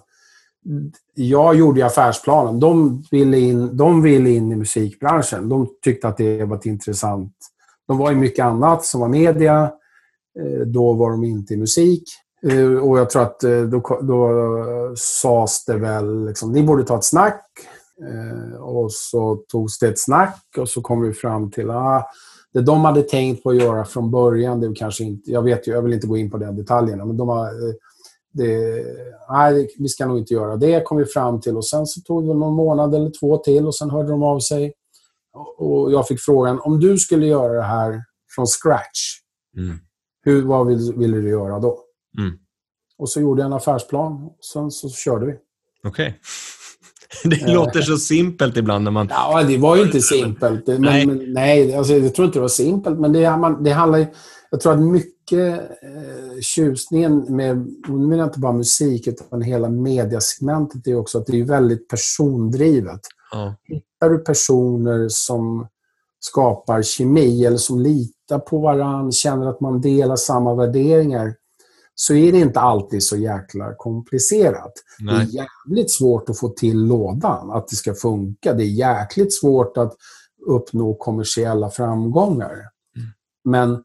jag 1.15 1.57
gjorde 1.57 1.87
affärsplanen. 1.87 2.61
De 2.61 3.05
ville, 3.11 3.39
in, 3.39 3.77
de 3.77 4.03
ville 4.03 4.31
in 4.31 4.53
i 4.53 4.57
musikbranschen. 4.57 5.49
De 5.49 5.69
tyckte 5.85 6.09
att 6.09 6.17
det 6.17 6.45
var 6.45 6.57
ett 6.57 6.67
intressant... 6.67 7.33
De 7.89 7.99
var 7.99 8.13
i 8.13 8.15
mycket 8.15 8.45
annat 8.45 8.85
som 8.85 9.01
var 9.01 9.09
media. 9.09 9.71
Eh, 10.41 10.67
då 10.67 10.93
var 10.93 11.11
de 11.11 11.25
inte 11.25 11.55
i 11.55 11.57
musik. 11.57 12.03
Eh, 12.43 12.77
och 12.77 12.99
jag 12.99 13.11
tror 13.11 13.23
att 13.23 13.45
eh, 13.45 13.63
då, 13.63 14.01
då 14.03 14.95
sades 14.97 15.65
det 15.65 15.77
väl 15.77 16.27
liksom, 16.27 16.53
ni 16.53 16.63
borde 16.63 16.85
ta 16.85 16.97
ett 16.97 17.05
snack. 17.05 17.51
Och 18.61 18.93
så 18.93 19.37
togs 19.49 19.79
det 19.79 19.89
ett 19.89 20.01
snack 20.01 20.45
och 20.59 20.69
så 20.69 20.83
kom 20.83 21.03
vi 21.03 21.13
fram 21.13 21.51
till 21.51 21.71
ah, 21.71 22.07
det 22.53 22.61
de 22.61 22.85
hade 22.85 23.03
tänkt 23.03 23.43
på 23.43 23.51
att 23.51 23.57
göra 23.57 23.85
från 23.85 24.11
början, 24.11 24.61
det 24.61 24.75
kanske 24.75 25.05
inte, 25.05 25.31
jag 25.31 25.43
vet 25.43 25.69
ju, 25.69 25.73
jag 25.73 25.83
vill 25.83 25.93
inte 25.93 26.07
gå 26.07 26.17
in 26.17 26.31
på 26.31 26.39
den 26.39 26.57
detaljerna, 26.57 27.05
men 27.05 27.17
de 27.17 27.29
har, 27.29 27.51
det, 28.33 28.85
nej, 29.31 29.75
vi 29.79 29.89
ska 29.89 30.07
nog 30.07 30.19
inte 30.19 30.35
göra 30.35 30.57
det, 30.57 30.85
kom 30.85 30.99
vi 30.99 31.05
fram 31.05 31.41
till. 31.41 31.57
Och 31.57 31.67
Sen 31.67 31.87
så 31.87 32.01
tog 32.01 32.29
det 32.29 32.35
någon 32.35 32.55
månad 32.55 32.95
eller 32.95 33.11
två 33.21 33.39
till 33.39 33.67
och 33.67 33.77
sen 33.77 33.91
hörde 33.91 34.09
de 34.09 34.23
av 34.23 34.41
sig. 34.41 34.73
Och 35.57 35.93
Jag 35.93 36.09
fick 36.09 36.21
frågan, 36.21 36.61
om 36.61 36.81
du 36.81 36.99
skulle 36.99 37.27
göra 37.27 37.53
det 37.53 37.63
här 37.63 38.03
från 38.35 38.47
scratch, 38.47 39.21
mm. 39.57 39.79
Hur, 40.25 40.43
vad 40.45 40.67
vill, 40.67 40.93
vill 40.97 41.11
du 41.13 41.29
göra 41.29 41.59
då? 41.59 41.79
Mm. 42.19 42.39
och 42.99 43.09
så 43.11 43.21
gjorde 43.21 43.43
jag 43.43 43.47
en 43.47 43.53
affärsplan. 43.53 44.13
Och 44.25 44.37
sen 44.53 44.71
så 44.71 44.89
körde 44.91 45.27
vi. 45.27 45.33
Okej. 45.89 46.21
Det 47.25 47.43
Eh. 47.43 47.55
låter 47.55 47.83
så 47.83 47.97
simpelt 47.97 48.57
ibland 48.57 48.85
när 48.85 48.91
man... 48.91 49.07
Ja, 49.11 49.43
det 49.43 49.59
var 49.59 49.77
ju 49.77 49.83
inte 49.83 50.01
simpelt. 50.01 50.67
Men, 50.67 50.81
Nej. 50.81 51.07
men, 51.07 51.33
nej 51.33 51.75
alltså, 51.75 51.93
jag 51.95 52.15
tror 52.15 52.27
inte 52.27 52.39
det 52.39 52.43
var 52.43 52.49
simpelt. 52.49 52.99
Men 53.01 53.13
det, 53.13 53.21
det 53.65 53.71
handlar 53.71 53.99
ju... 53.99 54.07
Jag 54.51 54.61
tror 54.61 54.73
att 54.73 54.81
mycket 54.81 55.61
eh, 55.61 56.41
tjusningen 56.41 57.37
med, 57.37 57.57
nu 57.89 57.97
menar 58.07 58.17
jag 58.17 58.27
inte 58.29 58.39
bara 58.39 58.53
musik, 58.53 59.07
utan 59.07 59.43
hela 59.43 59.69
mediasegmentet 59.69 60.87
är 60.87 60.95
också 60.95 61.19
att 61.19 61.27
det 61.27 61.41
är 61.41 61.45
väldigt 61.45 61.89
persondrivet. 61.89 63.01
Ja. 63.33 63.55
Hittar 63.65 64.11
du 64.11 64.19
personer 64.19 65.09
som 65.09 65.67
skapar 66.21 66.83
kemi 66.83 67.45
eller 67.45 67.57
som 67.57 67.81
litar 68.25 68.39
på 68.39 68.59
varandra, 68.59 69.13
känner 69.13 69.47
att 69.47 69.61
man 69.61 69.81
delar 69.81 70.17
samma 70.17 70.55
värderingar, 70.55 71.35
så 71.95 72.15
är 72.15 72.33
det 72.33 72.39
inte 72.39 72.61
alltid 72.61 73.03
så 73.03 73.17
jäkla 73.17 73.75
komplicerat. 73.75 74.73
Det 74.99 75.11
är 75.11 75.17
Nej. 75.17 75.27
jävligt 75.67 75.93
svårt 75.93 76.29
att 76.29 76.39
få 76.39 76.49
till 76.49 76.79
lådan, 76.79 77.51
att 77.51 77.69
det 77.69 77.77
ska 77.77 77.95
funka. 77.95 78.55
Det 78.55 78.63
är 78.65 78.67
jäkligt 78.67 79.35
svårt 79.35 79.77
att 79.77 79.95
uppnå 80.47 80.95
kommersiella 80.95 81.71
framgångar. 81.71 82.57
Men 83.45 83.83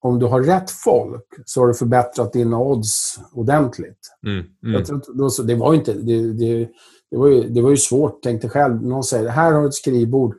om 0.00 0.18
du 0.18 0.26
har 0.26 0.42
rätt 0.42 0.70
folk 0.70 1.26
så 1.46 1.60
har 1.60 1.68
du 1.68 1.74
förbättrat 1.74 2.32
dina 2.32 2.58
odds 2.60 3.18
ordentligt. 3.32 3.98
Mm. 4.26 4.38
Mm. 4.38 4.74
Jag 4.74 4.86
tror, 4.86 4.96
att 4.96 5.06
då, 5.14 5.30
så- 5.30 5.42
det, 5.42 5.54
var 5.54 5.72
ju 5.72 5.78
inte, 5.78 5.92
det, 5.92 6.32
det, 6.32 6.68
det, 7.10 7.16
var 7.16 7.28
ju, 7.28 7.48
det 7.48 7.62
var 7.62 7.70
ju 7.70 7.76
svårt, 7.76 8.20
tänk 8.22 8.40
dig 8.42 8.50
själv. 8.50 8.82
Någon 8.82 9.04
säger, 9.04 9.28
här 9.28 9.52
har 9.52 9.60
du 9.62 9.68
ett 9.68 9.74
skrivbord. 9.74 10.34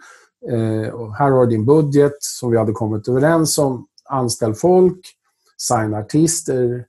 Eh, 0.48 0.94
och 0.94 1.16
här 1.16 1.32
har 1.32 1.46
du 1.46 1.52
din 1.52 1.66
budget 1.66 2.14
som 2.20 2.52
vi 2.52 2.58
hade 2.58 2.72
kommit 2.72 3.08
överens 3.08 3.58
om. 3.58 3.88
Anställ 4.10 4.56
folk, 4.56 5.00
signa 5.58 5.98
artister 5.98 6.86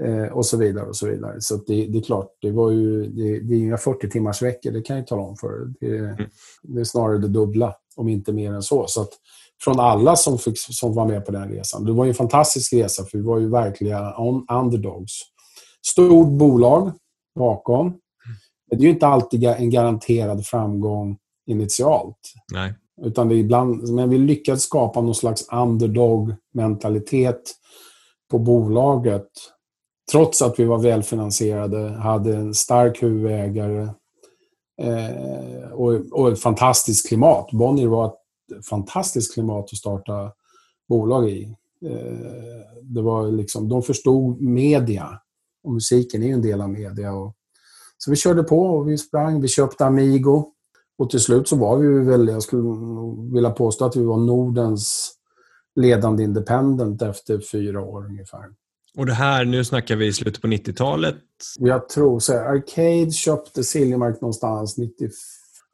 eh, 0.00 0.32
och 0.32 0.46
så 0.46 0.56
vidare. 0.56 0.86
och 0.86 0.96
så 0.96 1.06
vidare. 1.06 1.40
Så 1.40 1.56
det, 1.56 1.86
det 1.86 1.98
är 1.98 2.02
klart, 2.02 2.28
det, 2.40 2.50
var 2.50 2.70
ju, 2.70 3.06
det, 3.06 3.40
det 3.40 3.54
är 3.54 3.58
inga 3.58 3.76
40 3.76 4.10
timmars 4.10 4.42
veckor, 4.42 4.70
det 4.70 4.82
kan 4.82 4.96
jag 4.96 5.06
tala 5.06 5.22
om 5.22 5.36
för 5.36 5.72
det, 5.80 6.16
det 6.62 6.80
är 6.80 6.84
snarare 6.84 7.18
det 7.18 7.28
dubbla, 7.28 7.74
om 7.96 8.08
inte 8.08 8.32
mer 8.32 8.52
än 8.52 8.62
så. 8.62 8.86
så 8.86 9.02
att, 9.02 9.10
från 9.64 9.80
alla 9.80 10.16
som, 10.16 10.38
fick, 10.38 10.58
som 10.58 10.94
var 10.94 11.06
med 11.06 11.26
på 11.26 11.32
den 11.32 11.48
resan. 11.48 11.84
Det 11.84 11.92
var 11.92 12.06
en 12.06 12.14
fantastisk 12.14 12.72
resa, 12.72 13.04
för 13.04 13.18
vi 13.18 13.24
var 13.24 13.38
ju 13.38 13.48
verkliga 13.48 14.14
underdogs. 14.50 15.12
Stort 15.86 16.28
bolag 16.28 16.92
bakom. 17.34 17.86
Men 18.70 18.78
det 18.78 18.84
är 18.84 18.86
ju 18.86 18.90
inte 18.90 19.06
alltid 19.06 19.44
en 19.44 19.70
garanterad 19.70 20.46
framgång 20.46 21.18
initialt. 21.52 22.32
Nej. 22.52 22.74
Utan 23.02 23.28
det 23.28 23.34
ibland, 23.34 23.88
men 23.88 24.10
vi 24.10 24.18
lyckades 24.18 24.62
skapa 24.62 25.00
någon 25.00 25.14
slags 25.14 25.48
underdog-mentalitet 25.52 27.54
på 28.30 28.38
bolaget. 28.38 29.28
Trots 30.12 30.42
att 30.42 30.58
vi 30.58 30.64
var 30.64 30.78
välfinansierade, 30.78 31.88
hade 31.88 32.36
en 32.36 32.54
stark 32.54 33.02
huvudägare 33.02 33.88
eh, 34.82 35.70
och, 35.72 35.92
och 36.12 36.32
ett 36.32 36.40
fantastiskt 36.40 37.08
klimat. 37.08 37.48
Bonnier 37.52 37.88
var 37.88 38.06
ett 38.06 38.14
fantastiskt 38.70 39.34
klimat 39.34 39.64
att 39.64 39.78
starta 39.78 40.32
bolag 40.88 41.30
i. 41.30 41.56
Eh, 41.84 42.62
det 42.82 43.02
var 43.02 43.30
liksom, 43.30 43.68
de 43.68 43.82
förstod 43.82 44.40
media. 44.40 45.20
Och 45.64 45.72
musiken 45.72 46.22
är 46.22 46.26
ju 46.26 46.32
en 46.32 46.42
del 46.42 46.60
av 46.60 46.70
media. 46.70 47.12
Och, 47.12 47.34
så 47.98 48.10
vi 48.10 48.16
körde 48.16 48.42
på 48.42 48.60
och 48.60 48.88
vi 48.88 48.98
sprang. 48.98 49.40
Vi 49.40 49.48
köpte 49.48 49.86
Amigo. 49.86 50.51
Och 51.02 51.10
till 51.10 51.20
slut 51.20 51.48
så 51.48 51.56
var 51.56 51.76
vi 51.76 52.04
väl, 52.04 52.28
jag 52.28 52.42
skulle 52.42 52.62
vilja 53.34 53.50
påstå 53.50 53.84
att 53.84 53.96
vi 53.96 54.04
var 54.04 54.16
Nordens 54.16 55.12
ledande 55.80 56.22
independent 56.24 57.02
efter 57.02 57.40
fyra 57.52 57.80
år 57.80 58.06
ungefär. 58.06 58.40
Och 58.96 59.06
det 59.06 59.12
här, 59.12 59.44
nu 59.44 59.64
snackar 59.64 59.96
vi 59.96 60.06
i 60.06 60.12
slutet 60.12 60.42
på 60.42 60.48
90-talet. 60.48 61.16
Jag 61.58 61.88
tror 61.88 62.20
så 62.20 62.32
här, 62.32 62.44
Arcade 62.44 63.10
köpte 63.10 63.64
Siljemark 63.64 64.20
någonstans 64.20 64.78
90, 64.78 65.08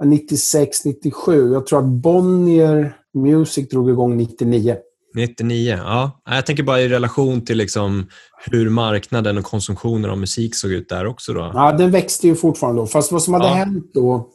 96, 0.05 0.85
97. 0.85 1.53
Jag 1.53 1.67
tror 1.67 1.79
att 1.79 1.85
Bonnier 2.03 2.97
Music 3.15 3.69
drog 3.69 3.91
igång 3.91 4.17
99. 4.17 4.77
99, 5.15 5.79
ja. 5.85 6.21
Jag 6.31 6.47
tänker 6.47 6.63
bara 6.63 6.81
i 6.81 6.89
relation 6.89 7.45
till 7.45 7.59
liksom 7.59 8.07
hur 8.47 8.71
marknaden 8.71 9.39
och 9.39 9.45
konsumtionen 9.45 10.11
av 10.11 10.19
musik 10.19 10.55
såg 10.55 10.71
ut 10.71 10.89
där 10.89 11.07
också. 11.07 11.33
Då. 11.33 11.51
Ja, 11.55 11.73
den 11.73 11.91
växte 11.91 12.27
ju 12.27 12.35
fortfarande 12.35 12.83
då. 12.83 12.87
Fast 12.87 13.13
vad 13.13 13.23
som 13.23 13.35
hade 13.35 13.47
Ja. 13.47 13.55
hänt 13.55 13.91
då 13.95 14.31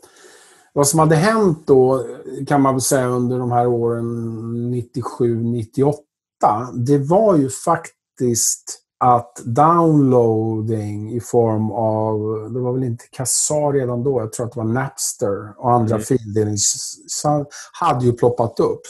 vad 0.74 0.88
som 0.88 1.00
hade 1.00 1.16
hänt 1.16 1.68
då, 1.68 2.06
kan 2.48 2.62
man 2.62 2.74
väl 2.74 2.82
säga 2.82 3.08
under 3.08 3.40
de 3.40 3.52
här 3.52 3.68
åren 3.68 4.72
97, 4.72 5.44
98, 5.44 6.00
det 6.74 6.98
var 6.98 7.36
ju 7.38 7.50
faktiskt 7.50 8.80
att 9.00 9.42
downloading 9.46 11.12
i 11.14 11.20
form 11.20 11.72
av, 11.72 12.20
det 12.54 12.60
var 12.60 12.74
väl 12.74 12.84
inte 12.84 13.06
Kazaa 13.12 13.72
redan 13.72 14.04
då, 14.04 14.20
jag 14.20 14.34
tror 14.34 14.46
att 14.46 14.52
det 14.54 14.58
var 14.60 14.68
Napster 14.68 15.54
och 15.60 15.72
andra 15.72 15.96
Mm. 15.96 16.06
fildelnings 16.06 16.96
hade 17.80 18.06
ju 18.06 18.14
ploppat 18.14 18.60
upp. 18.60 18.82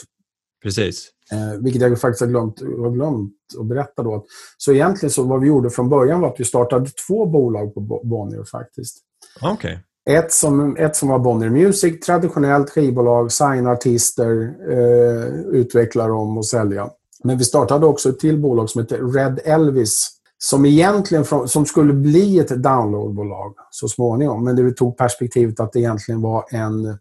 Precis. 0.62 1.10
Eh, 1.32 1.60
vilket 1.62 1.82
jag 1.82 2.00
faktiskt 2.00 2.20
har 2.20 2.28
glömt, 2.28 2.60
har 2.60 2.90
glömt 2.90 3.32
att 3.60 3.66
berätta 3.66 4.02
då. 4.02 4.24
Så 4.58 4.72
egentligen 4.72 5.10
så 5.10 5.22
vad 5.22 5.40
vi 5.40 5.46
gjorde 5.48 5.70
från 5.70 5.88
början 5.88 6.20
var 6.20 6.28
att 6.28 6.40
vi 6.40 6.44
startade 6.44 6.90
två 7.08 7.26
bolag 7.26 7.74
på 7.74 7.80
Bo- 7.80 8.04
Bonnier 8.04 8.44
faktiskt. 8.44 8.96
Okej. 9.42 9.80
Ett 10.10 10.32
som, 10.32 10.76
ett 10.76 10.96
som 10.96 11.08
var 11.08 11.18
Bonnier 11.18 11.50
Music, 11.50 12.00
traditionellt 12.00 12.70
skivbolag, 12.70 13.32
signa 13.32 13.70
artister, 13.70 14.54
eh, 14.70 15.34
utveckla 15.34 16.08
dem 16.08 16.38
och 16.38 16.46
sälja. 16.46 16.90
Men 17.24 17.38
vi 17.38 17.44
startade 17.44 17.86
också 17.86 18.08
ett 18.08 18.18
till 18.18 18.38
bolag 18.38 18.70
som 18.70 18.80
heter 18.80 19.12
Red 19.12 19.40
Elvis 19.44 20.10
som 20.38 20.64
egentligen 20.64 21.24
från, 21.24 21.48
som 21.48 21.66
skulle 21.66 21.92
bli 21.92 22.38
ett 22.38 22.62
downloadbolag 22.62 23.54
så 23.70 23.88
småningom. 23.88 24.44
Men 24.44 24.56
det 24.56 24.62
vi 24.62 24.74
tog 24.74 24.96
perspektivet 24.96 25.60
att 25.60 25.72
det 25.72 25.78
egentligen 25.78 26.20
var 26.20 26.44
en, 26.50 26.98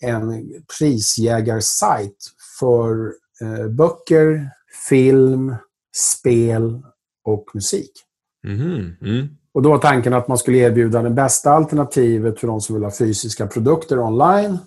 en 0.00 0.52
prisjägarsajt 0.78 2.16
för 2.58 3.12
eh, 3.40 3.68
böcker, 3.68 4.50
film, 4.88 5.54
spel 5.96 6.82
och 7.24 7.44
musik. 7.54 7.92
Mhm, 8.44 8.96
Mm. 9.00 9.28
Och 9.54 9.62
då 9.62 9.70
var 9.70 9.78
tanken 9.78 10.14
att 10.14 10.28
man 10.28 10.38
skulle 10.38 10.58
erbjuda 10.58 11.02
det 11.02 11.10
bästa 11.10 11.50
alternativet 11.50 12.40
för 12.40 12.46
de 12.46 12.60
som 12.60 12.74
vill 12.74 12.84
ha 12.84 12.90
fysiska 12.90 13.46
produkter 13.46 13.98
online. 13.98 14.58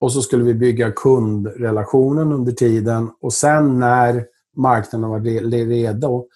Och 0.00 0.12
så 0.12 0.22
skulle 0.22 0.44
vi 0.44 0.54
bygga 0.54 0.92
kundrelationen 0.92 2.32
under 2.32 2.52
tiden. 2.52 3.10
Och 3.20 3.32
sen 3.32 3.80
när 3.80 4.24
marknaden 4.56 5.10
var 5.10 5.20
re- 5.20 5.66
redo 5.68 6.26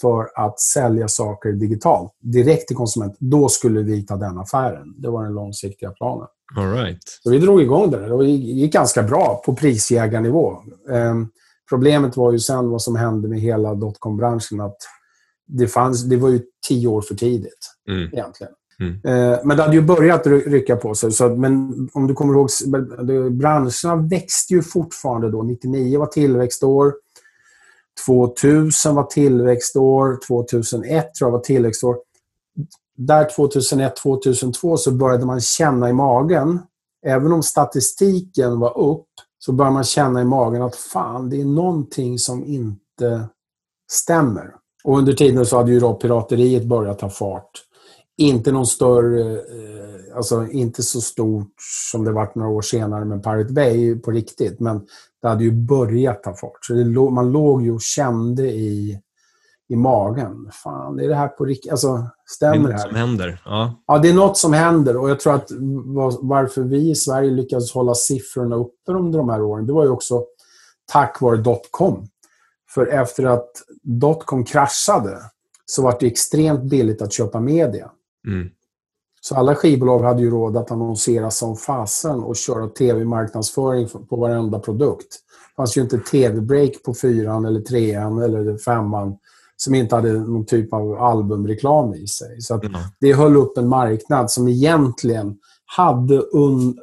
för 0.00 0.28
att 0.34 0.60
sälja 0.60 1.08
saker 1.08 1.52
digitalt, 1.52 2.12
direkt 2.20 2.68
till 2.68 2.76
konsument, 2.76 3.16
då 3.18 3.48
skulle 3.48 3.82
vi 3.82 4.06
ta 4.06 4.16
den 4.16 4.38
affären. 4.38 4.94
Det 4.98 5.10
var 5.10 5.24
den 5.24 5.32
långsiktiga 5.34 5.90
planen. 5.90 6.26
All 6.56 6.72
right. 6.72 6.98
Så 7.22 7.30
vi 7.30 7.38
drog 7.38 7.62
igång 7.62 7.90
det 7.90 7.98
där 7.98 8.12
och 8.12 8.22
det 8.22 8.30
gick 8.30 8.72
ganska 8.72 9.02
bra 9.02 9.42
på 9.44 9.54
prisjägarnivå. 9.54 10.56
Ehm, 10.92 11.28
problemet 11.68 12.16
var 12.16 12.32
ju 12.32 12.38
sen 12.38 12.70
vad 12.70 12.82
som 12.82 12.96
hände 12.96 13.28
med 13.28 13.40
hela 13.40 13.74
dotcom-branschen. 13.74 14.60
att 14.60 14.76
det, 15.48 15.68
fanns, 15.68 16.04
det 16.04 16.16
var 16.16 16.28
ju 16.28 16.40
tio 16.68 16.88
år 16.88 17.00
för 17.00 17.14
tidigt 17.14 17.74
Mm. 17.88 18.08
egentligen. 18.12 18.52
Mm. 18.80 18.92
Eh, 19.32 19.38
men 19.44 19.56
det 19.56 19.62
hade 19.62 19.74
ju 19.76 19.82
börjat 19.82 20.26
ry- 20.26 20.48
rycka 20.50 20.76
på 20.76 20.94
sig. 20.94 21.12
Så, 21.12 21.28
men 21.28 21.88
om 21.92 22.06
du 22.06 22.14
kommer 22.14 22.34
ihåg, 22.34 22.48
branscherna 23.32 23.96
växte 24.10 24.54
ju 24.54 24.62
fortfarande 24.62 25.30
då. 25.30 25.42
99 25.42 25.98
var 25.98 26.06
tillväxtår. 26.06 26.94
2000 28.06 28.94
var 28.94 29.02
tillväxtår. 29.04 30.18
2001 30.26 31.14
tror 31.14 31.28
jag 31.28 31.32
var 31.32 31.40
tillväxtår. 31.40 31.96
Där 32.96 33.28
2001, 33.36 33.96
2002 33.96 34.76
så 34.76 34.90
började 34.92 35.26
man 35.26 35.40
känna 35.40 35.88
i 35.90 35.92
magen, 35.92 36.58
även 37.06 37.32
om 37.32 37.42
statistiken 37.42 38.58
var 38.60 38.78
upp, 38.78 39.06
så 39.38 39.52
började 39.52 39.74
man 39.74 39.84
känna 39.84 40.20
i 40.20 40.24
magen 40.24 40.62
att 40.62 40.76
fan, 40.76 41.30
det 41.30 41.40
är 41.40 41.44
någonting 41.44 42.18
som 42.18 42.44
inte 42.44 43.28
stämmer. 43.90 44.54
Och 44.84 44.98
under 44.98 45.12
tiden 45.12 45.46
så 45.46 45.56
hade 45.56 45.70
ju 45.72 45.80
då 45.80 45.94
pirateriet 45.94 46.64
börjat 46.64 46.98
ta 46.98 47.08
fart. 47.10 47.50
Inte 48.16 48.52
någon 48.52 48.66
större, 48.66 49.32
eh, 49.32 50.16
alltså 50.16 50.46
inte 50.46 50.82
så 50.82 51.00
stort 51.00 51.52
som 51.92 52.04
det 52.04 52.12
varit 52.12 52.34
några 52.34 52.50
år 52.50 52.62
senare 52.62 53.04
med 53.04 53.22
Pirate 53.22 53.52
Bay 53.52 53.98
på 53.98 54.10
riktigt, 54.10 54.60
men 54.60 54.86
det 55.22 55.28
hade 55.28 55.44
ju 55.44 55.52
börjat 55.52 56.22
ta 56.22 56.34
fart. 56.34 56.58
Så 56.64 56.72
det 56.74 56.84
låg, 56.84 57.12
man 57.12 57.32
låg 57.32 57.62
ju 57.62 57.74
och 57.74 57.80
kände 57.82 58.42
i, 58.50 58.98
i 59.68 59.76
magen. 59.76 60.50
Fan, 60.52 61.00
är 61.00 61.08
det 61.08 61.14
här 61.14 61.28
på 61.28 61.44
riktigt? 61.44 61.70
Alltså, 61.70 61.88
Det 61.96 62.02
är 62.02 62.10
stämmer 62.26 62.56
det 62.56 62.62
något 62.74 62.80
här? 62.82 62.88
som 62.88 62.96
händer. 62.96 63.42
Ja. 63.44 63.74
Ja, 63.86 63.98
det 63.98 64.08
är 64.08 64.14
något 64.14 64.36
som 64.36 64.52
händer 64.52 64.96
och 64.96 65.10
jag 65.10 65.20
tror 65.20 65.34
att 65.34 65.50
var- 65.84 66.18
varför 66.28 66.62
vi 66.62 66.90
i 66.90 66.94
Sverige 66.94 67.30
lyckades 67.30 67.72
hålla 67.72 67.94
siffrorna 67.94 68.56
uppe 68.56 68.92
under 68.92 69.18
de 69.18 69.28
här 69.28 69.42
åren, 69.42 69.66
det 69.66 69.72
var 69.72 69.84
ju 69.84 69.90
också 69.90 70.24
tack 70.92 71.20
vare 71.20 71.36
dotcom. 71.36 72.06
För 72.74 72.86
efter 72.86 73.24
att 73.24 73.50
dotcom 73.82 74.44
kraschade 74.44 75.18
så 75.66 75.82
var 75.82 75.96
det 76.00 76.06
extremt 76.06 76.62
billigt 76.62 77.02
att 77.02 77.12
köpa 77.12 77.40
media. 77.40 77.90
Mm. 78.26 78.48
Så 79.20 79.34
alla 79.34 79.54
skivbolag 79.54 79.98
hade 79.98 80.22
ju 80.22 80.30
råd 80.30 80.56
att 80.56 80.70
annonsera 80.70 81.30
som 81.30 81.56
fasen 81.56 82.22
och 82.22 82.36
köra 82.36 82.68
tv-marknadsföring 82.68 83.88
på 83.88 84.16
varenda 84.16 84.58
produkt. 84.58 85.08
Det 85.10 85.56
fanns 85.56 85.76
ju 85.76 85.80
inte 85.80 85.98
tv-break 85.98 86.82
på 86.84 86.94
fyran 86.94 87.44
eller 87.44 87.60
trean 87.60 88.22
eller 88.22 88.58
femman 88.58 89.18
som 89.56 89.74
inte 89.74 89.94
hade 89.94 90.12
någon 90.12 90.46
typ 90.46 90.72
av 90.72 91.02
albumreklam 91.02 91.94
i 91.94 92.06
sig. 92.06 92.40
Så 92.40 92.54
mm. 92.54 92.72
det 93.00 93.12
höll 93.12 93.36
upp 93.36 93.58
en 93.58 93.68
marknad 93.68 94.30
som 94.30 94.48
egentligen 94.48 95.36
hade, 95.76 96.22
un, 96.32 96.78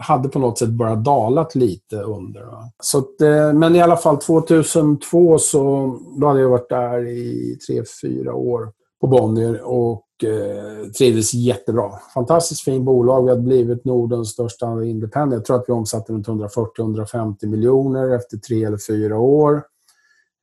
hade 0.00 0.28
på 0.28 0.38
något 0.38 0.58
sätt 0.58 0.68
bara 0.68 0.94
dalat 0.94 1.54
lite 1.54 1.96
under. 1.96 2.44
Va? 2.44 2.70
Så 2.82 2.98
att, 2.98 3.20
eh, 3.20 3.52
men 3.52 3.76
i 3.76 3.82
alla 3.82 3.96
fall 3.96 4.16
2002 4.16 5.38
så 5.38 5.92
då 6.20 6.26
hade 6.26 6.40
jag 6.40 6.48
varit 6.48 6.68
där 6.68 7.06
i 7.06 7.58
tre, 7.66 7.82
fyra 8.02 8.34
år 8.34 8.72
på 9.00 9.06
Bonnier 9.06 9.60
och 9.62 10.06
eh, 10.24 10.90
trivdes 10.90 11.34
jättebra. 11.34 11.90
Fantastiskt 12.14 12.62
fint 12.62 12.84
bolag. 12.84 13.24
Vi 13.24 13.30
hade 13.30 13.42
blivit 13.42 13.84
Nordens 13.84 14.28
största 14.28 14.84
independent. 14.84 15.32
Jag 15.32 15.44
tror 15.44 15.56
att 15.56 15.68
vi 15.68 15.72
omsatte 15.72 16.12
runt 16.12 16.26
140-150 16.26 17.46
miljoner 17.46 18.16
efter 18.16 18.36
tre 18.36 18.64
eller 18.64 18.78
fyra 18.88 19.18
år. 19.18 19.62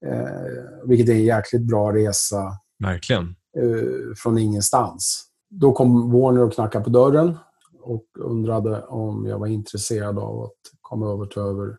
Eh, 0.05 0.85
vilket 0.85 1.09
är 1.09 1.13
en 1.13 1.23
jäkligt 1.23 1.61
bra 1.61 1.93
resa. 1.93 2.51
Verkligen. 2.79 3.35
Eh, 3.57 4.15
från 4.17 4.37
ingenstans. 4.37 5.25
Då 5.49 5.71
kom 5.71 6.11
Warner 6.11 6.43
och 6.43 6.53
knackade 6.53 6.83
på 6.83 6.89
dörren 6.89 7.37
och 7.83 8.05
undrade 8.19 8.81
om 8.81 9.25
jag 9.25 9.39
var 9.39 9.47
intresserad 9.47 10.19
av 10.19 10.43
att 10.43 10.57
komma 10.81 11.13
över 11.13 11.25
till 11.25 11.41
över 11.41 11.77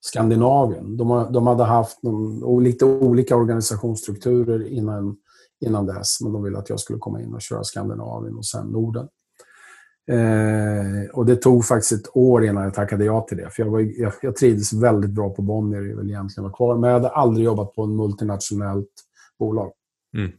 Skandinavien. 0.00 0.96
De, 0.96 1.32
de 1.32 1.46
hade 1.46 1.64
haft 1.64 2.02
någon, 2.02 2.64
lite 2.64 2.84
olika 2.84 3.36
organisationsstrukturer 3.36 4.68
innan, 4.68 5.16
innan 5.60 5.86
dess, 5.86 6.20
men 6.20 6.32
de 6.32 6.42
ville 6.42 6.58
att 6.58 6.70
jag 6.70 6.80
skulle 6.80 6.98
komma 6.98 7.22
in 7.22 7.34
och 7.34 7.42
köra 7.42 7.64
Skandinavien 7.64 8.36
och 8.36 8.46
sen 8.46 8.66
Norden. 8.66 9.08
Eh, 10.10 11.10
och 11.12 11.26
Det 11.26 11.36
tog 11.36 11.64
faktiskt 11.64 11.92
ett 11.92 12.16
år 12.16 12.44
innan 12.44 12.64
jag 12.64 12.74
tackade 12.74 13.04
ja 13.04 13.20
till 13.20 13.36
det. 13.36 13.50
För 13.50 13.62
jag, 13.62 13.70
var, 13.70 13.80
jag, 13.80 14.12
jag 14.22 14.36
trivdes 14.36 14.72
väldigt 14.72 15.10
bra 15.10 15.30
på 15.30 15.42
Bonnier, 15.42 15.82
jag 15.82 15.96
ville 15.96 16.12
egentligen 16.12 16.44
vara 16.44 16.56
kvar. 16.56 16.76
Men 16.76 16.90
jag 16.90 16.94
hade 16.94 17.08
aldrig 17.08 17.46
jobbat 17.46 17.74
på 17.74 17.84
ett 17.84 17.90
multinationellt 17.90 18.92
bolag. 19.38 19.72
Mm. 20.16 20.30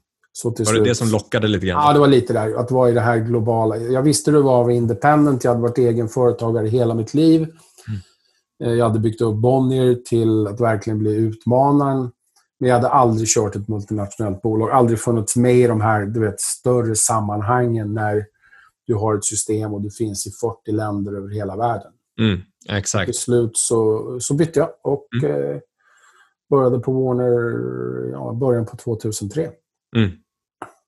Var 0.43 0.65
slut... 0.65 0.83
det 0.83 0.89
det 0.89 0.95
som 0.95 1.09
lockade 1.09 1.47
lite 1.47 1.65
grann? 1.65 1.83
Ja, 1.87 1.93
det 1.93 1.99
var 1.99 2.07
lite 2.07 2.33
där. 2.33 2.55
Att 2.59 2.71
vara 2.71 2.89
i 2.89 2.93
det 2.93 3.01
här 3.01 3.17
globala. 3.17 3.77
Jag 3.77 4.01
visste 4.01 4.31
det 4.31 4.41
var 4.41 4.69
independent. 4.69 5.43
Jag 5.43 5.51
hade 5.51 5.61
varit 5.61 5.77
egen 5.77 6.09
företagare 6.09 6.67
hela 6.67 6.93
mitt 6.93 7.13
liv. 7.13 7.41
Mm. 7.87 8.01
Eh, 8.63 8.77
jag 8.77 8.87
hade 8.87 8.99
byggt 8.99 9.21
upp 9.21 9.35
Bonnier 9.35 9.95
till 9.95 10.47
att 10.47 10.61
verkligen 10.61 10.99
bli 10.99 11.15
utmanaren. 11.15 12.11
Men 12.59 12.69
jag 12.69 12.75
hade 12.75 12.89
aldrig 12.89 13.27
kört 13.27 13.55
ett 13.55 13.67
multinationellt 13.67 14.41
bolag. 14.41 14.71
Aldrig 14.71 14.99
funnits 14.99 15.35
med 15.35 15.55
i 15.55 15.67
de 15.67 15.81
här 15.81 16.05
du 16.05 16.19
vet, 16.19 16.39
större 16.39 16.95
sammanhangen 16.95 17.93
när 17.93 18.25
du 18.87 18.95
har 18.95 19.15
ett 19.15 19.25
system 19.25 19.73
och 19.73 19.81
du 19.81 19.91
finns 19.91 20.27
i 20.27 20.31
40 20.31 20.71
länder 20.71 21.13
över 21.17 21.29
hela 21.29 21.55
världen. 21.55 21.91
Mm, 22.19 22.41
exakt. 22.69 23.05
Till 23.05 23.19
slut 23.19 23.57
så, 23.57 24.17
så 24.19 24.33
bytte 24.33 24.59
jag 24.59 24.69
och 24.83 25.07
mm. 25.23 25.51
eh, 25.51 25.59
började 26.49 26.79
på 26.79 26.91
Warner 26.91 28.11
ja, 28.11 28.33
början 28.33 28.65
på 28.65 28.77
2003. 28.77 29.49
Mm. 29.95 30.09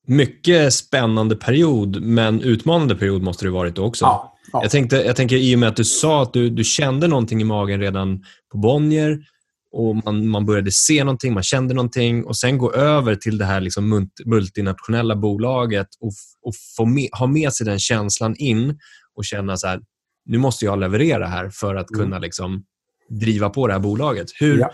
Mycket 0.07 0.73
spännande 0.73 1.35
period, 1.35 2.01
men 2.01 2.41
utmanande 2.41 2.95
period 2.95 3.21
måste 3.21 3.45
det 3.45 3.51
varit 3.51 3.77
också. 3.77 4.05
Ja, 4.05 4.37
ja. 4.51 4.61
Jag, 4.61 4.71
tänkte, 4.71 4.95
jag 4.95 5.15
tänker 5.15 5.35
i 5.35 5.55
och 5.55 5.59
med 5.59 5.69
att 5.69 5.75
du 5.75 5.83
sa 5.83 6.21
att 6.21 6.33
du, 6.33 6.49
du 6.49 6.63
kände 6.63 7.07
någonting 7.07 7.41
i 7.41 7.43
magen 7.43 7.79
redan 7.79 8.23
på 8.51 8.57
Bonnier 8.57 9.23
och 9.71 9.95
man, 9.95 10.27
man 10.27 10.45
började 10.45 10.71
se 10.71 11.03
någonting, 11.03 11.33
man 11.33 11.43
kände 11.43 11.73
någonting 11.73 12.25
och 12.25 12.37
sen 12.37 12.57
gå 12.57 12.73
över 12.73 13.15
till 13.15 13.37
det 13.37 13.45
här 13.45 13.61
liksom 13.61 14.09
multinationella 14.25 15.15
bolaget 15.15 15.87
och, 15.99 16.11
och 16.41 16.53
få 16.77 16.85
med, 16.85 17.09
ha 17.11 17.27
med 17.27 17.53
sig 17.53 17.65
den 17.65 17.79
känslan 17.79 18.35
in 18.35 18.79
och 19.15 19.25
känna 19.25 19.57
så 19.57 19.67
här, 19.67 19.81
nu 20.25 20.37
måste 20.37 20.65
jag 20.65 20.79
leverera 20.79 21.27
här 21.27 21.49
för 21.49 21.75
att 21.75 21.89
mm. 21.89 21.99
kunna 21.99 22.19
liksom 22.19 22.63
driva 23.09 23.49
på 23.49 23.67
det 23.67 23.73
här 23.73 23.79
bolaget. 23.79 24.27
Hur, 24.39 24.59
ja. 24.59 24.71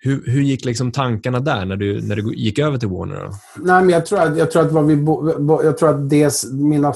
Hur, 0.00 0.26
hur 0.26 0.40
gick 0.40 0.64
liksom 0.64 0.92
tankarna 0.92 1.40
där 1.40 1.64
när 1.64 1.76
du, 1.76 2.02
när 2.02 2.16
du 2.16 2.34
gick 2.34 2.58
över 2.58 2.78
till 2.78 2.88
Warner? 2.88 3.24
Då? 3.24 3.30
Nej, 3.56 3.82
men 3.82 3.88
jag 3.90 4.06
tror 4.06 4.18
att, 4.18 4.38
jag 4.38 4.50
tror 4.50 4.62
att, 4.62 4.72
vad 4.72 4.86
vi, 4.86 4.94
jag 5.64 5.78
tror 5.78 5.88
att 5.88 6.10
det, 6.10 6.44
mina 6.52 6.94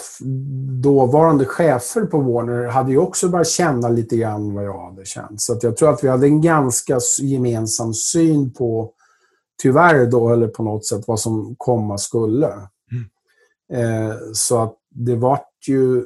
dåvarande 0.82 1.44
chefer 1.44 2.04
på 2.04 2.20
Warner 2.20 2.66
hade 2.66 2.90
ju 2.90 2.98
också 2.98 3.28
börjat 3.28 3.48
känna 3.48 3.88
lite 3.88 4.16
grann 4.16 4.54
vad 4.54 4.64
jag 4.64 4.90
hade 4.90 5.04
känt. 5.04 5.40
Så 5.40 5.58
jag 5.62 5.76
tror 5.76 5.90
att 5.90 6.04
vi 6.04 6.08
hade 6.08 6.26
en 6.26 6.40
ganska 6.40 6.98
gemensam 7.20 7.94
syn 7.94 8.52
på, 8.52 8.90
tyvärr 9.62 10.06
då, 10.06 10.28
eller 10.28 10.48
på 10.48 10.62
något 10.62 10.86
sätt, 10.86 11.04
vad 11.06 11.20
som 11.20 11.54
komma 11.58 11.98
skulle. 11.98 12.48
Mm. 12.92 14.10
Eh, 14.10 14.16
så 14.32 14.62
att 14.62 14.74
det 14.90 15.16
var 15.16 15.40
ju 15.68 16.04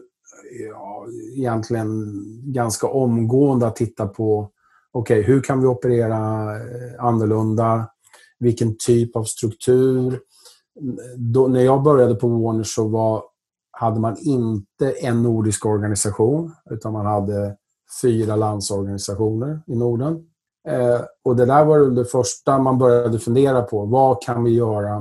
ja, 0.71 1.07
egentligen 1.37 2.23
ganska 2.53 2.87
omgående 2.87 3.67
att 3.67 3.77
titta 3.77 4.07
på 4.07 4.51
okej, 4.99 5.21
okay, 5.21 5.35
hur 5.35 5.43
kan 5.43 5.61
vi 5.61 5.67
operera 5.67 6.17
eh, 6.57 7.05
annorlunda? 7.05 7.89
Vilken 8.39 8.77
typ 8.79 9.17
av 9.17 9.25
struktur? 9.25 10.21
Då, 11.17 11.47
när 11.47 11.61
jag 11.61 11.83
började 11.83 12.15
på 12.15 12.29
Warner 12.29 12.65
så 12.65 12.89
var, 12.89 13.23
hade 13.71 14.01
man 14.01 14.17
inte 14.19 14.91
en 14.91 15.23
nordisk 15.23 15.67
organisation, 15.67 16.53
utan 16.71 16.93
man 16.93 17.07
hade 17.07 17.57
fyra 18.03 18.37
landsorganisationer 18.37 19.63
i 19.67 19.77
Norden. 19.77 20.25
Eh, 20.69 21.01
och 21.25 21.37
det 21.37 21.47
där 21.47 21.65
var 21.65 21.79
det 21.79 22.05
första 22.05 22.59
man 22.59 22.79
började 22.79 23.19
fundera 23.19 23.63
på. 23.63 23.85
Vad 23.85 24.23
kan 24.23 24.45
vi 24.45 24.51
göra 24.51 24.97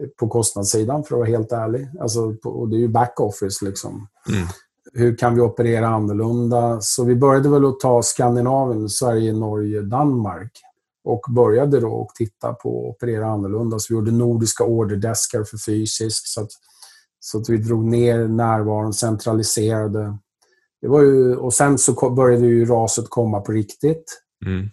eh, 0.00 0.08
på 0.20 0.28
kostnadssidan, 0.28 1.04
för 1.04 1.14
att 1.14 1.18
vara 1.18 1.28
helt 1.28 1.52
ärlig? 1.52 1.88
Alltså, 2.00 2.34
och 2.44 2.68
det 2.68 2.76
är 2.76 2.80
ju 2.80 2.88
backoffice. 2.88 3.62
Liksom. 3.62 4.08
Mm 4.28 4.48
hur 4.98 5.16
kan 5.16 5.34
vi 5.34 5.40
operera 5.40 5.88
annorlunda? 5.88 6.80
Så 6.80 7.04
vi 7.04 7.16
började 7.16 7.48
väl 7.48 7.64
att 7.64 7.80
ta 7.80 8.02
Skandinavien, 8.02 8.88
Sverige, 8.88 9.32
Norge, 9.32 9.82
Danmark 9.82 10.52
och 11.04 11.24
började 11.30 11.80
då 11.80 12.02
att 12.02 12.14
titta 12.14 12.52
på 12.52 12.68
att 12.68 12.96
operera 12.96 13.26
annorlunda. 13.26 13.78
Så 13.78 13.94
vi 13.94 13.98
gjorde 13.98 14.12
nordiska 14.12 14.64
orderdeskar 14.64 15.44
för 15.44 15.58
fysiskt 15.58 16.28
så 16.28 16.40
att, 16.40 16.50
så 17.20 17.38
att 17.38 17.48
vi 17.48 17.56
drog 17.56 17.84
ner 17.84 18.28
närvaron, 18.28 18.94
centraliserade. 18.94 20.18
Det 20.80 20.88
var 20.88 21.02
ju, 21.02 21.36
och 21.36 21.54
sen 21.54 21.78
så 21.78 22.10
började 22.10 22.46
ju 22.46 22.64
raset 22.64 23.04
komma 23.08 23.40
på 23.40 23.52
riktigt. 23.52 24.22
Mm. 24.46 24.68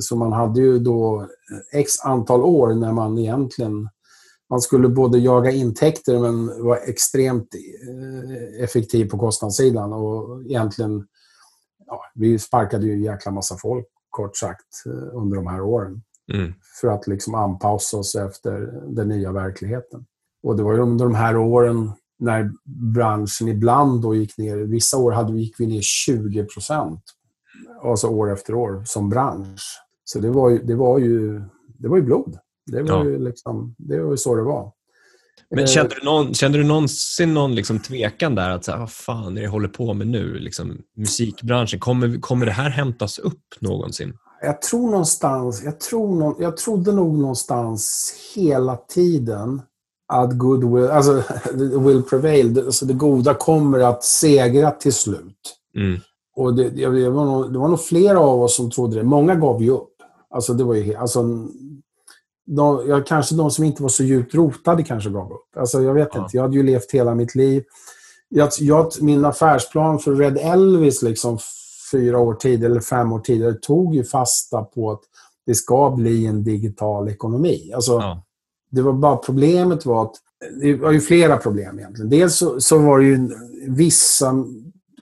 Så 0.00 0.16
man 0.16 0.32
hade 0.32 0.60
ju 0.60 0.78
då 0.78 1.28
x 1.72 1.92
antal 2.04 2.42
år 2.42 2.74
när 2.74 2.92
man 2.92 3.18
egentligen 3.18 3.88
man 4.50 4.60
skulle 4.60 4.88
både 4.88 5.18
jaga 5.18 5.50
intäkter 5.50 6.18
men 6.18 6.64
var 6.64 6.76
extremt 6.76 7.54
eh, 7.54 8.64
effektiv 8.64 9.10
på 9.10 9.18
kostnadssidan. 9.18 9.92
Och 9.92 10.42
egentligen, 10.44 11.06
ja, 11.86 12.02
vi 12.14 12.38
sparkade 12.38 12.86
ju 12.86 12.92
en 12.92 13.02
jäkla 13.02 13.32
massa 13.32 13.56
folk, 13.56 13.86
kort 14.10 14.36
sagt, 14.36 14.86
eh, 14.86 15.16
under 15.18 15.36
de 15.36 15.46
här 15.46 15.60
åren. 15.60 16.02
Mm. 16.32 16.52
För 16.80 16.88
att 16.88 17.06
liksom 17.06 17.34
anpassa 17.34 17.96
oss 17.96 18.14
efter 18.14 18.72
den 18.94 19.08
nya 19.08 19.32
verkligheten. 19.32 20.06
Och 20.42 20.56
det 20.56 20.62
var 20.62 20.72
ju 20.72 20.80
under 20.80 21.04
de 21.04 21.14
här 21.14 21.36
åren 21.36 21.92
när 22.18 22.50
branschen 22.94 23.48
ibland 23.48 24.02
då 24.02 24.14
gick 24.14 24.38
ner. 24.38 24.56
Vissa 24.56 24.96
år 24.96 25.12
hade, 25.12 25.40
gick 25.40 25.60
vi 25.60 25.66
ner 25.66 25.80
20 25.82 26.44
procent. 26.44 27.02
Alltså 27.82 28.08
år 28.08 28.32
efter 28.32 28.54
år 28.54 28.82
som 28.84 29.08
bransch. 29.08 29.62
Så 30.04 30.18
det 30.18 30.30
var 30.30 30.50
ju, 30.50 30.58
det 30.58 30.74
var 30.74 30.98
ju, 30.98 31.42
det 31.78 31.88
var 31.88 31.96
ju 31.96 32.02
blod. 32.02 32.38
Det 32.70 32.82
var, 32.82 32.90
ja. 32.90 33.04
ju, 33.04 33.18
liksom, 33.18 33.74
det 33.78 34.00
var 34.00 34.10
ju 34.10 34.16
så 34.16 34.34
det 34.34 34.42
var. 34.42 34.72
Men 35.54 35.66
kände 35.66 35.94
du, 35.94 36.04
någon, 36.04 36.34
kände 36.34 36.58
du 36.58 36.64
någonsin 36.64 37.34
någon 37.34 37.54
liksom 37.54 37.78
tvekan 37.78 38.34
där? 38.34 38.50
att 38.50 38.64
så 38.64 38.76
Vad 38.76 38.90
fan 38.90 39.26
är 39.26 39.34
det 39.34 39.42
jag 39.42 39.50
håller 39.50 39.68
på 39.68 39.94
med 39.94 40.06
nu? 40.06 40.38
Liksom, 40.38 40.78
musikbranschen, 40.96 41.80
kommer, 41.80 42.20
kommer 42.20 42.46
det 42.46 42.52
här 42.52 42.70
hämtas 42.70 43.18
upp 43.18 43.44
någonsin? 43.60 44.12
Jag 44.42 44.62
tror 44.62 44.90
någonstans, 44.90 45.62
jag, 45.64 45.80
tror 45.80 46.36
jag 46.42 46.56
trodde 46.56 46.92
nog 46.92 47.18
någonstans 47.18 48.14
hela 48.34 48.76
tiden 48.76 49.62
att 50.12 50.38
goodwill, 50.38 50.90
alltså 50.90 51.22
will 51.54 52.02
prevail, 52.02 52.58
alltså 52.58 52.86
det 52.86 52.94
goda 52.94 53.34
kommer 53.34 53.80
att 53.80 54.04
segra 54.04 54.70
till 54.70 54.92
slut. 54.92 55.56
Mm. 55.76 56.00
Och 56.36 56.54
det, 56.54 56.68
det, 56.68 57.10
var 57.10 57.24
nog, 57.24 57.52
det 57.52 57.58
var 57.58 57.68
nog 57.68 57.80
flera 57.80 58.20
av 58.20 58.42
oss 58.42 58.56
som 58.56 58.70
trodde 58.70 58.96
det. 58.96 59.02
Många 59.02 59.34
gav 59.34 59.62
ju 59.62 59.70
upp. 59.70 59.94
Alltså 60.30 60.54
det 60.54 60.64
var 60.64 60.74
ju, 60.74 60.94
alltså, 60.94 61.48
de, 62.56 62.88
ja, 62.88 63.00
kanske 63.00 63.34
de 63.34 63.50
som 63.50 63.64
inte 63.64 63.82
var 63.82 63.88
så 63.88 64.02
djupt 64.04 64.34
rotade 64.34 64.82
kanske 64.82 65.10
gav 65.10 65.32
upp. 65.32 65.56
Alltså, 65.56 65.82
jag 65.82 65.94
vet 65.94 66.08
ja. 66.12 66.22
inte. 66.22 66.36
Jag 66.36 66.42
hade 66.42 66.56
ju 66.56 66.62
levt 66.62 66.90
hela 66.92 67.14
mitt 67.14 67.34
liv. 67.34 67.64
Jag, 68.28 68.48
jag, 68.60 68.88
min 69.00 69.24
affärsplan 69.24 69.98
för 69.98 70.14
Red 70.14 70.38
Elvis 70.38 71.02
liksom 71.02 71.38
fyra 71.92 72.18
år 72.18 72.34
tidigare, 72.34 72.70
eller 72.70 72.80
fem 72.80 73.12
år 73.12 73.20
tidigare, 73.20 73.54
tog 73.54 73.94
ju 73.94 74.04
fasta 74.04 74.62
på 74.62 74.90
att 74.90 75.00
det 75.46 75.54
ska 75.54 75.90
bli 75.90 76.26
en 76.26 76.44
digital 76.44 77.08
ekonomi. 77.08 77.72
Alltså, 77.74 77.92
ja. 77.92 78.22
Det 78.70 78.82
var 78.82 78.92
bara 78.92 79.16
problemet 79.16 79.86
var 79.86 80.02
att 80.02 80.14
det 80.60 80.74
var 80.74 80.92
ju 80.92 81.00
flera 81.00 81.36
problem 81.36 81.78
egentligen. 81.78 82.10
Dels 82.10 82.36
så, 82.36 82.60
så 82.60 82.78
var 82.78 82.98
det 82.98 83.04
ju 83.04 83.28
vissa 83.68 84.44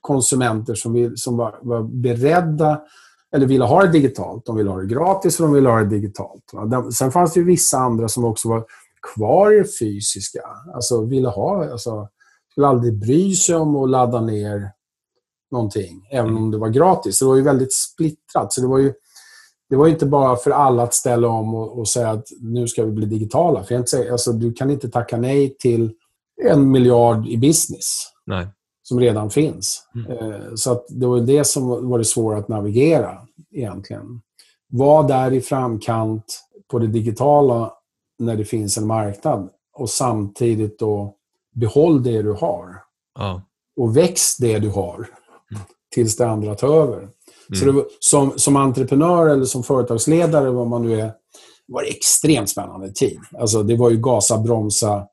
konsumenter 0.00 0.74
som, 0.74 0.92
vi, 0.92 1.16
som 1.16 1.36
var, 1.36 1.58
var 1.62 1.82
beredda 1.82 2.80
eller 3.34 3.46
ville 3.46 3.64
ha 3.64 3.82
det 3.82 3.92
digitalt. 3.92 4.46
De 4.46 4.56
ville 4.56 4.70
ha 4.70 4.78
det 4.78 4.86
gratis 4.86 5.40
och 5.40 5.46
de 5.46 5.54
ville 5.54 5.68
ha 5.68 5.78
det 5.78 5.88
digitalt. 5.88 6.52
Sen 6.94 7.12
fanns 7.12 7.32
det 7.32 7.40
ju 7.40 7.46
vissa 7.46 7.78
andra 7.78 8.08
som 8.08 8.24
också 8.24 8.48
var 8.48 8.64
kvar 9.14 9.52
i 9.52 9.58
det 9.58 9.78
fysiska. 9.78 10.40
Alltså 10.74 11.04
ville 11.04 11.28
ha, 11.28 11.70
alltså, 11.70 12.08
skulle 12.50 12.66
aldrig 12.66 12.98
bry 12.98 13.34
sig 13.34 13.56
om 13.56 13.76
att 13.76 13.90
ladda 13.90 14.20
ner 14.20 14.70
någonting, 15.50 16.08
även 16.10 16.36
om 16.36 16.50
det 16.50 16.58
var 16.58 16.68
gratis. 16.68 17.18
Det 17.18 17.24
var 17.24 17.36
ju 17.36 17.42
väldigt 17.42 17.74
splittrat. 17.74 18.52
Så 18.52 18.60
det 18.60 18.66
var 18.66 18.78
ju, 18.78 18.92
det 19.70 19.76
var 19.76 19.88
inte 19.88 20.06
bara 20.06 20.36
för 20.36 20.50
alla 20.50 20.82
att 20.82 20.94
ställa 20.94 21.28
om 21.28 21.54
och, 21.54 21.78
och 21.78 21.88
säga 21.88 22.10
att 22.10 22.26
nu 22.40 22.68
ska 22.68 22.84
vi 22.84 22.90
bli 22.90 23.06
digitala. 23.06 23.64
För 23.64 23.74
jag 23.74 23.80
inte 23.80 23.90
säga, 23.90 24.12
alltså, 24.12 24.32
du 24.32 24.52
kan 24.52 24.70
inte 24.70 24.88
tacka 24.88 25.16
nej 25.16 25.56
till 25.58 25.92
en 26.44 26.70
miljard 26.70 27.26
i 27.28 27.36
business. 27.36 28.12
Nej. 28.26 28.48
Som 28.88 29.00
redan 29.00 29.30
finns. 29.30 29.82
Mm. 29.94 30.10
Eh, 30.10 30.54
så 30.54 30.72
att 30.72 30.86
det 30.88 31.06
var 31.06 31.20
det 31.20 31.44
som 31.44 31.88
var 31.88 31.98
det 31.98 32.04
svåra 32.04 32.38
att 32.38 32.48
navigera 32.48 33.18
egentligen. 33.52 34.20
Var 34.68 35.08
där 35.08 35.32
i 35.32 35.40
framkant 35.40 36.40
på 36.70 36.78
det 36.78 36.86
digitala 36.86 37.72
när 38.18 38.36
det 38.36 38.44
finns 38.44 38.78
en 38.78 38.86
marknad 38.86 39.48
och 39.74 39.90
samtidigt 39.90 40.78
då 40.78 41.14
behåll 41.54 42.02
det 42.02 42.22
du 42.22 42.32
har. 42.32 42.82
Ja. 43.18 43.42
Och 43.76 43.96
väx 43.96 44.36
det 44.36 44.58
du 44.58 44.70
har 44.70 44.94
mm. 44.94 45.62
tills 45.94 46.16
det 46.16 46.28
andra 46.28 46.54
tar 46.54 46.68
över. 46.68 46.98
Mm. 46.98 47.10
Så 47.54 47.64
det 47.64 47.84
som, 47.98 48.32
som 48.36 48.56
entreprenör 48.56 49.26
eller 49.26 49.44
som 49.44 49.62
företagsledare, 49.62 50.50
vad 50.50 50.66
man 50.66 50.82
nu 50.82 51.00
är, 51.00 51.12
var 51.66 51.82
det 51.82 51.88
extremt 51.88 52.50
spännande 52.50 52.92
tid. 52.92 53.20
Alltså, 53.38 53.62
det 53.62 53.76
var 53.76 53.90
ju 53.90 53.96
gasa, 53.96 54.38
bromsa. 54.38 55.06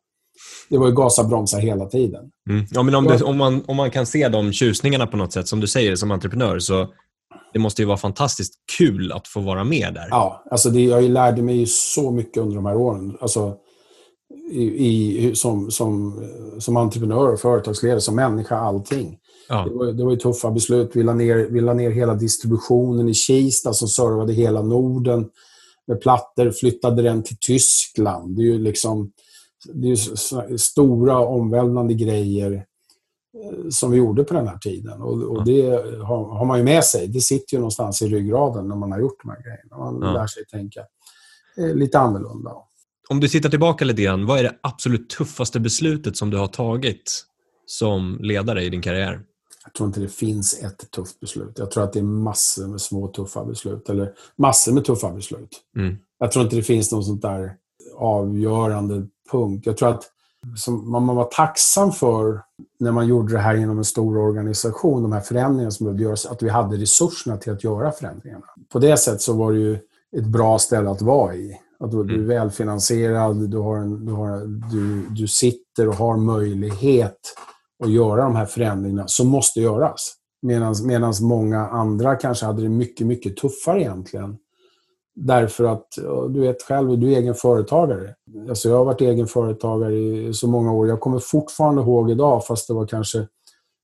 Det 0.70 0.78
var 0.78 0.88
ju 0.88 0.94
gasa, 0.94 1.24
bromsa 1.24 1.58
hela 1.58 1.86
tiden. 1.86 2.26
Mm. 2.50 2.66
Ja, 2.72 2.84
men 2.84 2.96
om, 2.96 3.06
det, 3.06 3.24
om, 3.24 3.38
man, 3.38 3.64
om 3.68 3.76
man 3.76 3.92
kan 3.92 4.06
se 4.06 4.28
de 4.28 4.54
tjusningarna 4.54 5.08
på 5.08 5.18
något 5.18 5.34
sätt, 5.34 5.48
som 5.48 5.60
du 5.60 5.68
säger 5.68 5.96
som 5.96 6.12
entreprenör, 6.12 6.60
så 6.60 6.88
det 7.54 7.60
måste 7.60 7.82
ju 7.82 7.86
vara 7.86 7.98
fantastiskt 7.98 8.54
kul 8.78 9.12
att 9.12 9.28
få 9.28 9.40
vara 9.40 9.64
med 9.64 9.94
där. 9.94 10.08
Ja, 10.10 10.44
alltså 10.52 10.70
det, 10.70 10.82
jag 10.82 11.04
lärde 11.04 11.42
mig 11.42 11.66
så 11.68 12.12
mycket 12.12 12.38
under 12.38 12.56
de 12.56 12.66
här 12.66 12.76
åren. 12.76 13.18
Alltså, 13.22 13.56
i, 14.52 14.88
i, 14.88 15.36
som, 15.36 15.72
som, 15.72 16.24
som 16.60 16.78
entreprenör, 16.78 17.36
företagsledare, 17.38 18.02
som 18.02 18.16
människa, 18.16 18.58
allting. 18.58 19.18
Ja. 19.50 19.66
Det, 19.70 19.76
var, 19.76 19.86
det 19.86 20.04
var 20.04 20.12
ju 20.12 20.18
tuffa 20.18 20.52
beslut. 20.52 20.92
Vi 20.94 21.04
la, 21.04 21.14
ner, 21.14 21.36
vi 21.36 21.62
la 21.62 21.74
ner 21.74 21.92
hela 21.92 22.14
distributionen 22.14 23.10
i 23.10 23.14
Kista 23.14 23.74
som 23.74 23.88
servade 23.88 24.34
hela 24.34 24.62
Norden 24.62 25.26
med 25.88 26.02
plattor, 26.02 26.52
flyttade 26.52 27.02
den 27.02 27.24
till 27.24 27.38
Tyskland. 27.40 28.36
Det 28.36 28.42
är 28.42 28.46
ju 28.46 28.60
liksom 28.60 29.12
det 29.74 29.88
är 29.88 30.58
stora 30.58 31.20
omvälvande 31.20 31.94
grejer 31.94 32.66
Eh, 33.44 33.70
som 33.70 33.92
vi 33.92 33.98
gjorde 33.98 34.24
på 34.24 34.34
den 34.34 34.48
här 34.48 34.58
tiden. 34.58 35.02
Och, 35.02 35.24
och 35.24 35.46
det 35.46 35.70
har, 36.04 36.38
har, 36.38 36.46
man 36.46 36.58
ju 36.58 36.64
med 36.64 36.84
sig. 36.84 37.08
Det 37.08 37.22
sitter 37.22 37.54
ju 37.54 37.60
någonstans 37.60 38.02
i 38.02 38.08
ryggraden 38.08 38.68
när 38.68 38.76
man 38.76 38.92
har 38.92 39.00
gjort 39.00 39.24
de 39.24 39.30
här 39.30 39.42
grejerna. 39.44 39.78
Man 39.78 40.02
ja. 40.02 40.14
lär 40.14 40.28
sig 40.28 40.46
tänka 40.46 40.80
eh, 41.58 41.76
lite 41.76 42.00
annorlunda. 42.00 42.52
Om 43.10 43.20
du 43.20 43.28
tittar 43.28 43.50
tillbaka 43.50 43.86
lite 43.86 44.02
grann, 44.02 44.26
vad 44.26 44.40
är 44.40 44.44
det 44.44 44.56
absolut 44.64 45.10
tuffaste 45.10 45.60
beslutet 45.60 46.18
som 46.18 46.30
du 46.30 46.38
har 46.38 46.48
tagit 46.48 47.26
som 47.66 48.18
ledare 48.22 48.64
i 48.64 48.70
din 48.70 48.82
karriär? 48.82 49.22
Jag 49.64 49.74
tror 49.74 49.88
inte 49.88 50.00
det 50.00 50.10
finns 50.10 50.64
ett 50.64 50.92
tufft 50.92 51.20
beslut. 51.20 51.60
Jag 51.60 51.72
tror 51.72 51.84
att 51.84 51.94
det 51.94 52.00
är 52.00 52.04
massor 52.04 52.68
med 52.68 52.82
små 52.82 53.08
tuffa 53.08 53.46
beslut. 53.46 53.90
Eller 53.90 54.14
massor 54.38 54.72
med 54.72 54.86
tuffa 54.86 55.12
beslut. 55.12 55.62
Mm. 55.78 55.98
Jag 56.20 56.32
tror 56.32 56.44
inte 56.44 56.56
det 56.56 56.64
finns 56.64 56.92
någon 56.92 57.04
sånt 57.04 57.22
där 57.22 57.56
avgörande 57.96 59.08
punkt. 59.32 59.66
Jag 59.66 59.78
tror 59.78 59.90
att 59.90 60.04
som 60.56 60.92
man 60.92 61.16
var 61.16 61.26
tacksam 61.26 61.92
för 61.92 62.42
när 62.80 62.92
man 62.92 63.08
gjorde 63.08 63.34
det 63.34 63.40
här 63.40 63.56
inom 63.56 63.78
en 63.78 63.86
stor 63.86 64.18
organisation, 64.18 65.02
de 65.02 65.12
här 65.12 65.22
förändringarna 65.22 65.72
som 65.72 65.84
behövde 65.84 66.04
göras, 66.04 66.26
att 66.26 66.44
vi 66.44 66.50
hade 66.50 66.78
resurserna 66.78 67.38
till 67.38 67.54
att 67.54 67.64
göra 67.64 67.92
förändringarna. 67.92 68.46
På 68.72 68.80
det 68.80 68.98
sättet 68.98 69.22
så 69.22 69.34
var 69.34 69.52
det 69.52 69.60
ju 69.60 69.74
ett 70.18 70.26
bra 70.26 70.60
ställe 70.60 70.90
att 70.90 71.02
vara 71.02 71.36
i. 71.36 71.60
Att 71.80 71.92
du, 71.92 72.00
är 72.00 72.04
mm. 72.04 72.28
välfinansierad, 72.28 73.50
du, 73.50 73.58
har 73.58 73.78
en, 73.78 74.06
du, 74.06 74.12
har, 74.12 74.40
du, 74.72 75.08
du 75.10 75.28
sitter 75.28 75.88
och 75.88 75.96
har 75.96 76.18
möjlighet 76.18 77.18
att 77.84 77.90
göra 77.90 78.24
de 78.24 78.36
här 78.36 78.46
förändringarna 78.46 79.08
som 79.08 79.28
måste 79.28 79.62
göras. 79.62 80.14
Medan 80.84 81.14
många 81.22 81.68
andra 81.68 82.16
kanske 82.16 82.46
hade 82.46 82.62
det 82.62 82.70
mycket, 82.70 83.08
mycket 83.08 83.38
tuffare 83.38 83.82
egentligen. 83.82 84.38
Därför 85.16 85.64
att, 85.64 85.88
du 86.30 86.40
vet 86.40 86.62
själv, 86.62 87.00
du 87.00 87.14
är 87.14 87.18
egen 87.18 87.36
företagare. 87.36 88.16
Alltså 88.50 88.70
jag 88.70 88.78
har 88.78 88.86
varit 88.86 89.02
egen 89.02 89.28
företagare 89.28 89.96
i 89.96 90.34
så 90.34 90.48
många 90.48 90.74
år. 90.74 90.88
Jag 90.88 91.00
kommer 91.00 91.20
fortfarande 91.20 91.82
ihåg 91.82 92.12
idag, 92.12 92.46
fast 92.46 92.68
det 92.68 92.74
var 92.74 92.88
kanske 92.88 93.28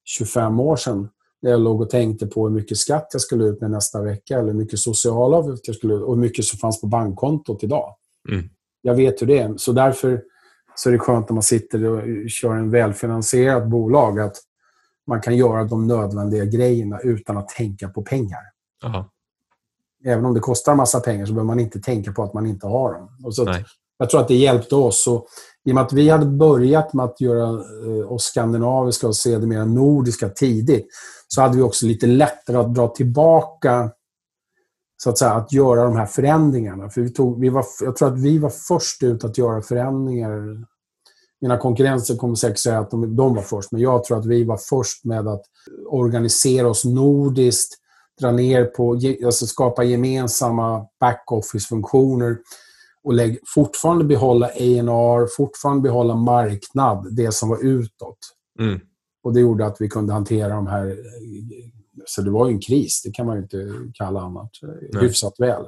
25 0.05 0.59
år 0.59 0.75
sedan, 0.75 1.09
när 1.41 1.51
jag 1.51 1.61
låg 1.61 1.81
och 1.81 1.89
tänkte 1.89 2.27
på 2.27 2.47
hur 2.47 2.55
mycket 2.55 2.77
skatt 2.77 3.09
jag 3.11 3.21
skulle 3.21 3.43
ut 3.43 3.61
med 3.61 3.71
nästa 3.71 4.01
vecka 4.01 4.39
eller 4.39 4.51
hur 4.51 4.59
mycket 4.59 4.79
sociala 4.79 5.37
avgifter 5.37 5.69
jag 5.69 5.75
skulle 5.75 5.93
ut 5.93 6.01
och 6.01 6.15
hur 6.15 6.21
mycket 6.21 6.45
som 6.45 6.59
fanns 6.59 6.81
på 6.81 6.87
bankkontot 6.87 7.63
idag. 7.63 7.95
Mm. 8.29 8.49
Jag 8.81 8.95
vet 8.95 9.21
hur 9.21 9.27
det 9.27 9.39
är. 9.39 9.57
Så 9.57 9.71
därför 9.71 10.23
så 10.75 10.89
är 10.89 10.93
det 10.93 10.99
skönt 10.99 11.29
när 11.29 11.33
man 11.33 11.43
sitter 11.43 11.83
och 11.83 12.29
kör 12.29 12.55
en 12.55 12.69
välfinansierat 12.69 13.67
bolag 13.67 14.19
att 14.19 14.37
man 15.07 15.21
kan 15.21 15.37
göra 15.37 15.63
de 15.63 15.87
nödvändiga 15.87 16.45
grejerna 16.45 16.99
utan 16.99 17.37
att 17.37 17.49
tänka 17.49 17.89
på 17.89 18.01
pengar. 18.01 18.41
Aha 18.83 19.10
även 20.05 20.25
om 20.25 20.33
det 20.33 20.39
kostar 20.39 20.71
en 20.71 20.77
massa 20.77 20.99
pengar 20.99 21.25
så 21.25 21.33
behöver 21.33 21.47
man 21.47 21.59
inte 21.59 21.79
tänka 21.79 22.11
på 22.11 22.23
att 22.23 22.33
man 22.33 22.45
inte 22.45 22.67
har 22.67 22.93
dem. 22.93 23.09
Och 23.23 23.35
så 23.35 23.45
jag 24.01 24.09
tror 24.09 24.21
att 24.21 24.27
det 24.27 24.35
hjälpte 24.35 24.75
oss. 24.75 25.07
Och, 25.07 25.25
I 25.65 25.71
och 25.71 25.75
med 25.75 25.83
att 25.83 25.93
vi 25.93 26.09
hade 26.09 26.25
börjat 26.25 26.93
med 26.93 27.05
att 27.05 27.21
göra 27.21 27.49
eh, 27.49 28.11
oss 28.11 28.23
skandinaviska 28.23 29.07
och 29.07 29.15
sedermera 29.15 29.65
nordiska 29.65 30.29
tidigt 30.29 30.87
så 31.27 31.41
hade 31.41 31.57
vi 31.57 31.63
också 31.63 31.85
lite 31.85 32.07
lättare 32.07 32.57
att 32.57 32.75
dra 32.75 32.87
tillbaka 32.87 33.91
så 35.03 35.09
att 35.09 35.17
säga, 35.17 35.31
att 35.31 35.53
göra 35.53 35.83
de 35.83 35.95
här 35.95 36.05
förändringarna. 36.05 36.89
För 36.89 37.01
vi 37.01 37.09
tog, 37.09 37.41
vi 37.41 37.49
var, 37.49 37.65
jag 37.81 37.95
tror 37.95 38.07
att 38.07 38.19
vi 38.19 38.37
var 38.37 38.49
först 38.49 39.03
ut 39.03 39.23
att 39.23 39.37
göra 39.37 39.61
förändringar. 39.61 40.65
Mina 41.41 41.57
konkurrenter 41.57 42.15
kommer 42.15 42.35
säkert 42.35 42.59
säga 42.59 42.79
att 42.79 42.91
de, 42.91 43.15
de 43.15 43.35
var 43.35 43.41
först, 43.41 43.71
men 43.71 43.81
jag 43.81 44.03
tror 44.03 44.19
att 44.19 44.25
vi 44.25 44.43
var 44.43 44.57
först 44.57 45.05
med 45.05 45.27
att 45.27 45.41
organisera 45.89 46.67
oss 46.67 46.85
nordiskt 46.85 47.77
dra 48.19 48.31
ner 48.31 48.65
på, 48.65 48.99
alltså 49.25 49.47
skapa 49.47 49.83
gemensamma 49.83 50.85
backoffice-funktioner 50.99 52.37
och 53.03 53.13
lägg, 53.13 53.39
fortfarande 53.47 54.05
behålla 54.05 54.47
A&R, 54.47 55.27
fortfarande 55.37 55.81
behålla 55.81 56.15
marknad, 56.15 57.15
det 57.15 57.31
som 57.31 57.49
var 57.49 57.65
utåt. 57.65 58.17
Mm. 58.59 58.79
Och 59.23 59.33
Det 59.33 59.39
gjorde 59.39 59.65
att 59.65 59.81
vi 59.81 59.89
kunde 59.89 60.13
hantera 60.13 60.55
de 60.55 60.67
här... 60.67 60.97
Så 62.05 62.21
det 62.21 62.31
var 62.31 62.47
ju 62.47 62.53
en 62.53 62.61
kris, 62.61 63.01
det 63.05 63.11
kan 63.11 63.25
man 63.25 63.35
ju 63.35 63.41
inte 63.41 63.71
kalla 63.93 64.21
annat. 64.21 64.49
Nej. 64.61 65.03
Hyfsat 65.03 65.33
väl. 65.39 65.65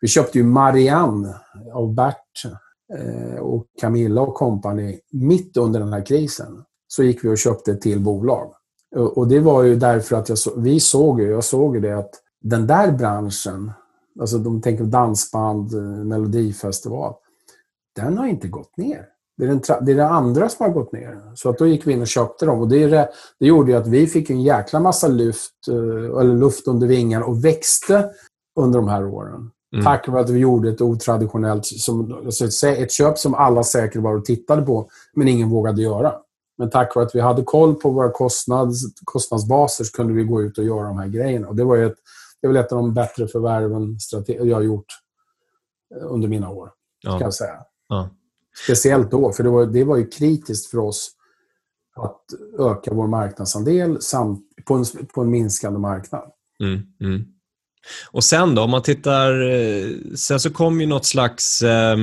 Vi 0.00 0.08
köpte 0.08 0.38
ju 0.38 0.44
Marianne 0.44 1.40
av 1.72 1.94
Bert 1.94 2.44
eh, 2.98 3.38
och 3.38 3.66
Camilla 3.80 4.20
och 4.20 4.34
kompani 4.34 5.00
mitt 5.12 5.56
under 5.56 5.80
den 5.80 5.92
här 5.92 6.06
krisen. 6.06 6.64
Så 6.88 7.02
gick 7.02 7.24
vi 7.24 7.28
och 7.28 7.38
köpte 7.38 7.72
ett 7.72 7.80
till 7.80 8.00
bolag. 8.00 8.52
Och 8.96 9.28
det 9.28 9.40
var 9.40 9.62
ju 9.62 9.76
därför 9.76 10.16
att 10.16 10.28
jag 10.28 10.38
vi 10.56 10.80
såg 10.80 11.20
ju, 11.20 11.30
jag 11.30 11.44
såg 11.44 11.74
ju 11.74 11.80
det 11.80 11.98
att 11.98 12.10
den 12.42 12.66
där 12.66 12.92
branschen, 12.92 13.72
alltså 14.20 14.38
de 14.38 14.62
tänker 14.62 14.84
dansband, 14.84 15.74
eh, 15.74 15.80
melodifestival, 15.82 17.14
den 17.96 18.18
har 18.18 18.26
inte 18.26 18.48
gått 18.48 18.76
ner. 18.76 19.06
Det 19.38 19.44
är, 19.44 19.48
den, 19.48 19.60
det 19.86 19.92
är 19.92 19.96
det 19.96 20.08
andra 20.08 20.48
som 20.48 20.66
har 20.66 20.72
gått 20.72 20.92
ner. 20.92 21.20
Så 21.34 21.50
att 21.50 21.58
då 21.58 21.66
gick 21.66 21.86
vi 21.86 21.92
in 21.92 22.00
och 22.00 22.06
köpte 22.06 22.46
dem. 22.46 22.60
Och 22.60 22.68
det, 22.68 22.86
det, 22.86 23.08
det 23.40 23.46
gjorde 23.46 23.70
ju 23.70 23.78
att 23.78 23.86
vi 23.86 24.06
fick 24.06 24.30
en 24.30 24.42
jäkla 24.42 24.80
massa 24.80 25.08
luft, 25.08 25.68
eh, 25.68 26.20
eller 26.20 26.34
luft 26.34 26.68
under 26.68 26.86
vingarna 26.86 27.24
och 27.24 27.44
växte 27.44 28.10
under 28.60 28.78
de 28.78 28.88
här 28.88 29.06
åren. 29.06 29.50
Mm. 29.72 29.84
Tack 29.84 30.08
vare 30.08 30.20
att 30.20 30.30
vi 30.30 30.38
gjorde 30.38 30.68
ett 30.68 30.80
otraditionellt, 30.80 31.66
som, 31.66 32.12
alltså 32.12 32.66
ett 32.66 32.92
köp 32.92 33.18
som 33.18 33.34
alla 33.34 33.64
säkert 33.64 34.02
var 34.02 34.14
och 34.14 34.24
tittade 34.24 34.62
på, 34.62 34.88
men 35.14 35.28
ingen 35.28 35.48
vågade 35.48 35.82
göra. 35.82 36.14
Men 36.58 36.70
tack 36.70 36.94
vare 36.94 37.06
att 37.06 37.14
vi 37.14 37.20
hade 37.20 37.42
koll 37.42 37.74
på 37.74 37.90
våra 37.90 38.10
kostnads, 38.10 38.80
kostnadsbaser 39.04 39.84
så 39.84 39.92
kunde 39.92 40.12
vi 40.12 40.24
gå 40.24 40.42
ut 40.42 40.58
och 40.58 40.64
göra 40.64 40.86
de 40.86 40.98
här 40.98 41.08
grejerna. 41.08 41.48
Och 41.48 41.56
det 41.56 41.64
var 41.64 41.76
ett, 41.76 41.96
det 42.40 42.46
är 42.46 42.52
väl 42.52 42.64
ett 42.64 42.72
av 42.72 42.78
de 42.78 42.94
bättre 42.94 43.28
förvärven 43.28 43.98
jag 44.28 44.56
har 44.56 44.62
gjort 44.62 44.86
eh, 45.94 46.12
under 46.12 46.28
mina 46.28 46.50
år. 46.50 46.70
Ja. 47.02 47.16
Ska 47.16 47.24
jag 47.24 47.34
säga. 47.34 47.58
Ja. 47.88 48.10
Speciellt 48.64 49.10
då, 49.10 49.32
för 49.32 49.42
det 49.42 49.50
var, 49.50 49.66
det 49.66 49.84
var 49.84 49.96
ju 49.96 50.06
kritiskt 50.06 50.70
för 50.70 50.78
oss 50.78 51.10
att 51.96 52.22
öka 52.58 52.94
vår 52.94 53.06
marknadsandel 53.06 54.02
samt 54.02 54.40
på, 54.64 54.74
en, 54.74 54.84
på 55.14 55.20
en 55.20 55.30
minskande 55.30 55.78
marknad. 55.78 56.30
Mm, 56.60 56.82
mm. 57.00 57.24
Och 58.10 58.24
sen 58.24 58.54
då, 58.54 58.62
om 58.62 58.70
man 58.70 58.82
tittar... 58.82 59.50
Eh, 59.50 59.86
sen 60.16 60.40
så 60.40 60.50
kom 60.50 60.80
ju 60.80 60.86
något 60.86 61.04
slags... 61.06 61.62
Eh, 61.62 61.96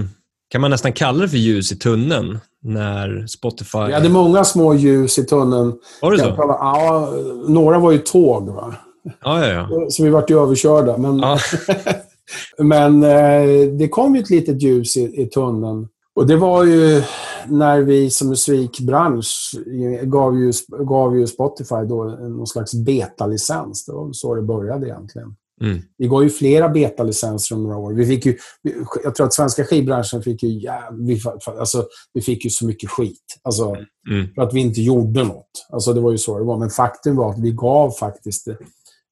kan 0.50 0.62
man 0.62 0.72
nästan 0.72 0.94
kalla 0.94 1.22
det 1.22 1.30
för 1.30 1.38
ljus 1.38 1.72
i 1.72 1.76
tunneln 1.76 2.40
när 2.64 3.28
Spotify... 3.28 3.86
Vi 3.88 3.94
hade 3.94 4.10
många 4.10 4.44
små 4.44 4.74
ljus 4.74 5.20
i 5.20 5.26
tunneln. 5.26 5.74
Var 6.02 6.12
det 6.12 6.20
så? 6.20 6.36
Ja, 6.38 7.14
några 7.48 7.80
var 7.80 7.92
ju 7.92 7.98
tåg. 7.98 8.50
Va? 8.50 8.76
Ja, 9.24 9.48
ja, 9.48 9.68
ja. 9.70 9.90
Så 9.90 10.04
vi 10.04 10.10
vart 10.10 10.30
ju 10.30 10.44
överkörda. 10.44 10.98
Men, 10.98 11.20
ja. 11.20 11.38
men 12.58 13.04
eh, 13.04 13.70
det 13.78 13.88
kom 13.88 14.16
ju 14.16 14.22
ett 14.22 14.30
litet 14.30 14.62
ljus 14.62 14.98
i, 14.98 15.22
i 15.22 15.26
tunneln. 15.26 15.88
Och 16.16 16.28
det 16.28 16.36
var 16.36 16.64
ju 16.64 17.04
när 17.48 17.82
vi 17.82 18.10
som 18.10 18.30
musikbransch 18.30 19.56
gav 20.04 20.40
ju, 20.40 20.52
gav 20.80 21.18
ju 21.18 21.28
Spotify 21.28 21.86
då 21.90 22.04
någon 22.04 22.48
slags 22.48 22.74
betalicens. 22.74 23.86
Det 23.86 23.92
var 23.92 24.14
så 24.14 24.36
det 24.36 24.42
började 24.42 24.88
egentligen. 24.88 25.36
Mm. 25.62 25.82
Vi 25.98 26.08
gav 26.08 26.24
ju 26.24 26.30
flera 26.30 26.70
betalicenser 26.70 27.56
om 27.56 27.64
några 27.64 27.78
år. 27.78 27.94
Vi 27.94 28.06
fick 28.06 28.26
ju, 28.26 28.38
jag 29.04 29.16
tror 29.16 29.28
att 29.28 29.34
svenska 29.34 29.64
skivbranschen 29.64 30.24
fick 30.24 30.44
ju, 30.44 30.50
ja, 30.50 30.90
vi, 30.92 31.22
alltså, 31.46 31.86
vi 32.14 32.22
fick 32.22 32.46
ju 32.46 32.50
så 32.50 32.66
mycket 32.66 32.90
skit. 32.90 33.40
Alltså, 33.42 33.76
mm. 34.10 34.34
För 34.36 34.42
att 34.42 34.54
vi 34.54 34.60
inte 34.60 34.82
gjorde 34.82 35.24
något. 35.24 35.68
Alltså, 35.70 35.94
det 35.94 36.02
var 36.02 36.12
ju 36.12 36.18
så 36.18 36.40
det 36.40 36.46
var. 36.46 36.58
Men 36.58 36.70
faktum 36.70 37.16
var 37.16 37.30
att 37.30 37.40
vi 37.40 37.52
gav 37.52 37.92
faktiskt 37.92 38.48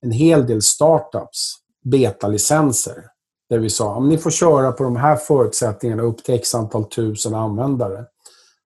en 0.01 0.11
hel 0.11 0.47
del 0.47 0.61
startups 0.61 1.55
betalicenser. 1.83 3.05
Där 3.49 3.59
vi 3.59 3.69
sa 3.69 3.95
om 3.95 4.09
ni 4.09 4.17
får 4.17 4.31
köra 4.31 4.71
på 4.71 4.83
de 4.83 4.95
här 4.95 5.15
förutsättningarna 5.15 6.03
upp 6.03 6.23
till 6.23 6.35
x 6.35 6.55
antal 6.55 6.85
tusen 6.85 7.35
användare. 7.35 8.05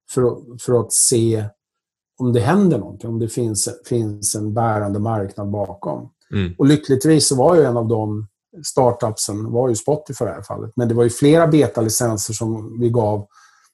För 0.09 0.23
att, 0.23 0.61
för 0.61 0.79
att 0.79 0.93
se 0.93 1.45
om 2.17 2.33
det 2.33 2.39
händer 2.39 2.77
någonting, 2.77 3.09
om 3.09 3.19
det 3.19 3.29
finns, 3.29 3.69
finns 3.85 4.35
en 4.35 4.53
bärande 4.53 4.99
marknad 4.99 5.49
bakom. 5.49 6.09
Mm. 6.35 6.53
Och 6.57 6.65
lyckligtvis 6.65 7.27
så 7.27 7.35
var 7.35 7.55
ju 7.55 7.63
en 7.63 7.77
av 7.77 7.87
de 7.87 8.27
startupsen 8.63 9.51
var 9.51 9.69
ju 9.69 9.75
Spotify 9.75 10.25
i 10.25 10.27
det 10.27 10.33
här 10.33 10.41
fallet. 10.41 10.71
Men 10.75 10.87
det 10.87 10.93
var 10.93 11.03
ju 11.03 11.09
flera 11.09 11.47
betalicenser 11.47 12.33
som 12.33 12.79
vi 12.79 12.89
gav, 12.89 13.27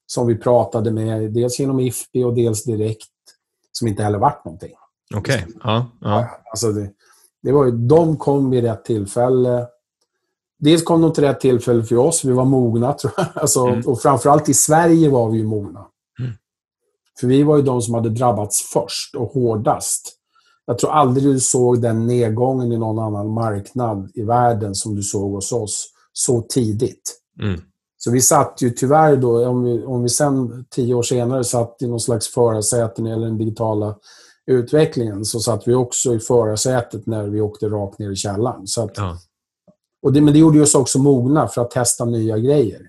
som 0.05 0.28
vi 0.28 0.36
pratade 0.36 0.91
med, 0.91 1.34
dels 1.34 1.59
genom 1.59 1.80
IFPI 1.80 2.24
och 2.24 2.36
dels 2.36 2.64
direkt, 2.64 3.07
som 3.72 3.88
inte 3.88 4.03
heller 4.03 4.20
vart 4.20 4.45
någonting. 4.45 4.74
Okej. 5.16 5.45
Okay. 5.47 5.53
Ja, 5.64 5.88
ja. 6.01 6.30
Alltså 6.51 6.72
det, 6.72 6.91
det 7.43 7.51
var 7.51 7.66
ju, 7.66 7.72
de 7.72 8.18
kom 8.18 8.49
vid 8.49 8.64
rätt 8.64 8.86
tillfälle. 8.86 9.68
Dels 10.59 10.84
kom 10.84 11.01
de 11.01 11.14
till 11.14 11.24
rätt 11.24 11.39
tillfälle 11.39 11.84
för 11.84 11.97
oss, 11.97 12.26
vi 12.26 12.32
var 12.32 12.45
mogna. 12.45 12.93
Tror 12.99 13.14
jag. 13.18 13.28
Alltså, 13.34 13.66
mm. 13.66 13.82
Och 13.86 14.01
framförallt 14.01 14.49
i 14.49 14.53
Sverige 14.53 15.09
var 15.09 15.30
vi 15.30 15.38
ju 15.38 15.45
mogna. 15.45 15.86
Mm. 16.20 16.32
För 17.20 17.28
vi 17.28 17.43
var 17.43 17.57
ju 17.57 17.64
de 17.64 17.82
som 17.82 17.93
hade 17.93 18.09
drabbats 18.09 18.62
först 18.74 19.16
och 19.16 19.32
hårdast. 19.32 20.20
Jag 20.66 20.80
tror 20.80 20.91
aldrig 20.91 21.26
du 21.26 21.39
såg 21.39 21.82
den 21.82 22.07
nedgången 22.07 22.72
i 22.72 22.78
någon 22.78 22.99
annan 22.99 23.34
marknad 23.34 24.12
i 24.14 24.24
världen 24.24 24.76
som 24.76 24.95
du 24.95 25.03
såg 25.03 25.32
hos 25.32 25.51
oss 25.51 25.88
så 26.14 26.41
tidigt. 26.41 27.18
Mm. 27.41 27.62
Så 27.97 28.12
vi 28.12 28.22
satt 28.22 28.62
ju 28.62 28.70
tyvärr 28.70 29.16
då, 29.16 29.47
om 29.47 29.64
vi, 29.64 29.84
om 29.84 30.03
vi 30.03 30.09
sen 30.09 30.66
tio 30.70 30.93
år 30.93 31.03
senare 31.03 31.43
satt 31.43 31.82
i 31.82 31.88
någon 31.88 31.99
slags 31.99 32.28
förarsäte 32.28 33.01
när 33.01 33.09
det 33.09 33.16
gäller 33.16 33.28
den 33.28 33.38
digitala 33.38 33.95
utvecklingen, 34.47 35.26
så 35.26 35.39
satt 35.39 35.68
vi 35.68 35.74
också 35.74 36.16
i 36.16 36.20
förarsätet 36.20 37.05
när 37.05 37.28
vi 37.28 37.41
åkte 37.41 37.70
rakt 37.70 37.99
ner 37.99 38.12
i 38.12 38.16
källaren. 38.16 38.68
Så 38.68 38.84
att, 38.84 38.97
ja. 38.97 39.18
och 40.03 40.14
det, 40.14 40.22
men 40.22 40.34
det 40.34 40.39
gjorde 40.39 40.62
oss 40.62 40.76
också 40.76 40.99
mogna 40.99 41.47
för 41.47 41.62
att 41.62 41.72
testa 41.72 42.05
nya 42.05 42.38
grejer. 42.38 42.82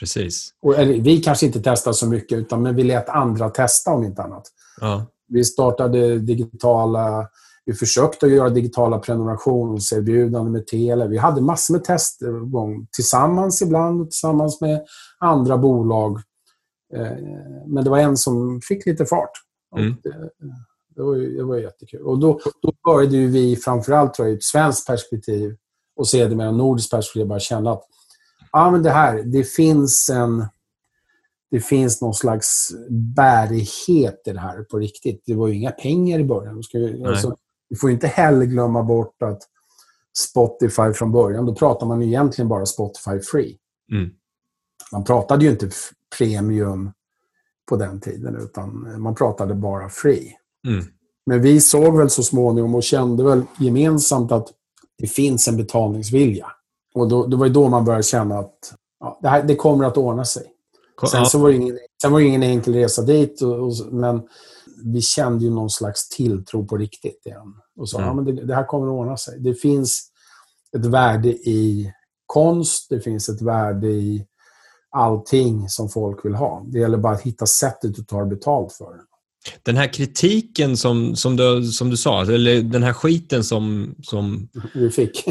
Precis. 0.00 0.48
Och, 0.62 0.74
eller, 0.74 0.94
vi 0.94 1.22
kanske 1.22 1.46
inte 1.46 1.60
testade 1.60 1.94
så 1.94 2.06
mycket, 2.06 2.38
utan 2.38 2.62
men 2.62 2.76
vi 2.76 2.82
lät 2.82 3.08
andra 3.08 3.50
testa 3.50 3.90
om 3.90 4.04
inte 4.04 4.22
annat. 4.22 4.44
Ja. 4.80 5.06
Vi 5.28 5.44
startade 5.44 6.18
digitala... 6.18 7.28
Vi 7.66 7.72
försökte 7.72 8.26
göra 8.26 8.48
digitala 8.48 8.98
prenumerationserbjudanden 8.98 10.52
med 10.52 10.66
Telia. 10.66 11.06
Vi 11.06 11.18
hade 11.18 11.40
massor 11.40 11.74
med 11.74 11.84
tester 11.84 12.46
igång 12.46 12.86
tillsammans 12.92 13.62
ibland 13.62 14.00
och 14.00 14.10
tillsammans 14.10 14.60
med 14.60 14.84
andra 15.18 15.58
bolag. 15.58 16.20
Eh, 16.94 17.12
men 17.66 17.84
det 17.84 17.90
var 17.90 17.98
en 17.98 18.16
som 18.16 18.60
fick 18.60 18.86
lite 18.86 19.06
fart. 19.06 19.30
Mm. 19.76 19.94
Det, 20.02 20.30
det, 20.96 21.02
var, 21.02 21.16
det 21.36 21.44
var 21.44 21.56
jättekul. 21.56 22.00
Och 22.00 22.18
då, 22.18 22.40
då 22.62 22.72
började 22.84 23.16
vi 23.16 23.56
framförallt 23.56 24.14
tror 24.14 24.28
jag, 24.28 24.34
i 24.34 24.36
ett 24.36 24.44
svenskt 24.44 24.86
perspektiv 24.86 25.56
och 25.96 26.08
sedermera 26.08 26.50
nordiskt 26.50 26.90
perspektiv 26.90 27.26
bara 27.26 27.40
känna 27.40 27.72
att 27.72 27.84
ja, 28.52 28.70
men 28.70 28.82
det 28.82 28.90
här, 28.90 29.22
det 29.22 29.44
finns 29.44 30.08
en 30.08 30.46
det 31.54 31.60
finns 31.60 32.00
någon 32.00 32.14
slags 32.14 32.70
bärighet 32.90 34.22
i 34.26 34.32
det 34.32 34.40
här 34.40 34.62
på 34.62 34.78
riktigt. 34.78 35.22
Det 35.26 35.34
var 35.34 35.48
ju 35.48 35.54
inga 35.54 35.70
pengar 35.70 36.18
i 36.18 36.24
början. 36.24 36.62
Vi, 36.72 37.04
alltså, 37.04 37.36
vi 37.68 37.76
får 37.76 37.90
inte 37.90 38.06
heller 38.06 38.46
glömma 38.46 38.82
bort 38.82 39.22
att 39.22 39.42
Spotify 40.18 40.92
från 40.94 41.12
början, 41.12 41.46
då 41.46 41.54
pratar 41.54 41.86
man 41.86 42.02
egentligen 42.02 42.48
bara 42.48 42.66
Spotify 42.66 43.20
Free. 43.20 43.56
Mm. 43.92 44.10
Man 44.92 45.04
pratade 45.04 45.44
ju 45.44 45.50
inte 45.50 45.70
premium 46.18 46.92
på 47.68 47.76
den 47.76 48.00
tiden, 48.00 48.36
utan 48.36 49.00
man 49.02 49.14
pratade 49.14 49.54
bara 49.54 49.88
free. 49.88 50.36
Mm. 50.66 50.84
Men 51.26 51.42
vi 51.42 51.60
såg 51.60 51.98
väl 51.98 52.10
så 52.10 52.22
småningom 52.22 52.74
och 52.74 52.82
kände 52.82 53.24
väl 53.24 53.42
gemensamt 53.58 54.32
att 54.32 54.48
det 54.98 55.06
finns 55.06 55.48
en 55.48 55.56
betalningsvilja. 55.56 56.46
Och 56.94 57.08
då, 57.08 57.26
det 57.26 57.36
var 57.36 57.48
då 57.48 57.68
man 57.68 57.84
började 57.84 58.02
känna 58.02 58.38
att 58.38 58.74
ja, 59.00 59.18
det, 59.22 59.28
här, 59.28 59.42
det 59.42 59.56
kommer 59.56 59.84
att 59.84 59.96
ordna 59.96 60.24
sig. 60.24 60.53
Sen, 61.10 61.26
så 61.26 61.38
var 61.38 61.48
det 61.48 61.56
ingen, 61.56 61.78
sen 62.02 62.12
var 62.12 62.20
det 62.20 62.26
ingen 62.26 62.42
enkel 62.42 62.74
resa 62.74 63.02
dit, 63.02 63.42
och, 63.42 63.66
och, 63.66 63.72
men 63.92 64.22
vi 64.84 65.00
kände 65.00 65.44
ju 65.44 65.50
någon 65.50 65.70
slags 65.70 66.08
tilltro 66.08 66.66
på 66.66 66.76
riktigt 66.76 67.26
igen. 67.26 67.54
Och 67.76 67.88
sa 67.88 67.98
mm. 67.98 68.08
ja, 68.08 68.14
men 68.14 68.24
det, 68.24 68.46
det, 68.46 68.54
här 68.54 68.64
kommer 68.64 68.86
att 68.86 68.92
ordna 68.92 69.16
sig. 69.16 69.40
Det 69.40 69.54
finns 69.54 70.10
ett 70.76 70.86
värde 70.86 71.28
i 71.28 71.92
konst, 72.26 72.86
det 72.90 73.00
finns 73.00 73.28
ett 73.28 73.42
värde 73.42 73.88
i 73.88 74.26
allting 74.90 75.68
som 75.68 75.88
folk 75.88 76.24
vill 76.24 76.34
ha. 76.34 76.62
Det 76.66 76.78
gäller 76.78 76.98
bara 76.98 77.12
att 77.12 77.22
hitta 77.22 77.46
sättet 77.46 77.98
att 77.98 78.08
ta 78.08 78.24
betalt 78.24 78.72
för 78.72 78.94
det. 78.94 79.00
Den 79.62 79.76
här 79.76 79.92
kritiken 79.92 80.76
som, 80.76 81.16
som, 81.16 81.36
du, 81.36 81.62
som 81.62 81.90
du 81.90 81.96
sa, 81.96 82.22
eller 82.22 82.62
den 82.62 82.82
här 82.82 82.92
skiten 82.92 83.44
som, 83.44 83.94
som 84.02 84.48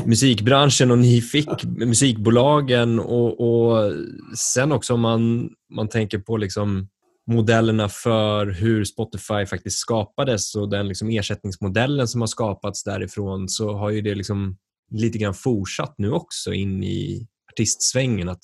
musikbranschen 0.06 0.92
och 0.92 0.98
ni 0.98 1.22
fick, 1.22 1.64
musikbolagen 1.64 3.00
och, 3.00 3.40
och 3.40 3.94
sen 4.38 4.72
också 4.72 4.94
om 4.94 5.02
man, 5.02 5.50
man 5.76 5.90
tänker 5.90 6.20
på 6.20 6.38
liksom 6.38 6.88
modellerna 7.32 7.90
för 7.90 8.46
hur 8.48 8.84
Spotify 8.84 9.46
faktiskt 9.46 9.78
skapades 9.80 10.56
och 10.56 10.70
den 10.70 10.88
liksom 10.88 11.10
ersättningsmodellen 11.10 12.08
som 12.08 12.22
har 12.22 12.28
skapats 12.28 12.84
därifrån 12.84 13.50
så 13.50 13.74
har 13.74 13.90
ju 13.90 14.02
det 14.02 14.16
liksom 14.16 14.58
lite 14.92 15.18
grann 15.18 15.34
fortsatt 15.34 15.96
nu 15.98 16.12
också 16.12 16.54
in 16.54 16.84
i 16.84 17.28
artistsvängen. 17.52 18.30
Att 18.30 18.44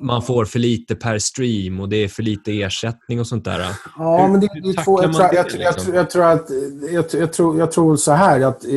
man 0.00 0.22
får 0.22 0.44
för 0.44 0.58
lite 0.58 0.94
per 0.94 1.18
stream 1.18 1.80
och 1.80 1.88
det 1.88 1.96
är 1.96 2.08
för 2.08 2.22
lite 2.22 2.60
ersättning 2.60 3.20
och 3.20 3.26
sånt 3.26 3.44
där. 3.44 3.60
Ja, 3.98 4.22
hur, 4.22 4.32
men 4.32 4.40
det, 4.40 4.48
det 4.62 4.68
är 4.68 4.84
två... 4.84 5.02
Jag, 5.02 5.12
tror, 5.12 5.34
jag, 5.34 5.44
liksom? 5.44 5.94
jag, 5.94 6.02
jag, 6.02 6.10
tror 6.10 6.24
att... 6.24 6.46
Jag, 6.92 7.04
jag, 7.12 7.32
tror, 7.32 7.58
jag 7.58 7.72
tror 7.72 7.96
så 7.96 8.12
här 8.12 8.40
att... 8.40 8.64
Eh, 8.64 8.72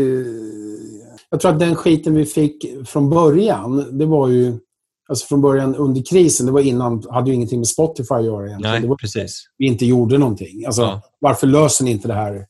jag 1.29 1.39
tror 1.39 1.51
att 1.51 1.59
den 1.59 1.75
skiten 1.75 2.15
vi 2.15 2.25
fick 2.25 2.65
från 2.87 3.09
början, 3.09 3.97
det 3.97 4.05
var 4.05 4.27
ju... 4.27 4.59
Alltså 5.07 5.27
från 5.27 5.41
början 5.41 5.75
under 5.75 6.03
krisen, 6.09 6.45
det 6.45 6.51
var 6.51 6.61
innan, 6.61 7.03
hade 7.09 7.29
ju 7.29 7.35
ingenting 7.35 7.59
med 7.59 7.67
Spotify 7.67 8.13
att 8.13 8.25
göra 8.25 8.47
egentligen. 8.47 8.71
Nej, 8.71 8.81
det 8.81 8.87
var 8.87 8.95
precis. 8.95 9.45
Vi 9.57 9.65
inte 9.65 9.85
gjorde 9.85 10.17
någonting. 10.17 10.65
Alltså, 10.65 10.81
ja. 10.81 11.01
Varför 11.19 11.47
löser 11.47 11.85
ni 11.85 11.91
inte 11.91 12.07
det 12.07 12.13
här? 12.13 12.45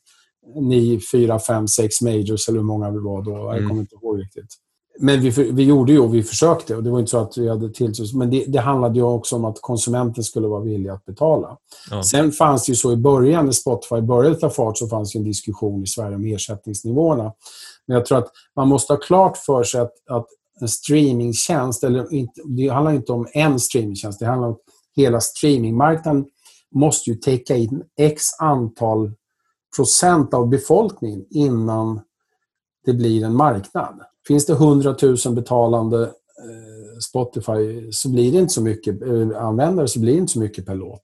Ni, 0.60 1.00
fyra, 1.12 1.38
fem, 1.38 1.68
sex 1.68 2.00
majors 2.00 2.48
eller 2.48 2.58
hur 2.58 2.66
många 2.66 2.90
vi 2.90 2.98
var 2.98 3.22
då. 3.22 3.30
Jag 3.30 3.56
mm. 3.56 3.68
kommer 3.68 3.80
inte 3.80 3.94
ihåg 3.94 4.20
riktigt. 4.20 4.56
Men 4.98 5.20
vi, 5.20 5.30
vi 5.30 5.64
gjorde 5.64 5.92
ju 5.92 5.98
och 5.98 6.14
vi 6.14 6.22
försökte. 6.22 6.76
och 6.76 6.82
Det 6.82 6.90
var 6.90 6.98
inte 6.98 7.10
så 7.10 7.18
att 7.18 7.38
vi 7.38 7.48
hade 7.48 7.70
tillsyn. 7.70 8.18
Men 8.18 8.30
det, 8.30 8.44
det 8.48 8.58
handlade 8.58 8.94
ju 8.94 9.02
också 9.02 9.36
om 9.36 9.44
att 9.44 9.60
konsumenten 9.60 10.24
skulle 10.24 10.48
vara 10.48 10.60
villig 10.60 10.90
att 10.90 11.04
betala. 11.04 11.56
Ja. 11.90 12.02
Sen 12.02 12.32
fanns 12.32 12.66
det 12.66 12.72
ju 12.72 12.76
så 12.76 12.92
i 12.92 12.96
början, 12.96 13.44
när 13.44 13.52
Spotify 13.52 14.00
började 14.00 14.36
ta 14.36 14.50
fart, 14.50 14.78
så 14.78 14.88
fanns 14.88 15.12
det 15.12 15.18
en 15.18 15.24
diskussion 15.24 15.82
i 15.82 15.86
Sverige 15.86 16.16
om 16.16 16.24
ersättningsnivåerna. 16.24 17.32
Men 17.86 17.94
jag 17.96 18.06
tror 18.06 18.18
att 18.18 18.28
man 18.56 18.68
måste 18.68 18.92
ha 18.92 19.00
klart 19.00 19.36
för 19.36 19.64
sig 19.64 19.80
att, 19.80 19.92
att 20.10 20.26
en 20.60 20.68
streamingtjänst, 20.68 21.84
eller 21.84 22.14
inte, 22.14 22.40
det 22.44 22.68
handlar 22.68 22.92
inte 22.92 23.12
om 23.12 23.26
en 23.32 23.60
streamingtjänst, 23.60 24.18
det 24.18 24.26
handlar 24.26 24.48
om 24.48 24.56
hela 24.96 25.20
streamingmarknaden 25.20 26.26
måste 26.74 27.10
ju 27.10 27.16
täcka 27.16 27.56
in 27.56 27.82
x 27.98 28.22
antal 28.38 29.12
procent 29.76 30.34
av 30.34 30.48
befolkningen 30.48 31.24
innan 31.30 32.00
det 32.84 32.92
blir 32.92 33.24
en 33.24 33.34
marknad. 33.36 34.00
Finns 34.26 34.46
det 34.46 34.52
100 34.52 34.96
000 35.02 35.34
betalande 35.34 36.02
eh, 36.02 36.98
Spotify 37.08 37.92
så 37.92 38.08
blir 38.08 38.32
det 38.32 38.38
inte 38.38 38.54
så 38.54 38.62
mycket, 38.62 39.02
eh, 39.02 39.44
användare 39.44 39.88
så 39.88 40.00
blir 40.00 40.12
det 40.12 40.18
inte 40.18 40.32
så 40.32 40.38
mycket 40.38 40.66
per 40.66 40.74
låt. 40.74 41.02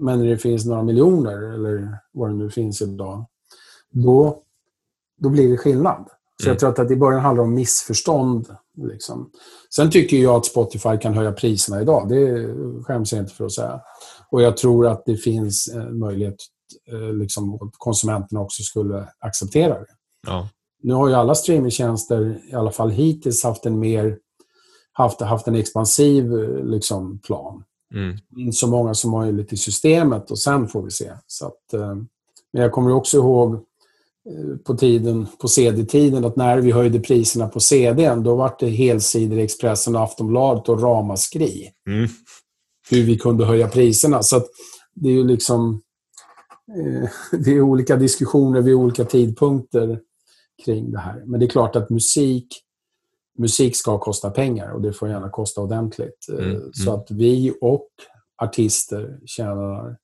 Men 0.00 0.18
när 0.18 0.26
det 0.26 0.38
finns 0.38 0.66
några 0.66 0.82
miljoner, 0.82 1.54
eller 1.54 1.98
vad 2.12 2.30
det 2.30 2.34
nu 2.34 2.50
finns 2.50 2.82
idag, 2.82 3.26
då, 3.90 4.42
då 5.20 5.28
blir 5.28 5.50
det 5.50 5.56
skillnad. 5.56 6.08
Så 6.42 6.46
mm. 6.46 6.52
jag 6.52 6.58
tror 6.58 6.82
att 6.82 6.88
det 6.88 6.94
i 6.94 6.96
början 6.96 7.20
handlar 7.20 7.44
om 7.44 7.54
missförstånd. 7.54 8.46
Liksom. 8.76 9.30
Sen 9.74 9.90
tycker 9.90 10.16
jag 10.16 10.34
att 10.34 10.46
Spotify 10.46 10.98
kan 10.98 11.14
höja 11.14 11.32
priserna 11.32 11.82
idag. 11.82 12.08
Det 12.08 12.48
skäms 12.84 13.12
jag 13.12 13.22
inte 13.22 13.34
för 13.34 13.44
att 13.44 13.52
säga. 13.52 13.80
Och 14.30 14.42
jag 14.42 14.56
tror 14.56 14.86
att 14.86 15.02
det 15.06 15.16
finns 15.16 15.68
en 15.68 15.98
möjlighet 15.98 16.36
eh, 16.92 17.12
liksom, 17.14 17.54
att 17.54 17.72
konsumenterna 17.78 18.40
också 18.40 18.62
skulle 18.62 19.08
acceptera 19.18 19.74
det. 19.74 19.86
Ja. 20.26 20.48
Nu 20.82 20.94
har 20.94 21.08
ju 21.08 21.14
alla 21.14 21.34
streamingtjänster, 21.34 22.40
i 22.50 22.54
alla 22.54 22.70
fall 22.70 22.90
hittills, 22.90 23.44
haft 23.44 23.66
en 23.66 23.78
mer 23.78 24.18
haft, 24.92 25.20
haft 25.20 25.46
en 25.46 25.54
expansiv 25.54 26.32
liksom, 26.64 27.18
plan. 27.18 27.64
Mm. 27.94 28.16
In 28.36 28.52
så 28.52 28.66
många 28.66 28.94
som 28.94 29.10
möjligt 29.10 29.52
i 29.52 29.56
systemet 29.56 30.30
och 30.30 30.38
sen 30.38 30.68
får 30.68 30.82
vi 30.82 30.90
se. 30.90 31.12
Så 31.26 31.46
att, 31.46 31.74
eh, 31.74 31.94
men 32.52 32.62
jag 32.62 32.72
kommer 32.72 32.94
också 32.94 33.16
ihåg 33.16 33.54
eh, 33.54 34.56
på, 34.64 34.74
tiden, 34.74 35.26
på 35.38 35.48
CD-tiden 35.48 36.24
att 36.24 36.36
när 36.36 36.58
vi 36.58 36.70
höjde 36.70 37.00
priserna 37.00 37.48
på 37.48 37.60
CD, 37.60 38.14
då 38.14 38.34
var 38.34 38.56
det 38.58 38.68
helsidor 38.68 39.38
i 39.38 39.42
Expressen 39.42 39.96
och 39.96 40.02
Aftonbladet 40.02 40.68
och 40.68 40.82
ramaskri. 40.82 41.70
Mm. 41.86 42.08
Hur 42.90 43.02
vi 43.02 43.18
kunde 43.18 43.44
höja 43.44 43.68
priserna. 43.68 44.22
Så 44.22 44.42
det 44.94 45.08
är 45.08 45.12
ju 45.12 45.24
liksom... 45.24 45.80
Eh, 46.76 47.08
det 47.44 47.50
är 47.50 47.60
olika 47.60 47.96
diskussioner 47.96 48.60
vid 48.60 48.74
olika 48.74 49.04
tidpunkter 49.04 50.00
kring 50.64 50.90
det 50.90 50.98
här. 50.98 51.22
Men 51.26 51.40
det 51.40 51.46
är 51.46 51.50
klart 51.50 51.76
att 51.76 51.90
musik, 51.90 52.46
musik 53.38 53.76
ska 53.76 53.98
kosta 53.98 54.30
pengar 54.30 54.70
och 54.70 54.82
det 54.82 54.92
får 54.92 55.08
gärna 55.08 55.30
kosta 55.30 55.60
ordentligt. 55.60 56.26
Mm, 56.28 56.50
mm. 56.50 56.72
Så 56.72 56.94
att 56.94 57.10
vi 57.10 57.54
och 57.60 57.88
artister 58.42 59.18
tjänar 59.26 59.96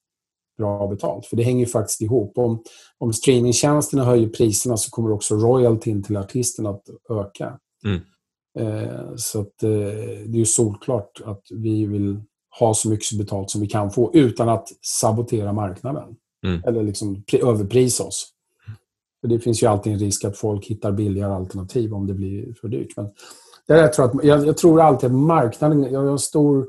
bra 0.59 0.87
betalt. 0.87 1.27
För 1.27 1.37
det 1.37 1.43
hänger 1.43 1.67
faktiskt 1.67 2.01
ihop. 2.01 2.39
Om, 2.39 2.63
om 2.99 3.13
streamingtjänsterna 3.13 4.05
höjer 4.05 4.29
priserna 4.29 4.77
så 4.77 4.91
kommer 4.91 5.13
också 5.13 5.35
royaltyn 5.35 6.03
till 6.03 6.17
artisterna 6.17 6.71
att 6.71 6.83
öka. 7.11 7.59
Mm. 7.85 8.01
Eh, 8.59 9.15
så 9.17 9.41
att, 9.41 9.63
eh, 9.63 9.71
det 10.27 10.37
är 10.37 10.39
ju 10.39 10.45
solklart 10.45 11.21
att 11.25 11.43
vi 11.51 11.87
vill 11.87 12.21
ha 12.59 12.75
så 12.75 12.89
mycket 12.91 13.19
betalt 13.19 13.51
som 13.51 13.61
vi 13.61 13.67
kan 13.67 13.91
få 13.91 14.11
utan 14.15 14.49
att 14.49 14.69
sabotera 14.83 15.53
marknaden. 15.53 16.17
Mm. 16.47 16.65
Eller 16.65 16.83
liksom 16.83 17.25
överprisa 17.43 18.05
oss. 18.05 18.33
För 19.21 19.29
det 19.29 19.39
finns 19.39 19.63
ju 19.63 19.67
alltid 19.67 19.93
en 19.93 19.99
risk 19.99 20.25
att 20.25 20.37
folk 20.37 20.67
hittar 20.67 20.93
billigare 20.93 21.33
alternativ 21.33 21.95
om 21.95 22.07
det 22.07 22.15
blir 22.15 22.55
för 22.61 22.69
dyrt. 22.69 22.97
Men 22.97 23.11
jag, 23.67 23.93
tror 23.93 24.05
att, 24.07 24.25
jag, 24.25 24.47
jag 24.47 24.57
tror 24.57 24.81
alltid 24.81 25.11
att 25.11 25.17
marknaden... 25.17 25.93
Jag 25.93 26.07
har 26.07 26.17
stor, 26.17 26.67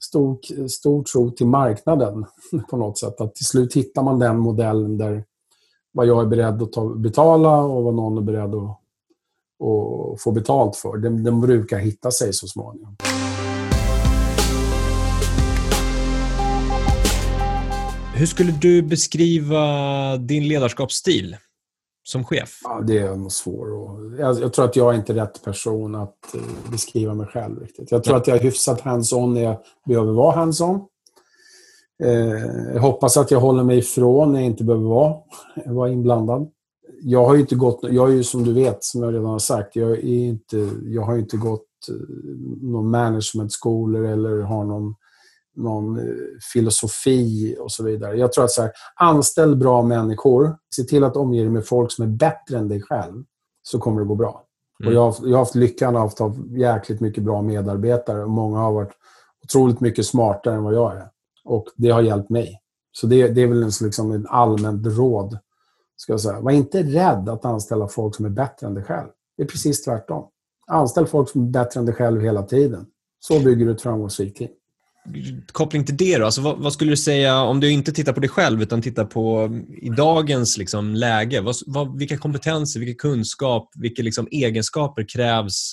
stor, 0.00 0.68
stor 0.68 1.02
tro 1.02 1.30
till 1.30 1.46
marknaden 1.46 2.24
på 2.70 2.76
något 2.76 2.98
sätt. 2.98 3.20
Att 3.20 3.34
till 3.34 3.46
slut 3.46 3.74
hittar 3.74 4.02
man 4.02 4.18
den 4.18 4.38
modellen 4.38 4.98
där 4.98 5.24
vad 5.92 6.06
jag 6.06 6.22
är 6.22 6.26
beredd 6.26 6.62
att 6.62 6.72
ta, 6.72 6.94
betala 6.94 7.62
och 7.62 7.84
vad 7.84 7.94
någon 7.94 8.18
är 8.18 8.22
beredd 8.22 8.54
att, 8.54 8.70
att 10.14 10.20
få 10.20 10.32
betalt 10.32 10.76
för. 10.76 10.96
Den, 10.96 11.24
den 11.24 11.40
brukar 11.40 11.78
hitta 11.78 12.10
sig 12.10 12.32
så 12.32 12.46
småningom. 12.46 12.96
Hur 18.14 18.26
skulle 18.26 18.52
du 18.52 18.82
beskriva 18.82 20.16
din 20.16 20.48
ledarskapsstil 20.48 21.36
som 22.08 22.24
chef? 22.24 22.60
Ja, 22.64 22.80
det 22.86 22.98
är 22.98 23.16
nog 23.16 23.32
svårt. 23.32 23.68
Jag, 24.18 24.40
jag, 24.40 24.52
tror 24.52 24.64
att 24.64 24.76
jag 24.76 24.94
är 24.94 24.98
inte 24.98 25.14
rätt 25.14 25.44
person 25.44 25.94
att 25.94 26.16
uh, 26.34 26.70
beskriva 26.70 27.14
mig 27.14 27.26
själv 27.26 27.60
riktigt. 27.60 27.90
Jag 27.90 28.04
tror 28.04 28.14
Nej. 28.14 28.20
att 28.20 28.26
jag 28.26 28.36
är 28.36 28.42
hyfsat 28.42 28.80
hands-on 28.80 29.34
när 29.34 29.42
jag 29.42 29.56
behöver 29.86 30.12
vara 30.12 30.36
hands-on. 30.36 30.80
Uh, 32.04 32.72
jag 32.74 32.80
hoppas 32.80 33.16
att 33.16 33.30
jag 33.30 33.40
håller 33.40 33.64
mig 33.64 33.78
ifrån 33.78 34.32
när 34.32 34.40
jag 34.40 34.46
inte 34.46 34.64
behöver 34.64 34.88
vara, 34.88 35.14
vara 35.66 35.88
inblandad. 35.88 36.50
Jag 37.02 37.26
har 37.26 37.34
ju 37.34 37.40
inte 37.40 37.54
gått, 37.54 37.80
jag 37.82 38.08
är 38.08 38.14
ju 38.14 38.24
som 38.24 38.44
du 38.44 38.52
vet, 38.52 38.84
som 38.84 39.02
jag 39.02 39.14
redan 39.14 39.26
har 39.26 39.38
sagt, 39.38 39.76
jag, 39.76 39.90
är 39.90 40.04
inte, 40.04 40.70
jag 40.84 41.02
har 41.02 41.18
inte 41.18 41.36
gått 41.36 41.66
uh, 41.90 41.96
någon 42.62 42.90
managementskolor 42.90 44.06
eller 44.06 44.38
har 44.38 44.64
någon 44.64 44.94
någon 45.58 45.98
eh, 45.98 46.04
filosofi 46.52 47.56
och 47.60 47.72
så 47.72 47.84
vidare. 47.84 48.16
Jag 48.16 48.32
tror 48.32 48.44
att 48.44 48.50
så 48.50 48.62
här, 48.62 48.70
anställ 48.96 49.56
bra 49.56 49.82
människor. 49.82 50.56
Se 50.76 50.82
till 50.82 51.04
att 51.04 51.16
omge 51.16 51.40
dig 51.40 51.50
med 51.50 51.66
folk 51.66 51.92
som 51.92 52.04
är 52.04 52.08
bättre 52.08 52.58
än 52.58 52.68
dig 52.68 52.82
själv. 52.82 53.24
Så 53.62 53.78
kommer 53.78 54.00
det 54.00 54.06
gå 54.06 54.14
bra. 54.14 54.44
Mm. 54.80 54.88
Och 54.88 54.94
jag, 54.94 55.10
har, 55.10 55.28
jag 55.28 55.32
har 55.32 55.38
haft 55.38 55.54
lyckan 55.54 55.96
av 55.96 56.06
att 56.06 56.18
ha 56.18 56.34
jäkligt 56.48 57.00
mycket 57.00 57.24
bra 57.24 57.42
medarbetare. 57.42 58.24
Och 58.24 58.30
många 58.30 58.58
har 58.58 58.72
varit 58.72 58.92
otroligt 59.44 59.80
mycket 59.80 60.06
smartare 60.06 60.54
än 60.54 60.62
vad 60.62 60.74
jag 60.74 60.96
är. 60.96 61.08
Och 61.44 61.66
det 61.76 61.90
har 61.90 62.02
hjälpt 62.02 62.30
mig. 62.30 62.60
Så 62.92 63.06
det, 63.06 63.28
det 63.28 63.42
är 63.42 63.46
väl 63.46 63.70
liksom 63.82 64.12
ett 64.12 64.26
allmänt 64.28 64.86
råd. 64.86 65.38
Ska 65.96 66.12
jag 66.12 66.20
säga. 66.20 66.40
Var 66.40 66.50
inte 66.50 66.82
rädd 66.82 67.28
att 67.28 67.44
anställa 67.44 67.88
folk 67.88 68.14
som 68.14 68.24
är 68.24 68.30
bättre 68.30 68.66
än 68.66 68.74
dig 68.74 68.84
själv. 68.84 69.08
Det 69.36 69.42
är 69.42 69.46
precis 69.46 69.84
tvärtom. 69.84 70.28
Anställ 70.66 71.06
folk 71.06 71.30
som 71.30 71.42
är 71.42 71.50
bättre 71.50 71.80
än 71.80 71.86
dig 71.86 71.94
själv 71.94 72.20
hela 72.20 72.42
tiden. 72.42 72.86
Så 73.20 73.40
bygger 73.40 73.66
du 73.66 73.72
ett 73.72 73.82
framgångsrikt 73.82 74.36
team 74.36 74.50
koppling 75.52 75.84
till 75.84 75.96
det 75.96 76.18
då, 76.18 76.24
alltså 76.24 76.40
vad, 76.40 76.58
vad, 76.58 76.72
skulle 76.72 76.92
du 76.92 76.96
säga 76.96 77.42
om 77.42 77.60
du 77.60 77.72
inte 77.72 77.92
tittar 77.92 78.12
på 78.12 78.20
dig 78.20 78.30
själv 78.30 78.62
utan 78.62 78.82
tittar 78.82 79.04
på 79.04 79.38
mm, 79.38 79.74
i 79.74 79.88
dagens 79.88 80.58
liksom, 80.58 80.94
läge? 80.94 81.40
Vad, 81.40 81.54
vad, 81.66 81.98
vilka 81.98 82.18
kompetenser, 82.18 82.80
vilken 82.80 82.96
kunskap, 82.96 83.70
vilka 83.74 84.02
liksom, 84.02 84.28
egenskaper 84.30 85.08
krävs 85.08 85.72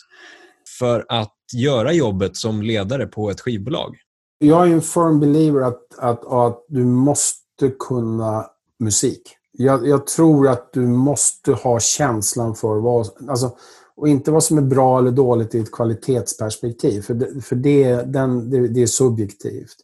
för 0.79 1.05
att 1.09 1.35
göra 1.53 1.93
jobbet 1.93 2.37
som 2.37 2.61
ledare 2.61 3.07
på 3.07 3.29
ett 3.29 3.41
skivbolag? 3.41 3.95
Jag 4.37 4.67
är 4.67 4.73
en 4.73 4.81
firm 4.81 5.19
believer 5.19 5.61
att, 5.61 5.99
att, 5.99 6.25
att 6.31 6.65
du 6.67 6.85
måste 6.85 7.69
kunna 7.79 8.45
musik. 8.79 9.21
Jag, 9.51 9.87
jag, 9.87 10.07
tror 10.07 10.49
att 10.49 10.73
du 10.73 10.87
måste 10.87 11.51
ha 11.51 11.79
känslan 11.79 12.55
för 12.55 12.79
vad... 12.79 13.29
Alltså, 13.29 13.57
och 13.97 14.07
inte 14.07 14.31
vad 14.31 14.43
som 14.43 14.57
är 14.57 14.61
bra 14.61 14.99
eller 14.99 15.11
dåligt 15.11 15.55
i 15.55 15.59
ett 15.59 15.71
kvalitetsperspektiv, 15.71 17.01
för 17.01 17.13
det, 17.13 17.45
för 17.45 17.55
det, 17.55 18.01
den, 18.01 18.49
det, 18.49 18.67
det 18.67 18.81
är 18.81 18.87
subjektivt. 18.87 19.75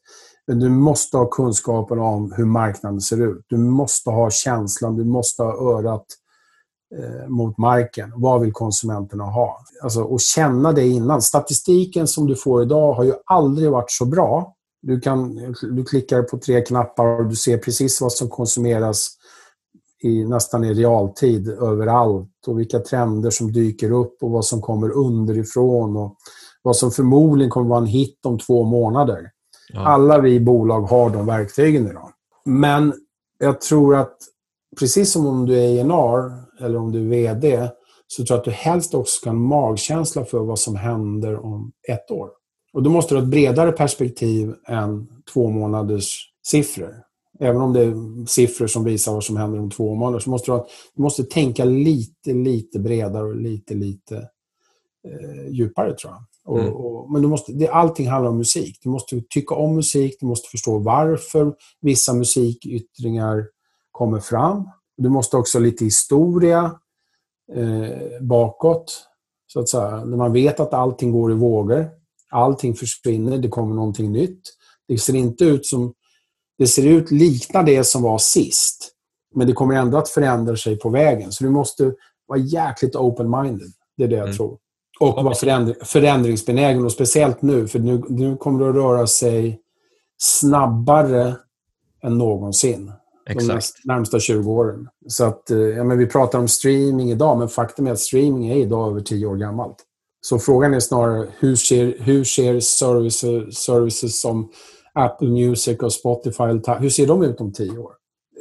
Men 0.48 0.60
du 0.60 0.70
måste 0.70 1.18
ha 1.18 1.26
kunskapen 1.26 2.00
om 2.00 2.32
hur 2.32 2.46
marknaden 2.46 3.02
ser 3.02 3.22
ut. 3.22 3.46
Du 3.48 3.58
måste 3.58 4.10
ha 4.10 4.30
känslan, 4.30 4.96
du 4.96 5.06
måste 5.06 5.44
ha 5.44 5.78
örat 5.78 6.06
eh, 6.98 7.28
mot 7.28 7.58
marken. 7.58 8.14
Vad 8.16 8.42
vill 8.42 8.54
konsumenterna 8.54 9.24
ha? 9.24 9.58
Alltså, 9.84 10.02
och 10.02 10.20
känna 10.20 10.72
det 10.72 10.88
innan. 10.88 11.22
Statistiken 11.22 12.08
som 12.08 12.28
du 12.28 12.36
får 12.36 12.64
idag 12.64 12.94
har 12.94 13.04
ju 13.04 13.14
aldrig 13.26 13.72
varit 13.72 13.92
så 13.92 14.06
bra. 14.06 14.56
Du, 14.82 15.00
kan, 15.00 15.36
du 15.62 15.84
klickar 15.84 16.24
på 16.24 16.38
tre 16.38 16.62
knappar 16.62 17.20
och 17.20 17.30
du 17.30 17.36
ser 17.36 17.58
precis 17.58 18.02
vad 18.02 18.12
som 18.12 18.30
konsumeras 18.30 19.10
i, 20.04 20.26
nästan 20.26 20.64
i 20.64 20.74
realtid 20.74 21.50
överallt 21.50 22.48
och 22.48 22.60
vilka 22.60 22.80
trender 22.80 23.30
som 23.30 23.52
dyker 23.52 23.92
upp 23.92 24.24
och 24.24 24.32
vad 24.32 24.46
som 24.46 24.62
kommer 24.62 24.92
underifrån 24.92 25.98
och 25.98 26.16
vad 26.62 26.76
som 26.76 26.92
förmodligen 26.92 27.50
kommer 27.50 27.70
vara 27.70 27.80
en 27.80 27.86
hit 27.86 28.20
om 28.26 28.40
två 28.40 28.64
månader. 28.64 29.32
Ja. 29.74 29.80
Alla 29.80 30.20
vi 30.20 30.40
bolag 30.40 30.82
har 30.82 31.10
de 31.10 31.26
verktygen 31.26 31.88
idag. 31.88 32.10
Men 32.46 32.94
jag 33.40 33.62
tror 33.62 33.96
att 33.96 34.18
precis 34.80 35.12
som 35.12 35.28
om 35.28 35.46
du 35.46 35.60
är 35.60 35.80
ENR 35.80 36.32
eller 36.64 36.78
om 36.78 36.92
du 36.92 37.00
är 37.00 37.10
VD 37.10 37.70
så 38.08 38.26
tror 38.26 38.36
jag 38.36 38.40
att 38.40 38.46
du 38.46 38.52
helst 38.52 38.94
också 38.94 39.20
ska 39.20 39.30
ha 39.30 39.36
en 39.36 39.42
magkänsla 39.42 40.26
för 40.26 40.40
vad 40.40 40.60
som 40.60 40.76
händer 40.76 41.46
om 41.46 41.72
ett 41.88 42.12
år. 42.12 42.30
Och 42.74 42.84
då 42.84 42.90
måste 42.90 43.14
du 43.14 43.20
ha 43.20 43.24
ett 43.24 43.32
bredare 43.32 43.72
perspektiv 43.72 44.54
än 44.68 45.08
två 45.34 45.50
månaders 45.50 46.32
siffror 46.46 46.96
även 47.42 47.62
om 47.62 47.74
det 47.74 47.82
är 47.82 48.26
siffror 48.26 48.68
som 48.68 48.84
visar 48.84 49.14
vad 49.14 49.24
som 49.24 49.38
händer 49.38 49.60
om 49.60 49.70
två 49.70 49.96
månader, 49.96 50.20
så 50.20 50.30
måste 50.30 50.52
du, 50.52 50.64
du 50.96 51.02
måste 51.02 51.24
tänka 51.24 51.66
lite, 51.66 52.34
lite 52.34 52.80
bredare 52.80 53.24
och 53.24 53.36
lite, 53.36 53.74
lite 53.74 54.16
eh, 55.08 55.48
djupare, 55.50 55.96
tror 55.96 56.14
jag. 56.14 56.24
Och, 56.46 56.60
mm. 56.60 56.74
och, 56.74 57.12
men 57.12 57.22
du 57.22 57.28
måste, 57.28 57.54
det, 57.54 57.68
allting 57.68 58.10
handlar 58.10 58.32
om 58.32 58.38
musik. 58.38 58.80
Du 58.84 58.90
måste 58.90 59.22
tycka 59.30 59.56
om 59.56 59.76
musik, 59.76 60.18
du 60.20 60.26
måste 60.26 60.50
förstå 60.50 60.78
varför 60.78 61.54
vissa 61.82 62.14
musikyttringar 62.14 63.46
kommer 63.92 64.20
fram. 64.20 64.70
Du 64.98 65.10
måste 65.10 65.38
också 65.38 65.58
ha 65.58 65.64
lite 65.64 65.86
historia 65.86 66.80
eh, 67.54 68.22
bakåt, 68.22 69.04
så 69.48 69.60
att 69.60 69.70
säga. 69.70 70.06
När 70.06 70.18
man 70.18 70.34
vet 70.34 70.60
att 70.60 70.74
allting 70.74 71.12
går 71.12 71.32
i 71.32 71.36
vågor, 71.36 71.90
allting 72.30 72.76
försvinner, 72.76 73.38
det 73.38 73.50
kommer 73.50 73.76
någonting 73.76 74.12
nytt. 74.12 74.42
Det 74.88 74.98
ser 74.98 75.16
inte 75.16 75.46
ut 75.46 75.66
som 75.66 75.94
det 76.62 76.68
ser 76.68 76.88
ut 76.88 77.12
likna 77.12 77.64
det 77.64 77.84
som 77.84 78.02
var 78.02 78.18
sist. 78.18 78.92
Men 79.36 79.48
det 79.48 79.54
kommer 79.54 79.76
ändå 79.76 79.98
att 79.98 80.10
förändra 80.10 80.56
sig 80.56 80.80
på 80.80 80.90
vägen. 80.90 81.32
Så 81.32 81.44
du 81.44 81.50
måste 81.50 81.94
vara 82.28 82.40
jäkligt 82.40 82.96
open-minded. 82.96 83.72
Det 83.98 84.04
är 84.04 84.08
det 84.08 84.16
jag 84.16 84.26
mm. 84.26 84.38
tror. 84.38 84.58
Och 85.00 85.24
vara 85.24 85.36
förändring, 85.36 85.76
förändringsbenägen. 85.84 86.86
Och 86.86 86.92
speciellt 86.92 87.42
nu, 87.42 87.68
för 87.68 87.80
nu, 87.80 88.04
nu 88.10 88.38
kommer 88.38 88.64
det 88.64 88.70
att 88.70 88.76
röra 88.76 89.08
sig 89.08 89.60
snabbare 90.22 91.36
än 92.04 92.18
någonsin. 92.18 92.92
Exakt. 93.30 93.74
De 93.84 93.94
närmsta 93.94 94.20
20 94.20 94.52
åren. 94.52 94.88
Så 95.08 95.26
att, 95.26 95.52
eh, 95.52 95.58
ja, 95.58 95.84
men 95.84 95.98
vi 95.98 96.06
pratar 96.06 96.40
om 96.40 96.48
streaming 96.48 97.12
idag, 97.12 97.38
men 97.38 97.50
faktum 97.50 97.88
är 97.88 97.92
att 97.92 98.00
streaming 98.00 98.50
är 98.50 98.56
idag 98.56 98.90
över 98.92 99.02
10 99.02 99.26
år 99.26 99.36
gammalt. 99.36 99.78
Så 100.22 100.40
frågan 100.40 100.74
är 100.74 100.80
snarare 100.80 101.28
hur 101.40 101.56
ser, 101.56 101.96
hur 102.00 102.24
ser 102.24 102.60
services, 102.60 103.58
services 103.58 104.22
som 104.22 104.50
Apple 104.94 105.28
Music 105.28 105.80
och 105.80 105.94
Spotify, 105.94 106.44
hur 106.80 106.90
ser 106.90 107.08
de 107.08 107.24
ut 107.24 107.42
om 107.42 107.54
tio 107.54 107.78
år? 107.78 107.92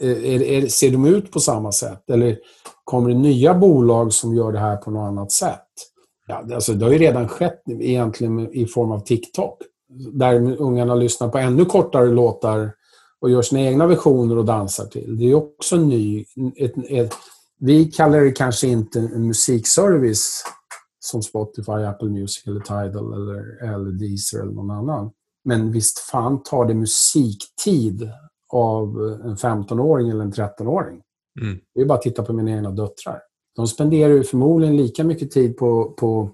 Är, 0.01 0.43
är, 0.43 0.67
ser 0.67 0.91
de 0.91 1.07
ut 1.07 1.33
på 1.33 1.41
samma 1.41 1.73
sätt? 1.73 2.11
Eller 2.11 2.39
kommer 2.85 3.09
det 3.09 3.17
nya 3.17 3.55
bolag 3.55 4.13
som 4.13 4.35
gör 4.35 4.53
det 4.53 4.59
här 4.59 4.77
på 4.77 4.91
något 4.91 5.09
annat 5.09 5.33
sätt? 5.33 5.67
Ja, 6.27 6.45
alltså, 6.55 6.73
det 6.73 6.85
har 6.85 6.93
ju 6.93 6.99
redan 6.99 7.29
skett 7.29 7.63
egentligen 7.69 8.55
i 8.55 8.67
form 8.67 8.93
av 8.93 9.01
TikTok. 9.01 9.59
Där 10.13 10.61
ungarna 10.61 10.95
lyssnar 10.95 11.29
på 11.29 11.39
ännu 11.39 11.65
kortare 11.65 12.07
låtar 12.07 12.73
och 13.21 13.31
gör 13.31 13.43
sina 13.43 13.61
egna 13.61 13.87
versioner 13.87 14.39
och 14.39 14.45
dansar 14.45 14.87
till. 14.87 15.19
Det 15.19 15.31
är 15.31 15.35
också 15.35 15.77
en 15.77 15.89
ny... 15.89 16.25
Ett, 16.57 16.73
ett, 16.89 17.13
vi 17.59 17.85
kallar 17.85 18.21
det 18.21 18.31
kanske 18.31 18.67
inte 18.67 18.99
en 18.99 19.27
musikservice 19.27 20.45
som 21.01 21.23
Spotify, 21.23 21.73
Apple 21.73 22.09
Music 22.09 22.47
eller 22.47 22.61
Tidal 22.61 23.13
eller, 23.13 23.75
eller 23.75 23.91
Deezer 23.91 24.41
eller 24.41 24.53
någon 24.53 24.71
annan. 24.71 25.11
Men 25.45 25.73
visst 25.73 25.99
fan 25.99 26.43
tar 26.43 26.65
det 26.65 26.75
musiktid 26.75 28.11
av 28.53 28.89
en 29.25 29.37
15-åring 29.37 30.09
eller 30.09 30.25
en 30.25 30.33
13-åring. 30.33 31.01
Mm. 31.41 31.59
Det 31.75 31.81
är 31.81 31.85
bara 31.85 31.95
att 31.95 32.03
titta 32.03 32.23
på 32.23 32.33
mina 32.33 32.51
egna 32.51 32.71
döttrar. 32.71 33.19
De 33.57 33.67
spenderar 33.67 34.13
ju 34.13 34.25
förmodligen 34.25 34.77
lika 34.77 35.05
mycket 35.05 35.31
tid 35.31 35.57
på, 35.57 35.95
på, 35.99 36.31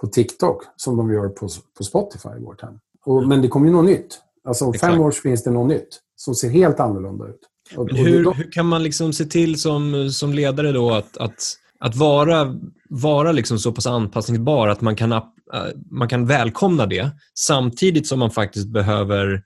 på 0.00 0.06
TikTok 0.06 0.62
som 0.76 0.96
de 0.96 1.12
gör 1.12 1.28
på, 1.28 1.48
på 1.78 1.84
Spotify 1.84 2.28
i 2.38 2.44
vårt 2.44 2.62
hem. 2.62 2.74
Och, 3.06 3.18
mm. 3.18 3.28
Men 3.28 3.42
det 3.42 3.48
kommer 3.48 3.66
ju 3.66 3.72
något 3.72 3.84
nytt. 3.84 4.20
Alltså 4.44 4.64
om 4.64 4.74
fem 4.74 5.00
år 5.00 5.10
finns 5.10 5.44
det 5.44 5.50
något 5.50 5.68
nytt 5.68 6.00
som 6.16 6.34
ser 6.34 6.48
helt 6.48 6.80
annorlunda 6.80 7.28
ut. 7.28 7.40
Och, 7.76 7.90
hur, 7.90 8.24
då... 8.24 8.32
hur, 8.32 8.52
kan 8.52 8.66
man 8.66 8.82
liksom 8.82 9.12
se 9.12 9.24
till 9.24 9.60
som, 9.60 10.10
som 10.10 10.32
ledare 10.32 10.72
då 10.72 10.90
att, 10.90 11.16
att, 11.16 11.56
att 11.80 11.96
vara, 11.96 12.56
vara 12.88 13.32
liksom 13.32 13.58
så 13.58 13.72
pass 13.72 13.86
anpassningsbar 13.86 14.68
att 14.68 14.80
man 14.80 14.96
kan 14.96 15.12
Eh, 15.54 15.70
man 15.90 16.08
kan 16.08 16.26
välkomna 16.26 16.86
det 16.86 17.10
samtidigt 17.38 18.06
som 18.06 18.18
man 18.18 18.30
faktiskt 18.30 18.68
behöver 18.68 19.42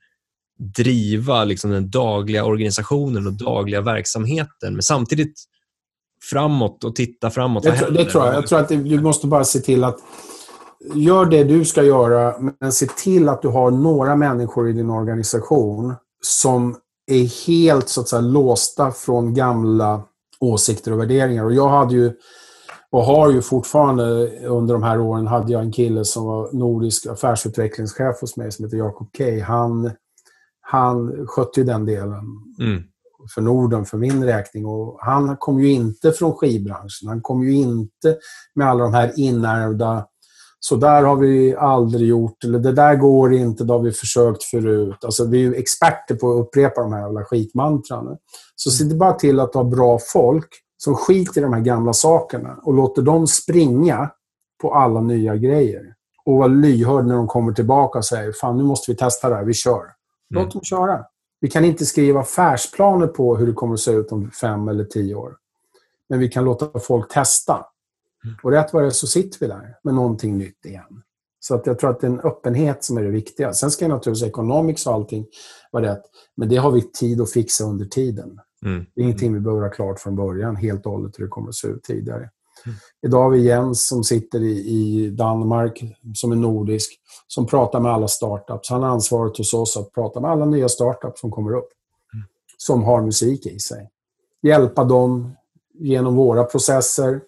driva 0.77 1.45
liksom 1.45 1.71
den 1.71 1.91
dagliga 1.91 2.45
organisationen 2.45 3.27
och 3.27 3.33
dagliga 3.33 3.81
verksamheten. 3.81 4.73
Men 4.73 4.83
samtidigt 4.83 5.35
framåt 6.31 6.85
och 6.85 6.97
titta 6.97 7.31
framåt. 7.31 7.63
Det, 7.63 7.89
det 7.91 8.05
tror 8.05 8.27
jag. 8.27 8.35
Jag 8.35 8.47
tror 8.47 8.61
att 8.61 8.69
du 8.69 9.01
måste 9.01 9.27
bara 9.27 9.45
se 9.45 9.59
till 9.59 9.85
att 9.85 9.99
gör 10.95 11.27
det 11.27 11.45
du 11.45 11.65
ska 11.65 11.83
göra, 11.83 12.35
men 12.61 12.73
se 12.73 12.87
till 12.87 13.29
att 13.29 13.43
du 13.43 13.49
har 13.49 13.71
några 13.71 14.17
människor 14.17 14.71
i 14.71 14.73
din 14.73 14.91
organisation 14.91 15.95
som 16.21 16.77
är 17.07 17.47
helt 17.47 17.89
så 17.89 18.01
att 18.01 18.09
säga, 18.09 18.21
låsta 18.21 18.93
från 18.93 19.35
gamla 19.35 20.03
åsikter 20.45 20.93
och 20.93 21.01
värderingar. 21.01 21.45
Och 21.45 21.55
jag 21.55 21.69
hade 21.69 21.95
ju, 21.95 22.13
och 22.91 23.05
har 23.05 23.31
ju 23.31 23.43
fortfarande 23.43 24.31
under 24.47 24.75
de 24.75 24.83
här 24.83 25.01
åren, 25.01 25.27
hade 25.27 25.53
jag 25.53 25.63
en 25.63 25.73
kille 25.73 26.05
som 26.05 26.25
var 26.25 26.53
nordisk 26.53 27.07
affärsutvecklingschef 27.07 28.21
hos 28.21 28.37
mig 28.37 28.53
som 28.53 28.65
heter 28.65 28.77
Jakob 28.77 29.13
Kay. 29.13 29.41
Han, 29.41 29.91
han 30.61 31.27
skötte 31.27 31.61
ju 31.61 31.67
den 31.67 31.87
delen. 31.87 32.25
Mm 32.61 32.83
för 33.35 33.41
Norden 33.41 33.85
för 33.85 33.99
min 33.99 34.25
räkning. 34.25 34.67
Och 34.67 34.99
han 35.01 35.37
kom 35.37 35.61
ju 35.61 35.73
inte 35.73 36.13
från 36.13 36.33
skivbranschen. 36.33 37.09
Han 37.09 37.21
kom 37.21 37.43
ju 37.43 37.53
inte 37.53 38.17
med 38.55 38.69
alla 38.69 38.85
de 38.85 38.95
här 38.95 39.13
inärvda 39.17 40.07
så 40.67 40.77
där 40.77 41.03
har 41.03 41.17
vi 41.17 41.55
aldrig 41.57 42.09
gjort, 42.09 42.45
eller 42.45 42.59
det 42.59 42.73
där 42.73 42.97
går 42.97 43.35
inte, 43.35 43.65
det 43.65 43.73
har 43.73 43.81
vi 43.81 43.93
försökt 43.93 44.43
förut. 44.43 45.05
Alltså, 45.05 45.25
vi 45.27 45.47
är 45.47 45.55
experter 45.55 46.15
på 46.15 46.33
att 46.33 46.41
upprepa 46.41 46.81
de 46.81 46.93
här 46.93 47.01
jävla 47.01 47.25
skitmantran. 47.25 48.17
Så 48.57 48.71
se 48.71 48.85
bara 48.85 49.13
till 49.13 49.41
att 49.41 49.55
ha 49.55 49.65
bra 49.65 49.99
folk 50.13 50.49
som 50.77 50.95
skiter 50.95 51.41
i 51.41 51.45
de 51.45 51.53
här 51.53 51.61
gamla 51.61 51.93
sakerna 51.93 52.57
och 52.63 52.75
låter 52.75 53.03
dem 53.03 53.27
springa 53.27 54.11
på 54.63 54.75
alla 54.75 55.01
nya 55.01 55.37
grejer. 55.37 55.95
Och 56.25 56.39
vara 56.39 56.47
lyhörd 56.47 57.07
när 57.07 57.15
de 57.15 57.27
kommer 57.27 57.53
tillbaka 57.53 57.99
och 57.99 58.05
säger 58.05 58.33
Fan, 58.33 58.57
nu 58.57 58.65
måste 58.65 58.91
vi 58.91 58.97
testa 58.97 59.29
det 59.29 59.35
här, 59.35 59.45
vi 59.45 59.55
kör. 59.55 59.85
Låt 60.31 60.43
mm. 60.43 60.51
dem 60.53 60.63
köra. 60.63 61.05
Vi 61.41 61.51
kan 61.51 61.65
inte 61.65 61.87
skriva 61.87 62.21
affärsplaner 62.21 63.07
på 63.07 63.37
hur 63.37 63.47
det 63.47 63.53
kommer 63.53 63.75
att 63.75 63.81
se 63.81 63.91
ut 63.91 64.13
om 64.13 64.31
fem 64.31 64.69
eller 64.69 64.85
tio 64.85 65.15
år. 65.15 65.37
Men 66.09 66.19
vi 66.19 66.29
kan 66.29 66.45
låta 66.45 66.81
folk 66.81 67.13
testa. 67.13 67.67
Och 68.43 68.51
rätt 68.51 68.73
vad 68.73 68.83
det 68.83 68.91
så 68.91 69.07
sitter 69.07 69.41
vi 69.41 69.47
där 69.47 69.77
med 69.83 69.95
någonting 69.95 70.39
nytt 70.39 70.67
igen. 70.67 71.03
Så 71.41 71.55
att 71.55 71.67
jag 71.67 71.79
tror 71.79 71.91
att 71.91 72.01
det 72.01 72.07
är 72.07 72.11
en 72.11 72.21
öppenhet 72.21 72.85
som 72.85 72.97
är 72.99 73.03
det 73.03 73.11
viktiga. 73.11 73.53
Sen 73.53 73.71
ska 73.71 73.89
naturligtvis 73.89 74.29
economics 74.29 74.87
och 74.87 74.95
allting 74.95 75.27
vara 75.73 75.85
rätt. 75.93 76.03
Men 76.37 76.49
det 76.49 76.57
har 76.57 76.71
vi 76.71 76.83
tid 76.83 77.21
att 77.21 77.33
fixa 77.33 77.65
under 77.65 77.85
tiden. 77.85 78.41
Mm. 78.65 78.87
Det 78.95 79.01
är 79.01 79.05
ingenting 79.05 79.35
vi 79.35 79.41
behöver 79.41 79.63
ha 79.63 79.71
klart 79.71 80.01
från 80.01 80.17
början 80.17 80.57
helt 80.57 80.87
och 80.87 80.93
hållet 80.93 81.19
hur 81.19 81.25
det 81.25 81.31
kommer 81.31 81.49
att 81.49 81.55
se 81.55 81.69
ut 81.69 81.83
tidigare. 81.83 82.31
Mm. 82.67 82.77
Idag 83.07 83.23
har 83.23 83.31
vi 83.31 83.43
Jens 83.43 83.89
som 83.89 84.05
sitter 84.05 84.43
i, 84.43 84.59
i 84.59 85.11
Danmark, 85.11 85.85
som 86.15 86.33
är 86.33 86.37
nordisk, 86.37 87.01
som 87.27 87.47
pratar 87.47 87.81
med 87.81 87.93
alla 87.93 88.09
startups. 88.09 88.71
Han 88.71 88.83
har 88.83 88.91
ansvaret 88.91 89.39
hos 89.39 89.55
oss 89.55 89.77
att 89.77 89.93
prata 89.93 90.21
med 90.21 90.31
alla 90.31 90.45
nya 90.45 90.69
startups 90.69 91.21
som 91.21 91.31
kommer 91.31 91.55
upp, 91.57 91.69
mm. 92.15 92.25
som 92.57 92.83
har 92.83 93.03
musik 93.03 93.47
i 93.47 93.59
sig. 93.59 93.91
Hjälpa 94.43 94.85
dem 94.85 95.37
genom 95.75 96.15
våra 96.15 96.45
processer 96.45 97.21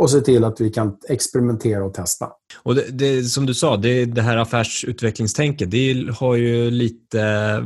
och 0.00 0.10
se 0.10 0.20
till 0.20 0.44
att 0.44 0.60
vi 0.60 0.70
kan 0.70 0.96
experimentera 1.08 1.84
och 1.84 1.94
testa. 1.94 2.28
Och 2.62 2.74
det, 2.74 2.84
det, 2.90 3.24
Som 3.24 3.46
du 3.46 3.54
sa, 3.54 3.76
det, 3.76 4.04
det 4.04 4.22
här 4.22 4.36
affärsutvecklingstänket, 4.36 5.70
det 5.70 6.10
har 6.18 6.34
ju 6.34 6.70
lite 6.70 7.64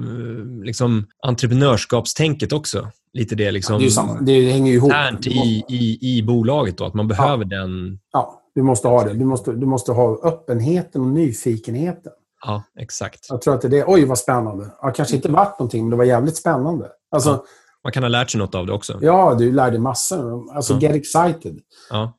liksom, 0.62 1.07
entreprenörskapstänket 1.26 2.53
också. 2.53 2.89
Lite 3.12 3.35
det 3.35 3.51
liksom... 3.51 3.82
Ja, 3.82 4.18
det, 4.20 4.41
det 4.41 4.51
hänger 4.51 4.72
ju 4.72 4.76
ihop. 4.76 4.93
I, 5.26 5.64
i, 5.68 5.99
I 6.01 6.22
bolaget 6.22 6.78
då, 6.78 6.85
att 6.85 6.95
man 6.95 7.09
behöver 7.09 7.47
ja. 7.51 7.59
den... 7.59 7.99
Ja, 8.12 8.43
du 8.55 8.62
måste 8.62 8.89
ha 8.89 9.05
det. 9.05 9.14
Du 9.14 9.24
måste, 9.24 9.53
du 9.53 9.66
måste 9.66 9.93
ha 9.93 10.20
öppenheten 10.22 11.01
och 11.01 11.09
nyfikenheten. 11.09 12.12
Ja, 12.47 12.62
exakt. 12.80 13.26
Jag 13.28 13.43
tror 13.43 13.55
att 13.55 13.61
det 13.61 13.68
är 13.68 13.70
det. 13.70 13.85
Oj, 13.87 14.05
vad 14.05 14.18
spännande. 14.18 14.64
Det 14.64 14.93
kanske 14.95 15.16
inte 15.16 15.28
varit 15.28 15.59
någonting, 15.59 15.82
men 15.82 15.91
det 15.91 15.97
var 15.97 16.05
jävligt 16.05 16.37
spännande. 16.37 16.89
Alltså, 17.11 17.30
ja. 17.30 17.45
Man 17.85 17.93
kan 17.93 18.03
ha 18.03 18.09
lärt 18.09 18.30
sig 18.30 18.39
något 18.39 18.55
av 18.55 18.66
det 18.66 18.72
också. 18.72 18.99
Ja, 19.01 19.35
du 19.39 19.53
lär 19.53 19.70
dig 19.70 19.80
massor. 19.80 20.55
Alltså, 20.55 20.74
ja. 20.74 20.80
get 20.80 20.97
excited. 20.97 21.61
Ja. 21.91 22.12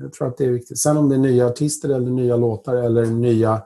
Jag 0.00 0.12
tror 0.12 0.28
att 0.28 0.36
det 0.36 0.44
är 0.44 0.50
viktigt. 0.50 0.78
Sen 0.78 0.96
om 0.96 1.08
det 1.08 1.14
är 1.14 1.18
nya 1.18 1.46
artister 1.46 1.88
eller 1.88 2.10
nya 2.10 2.36
låtar 2.36 2.74
eller 2.74 3.06
nya 3.06 3.62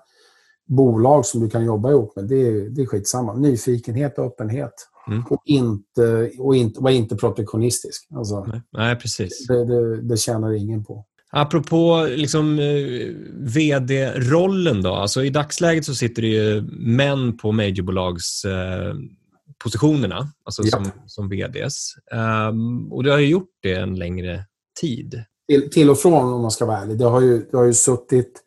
bolag 0.67 1.27
som 1.27 1.41
du 1.41 1.51
kan 1.51 1.65
jobba 1.65 1.91
ihop 1.91 2.17
med, 2.17 2.29
det 2.29 2.49
är, 2.49 2.71
det 2.71 2.83
är 2.83 2.87
skitsamma. 2.87 3.35
Nyfikenhet 3.35 4.19
och 4.19 4.25
öppenhet. 4.25 4.89
Mm. 5.09 5.25
Och, 5.31 5.43
inte, 5.45 6.31
och 6.39 6.57
inte, 6.57 6.81
var 6.81 6.91
inte 6.91 7.17
protektionistisk. 7.17 8.09
Alltså, 8.15 8.45
nej, 8.45 8.63
nej, 8.73 8.97
precis. 8.97 9.47
Det, 9.47 9.65
det, 9.65 10.03
det 10.03 10.17
tjänar 10.17 10.53
ingen 10.53 10.85
på. 10.85 11.07
Apropå 11.37 12.07
liksom, 12.11 12.59
eh, 12.59 13.09
vd-rollen 13.33 14.83
då. 14.83 14.95
Alltså, 14.95 15.25
I 15.25 15.31
dagsläget 15.31 15.85
så 15.85 15.95
sitter 15.95 16.23
det 16.23 16.29
ju 16.29 16.63
män 16.73 17.37
på 17.37 17.53
majorbolagspositionerna, 17.53 20.19
eh, 20.19 20.27
alltså 20.45 20.63
ja. 20.65 20.71
som, 20.71 20.91
som 21.07 21.29
vds. 21.29 21.95
Um, 22.13 22.19
ehm, 22.21 22.93
och 22.93 23.05
du 23.05 23.11
har 23.11 23.19
ju 23.19 23.27
gjort 23.27 23.51
det 23.63 23.75
en 23.75 23.95
längre 23.95 24.45
tid. 24.81 25.25
Till, 25.49 25.71
till 25.71 25.91
och 25.91 25.99
från 25.99 26.33
om 26.33 26.43
man 26.43 26.51
ska 26.51 26.67
vara 26.67 26.79
ärlig. 26.79 26.99
Det 26.99 27.05
har 27.05 27.21
ju, 27.21 27.47
det 27.51 27.57
har 27.57 27.65
ju 27.65 27.75
suttit... 27.75 28.41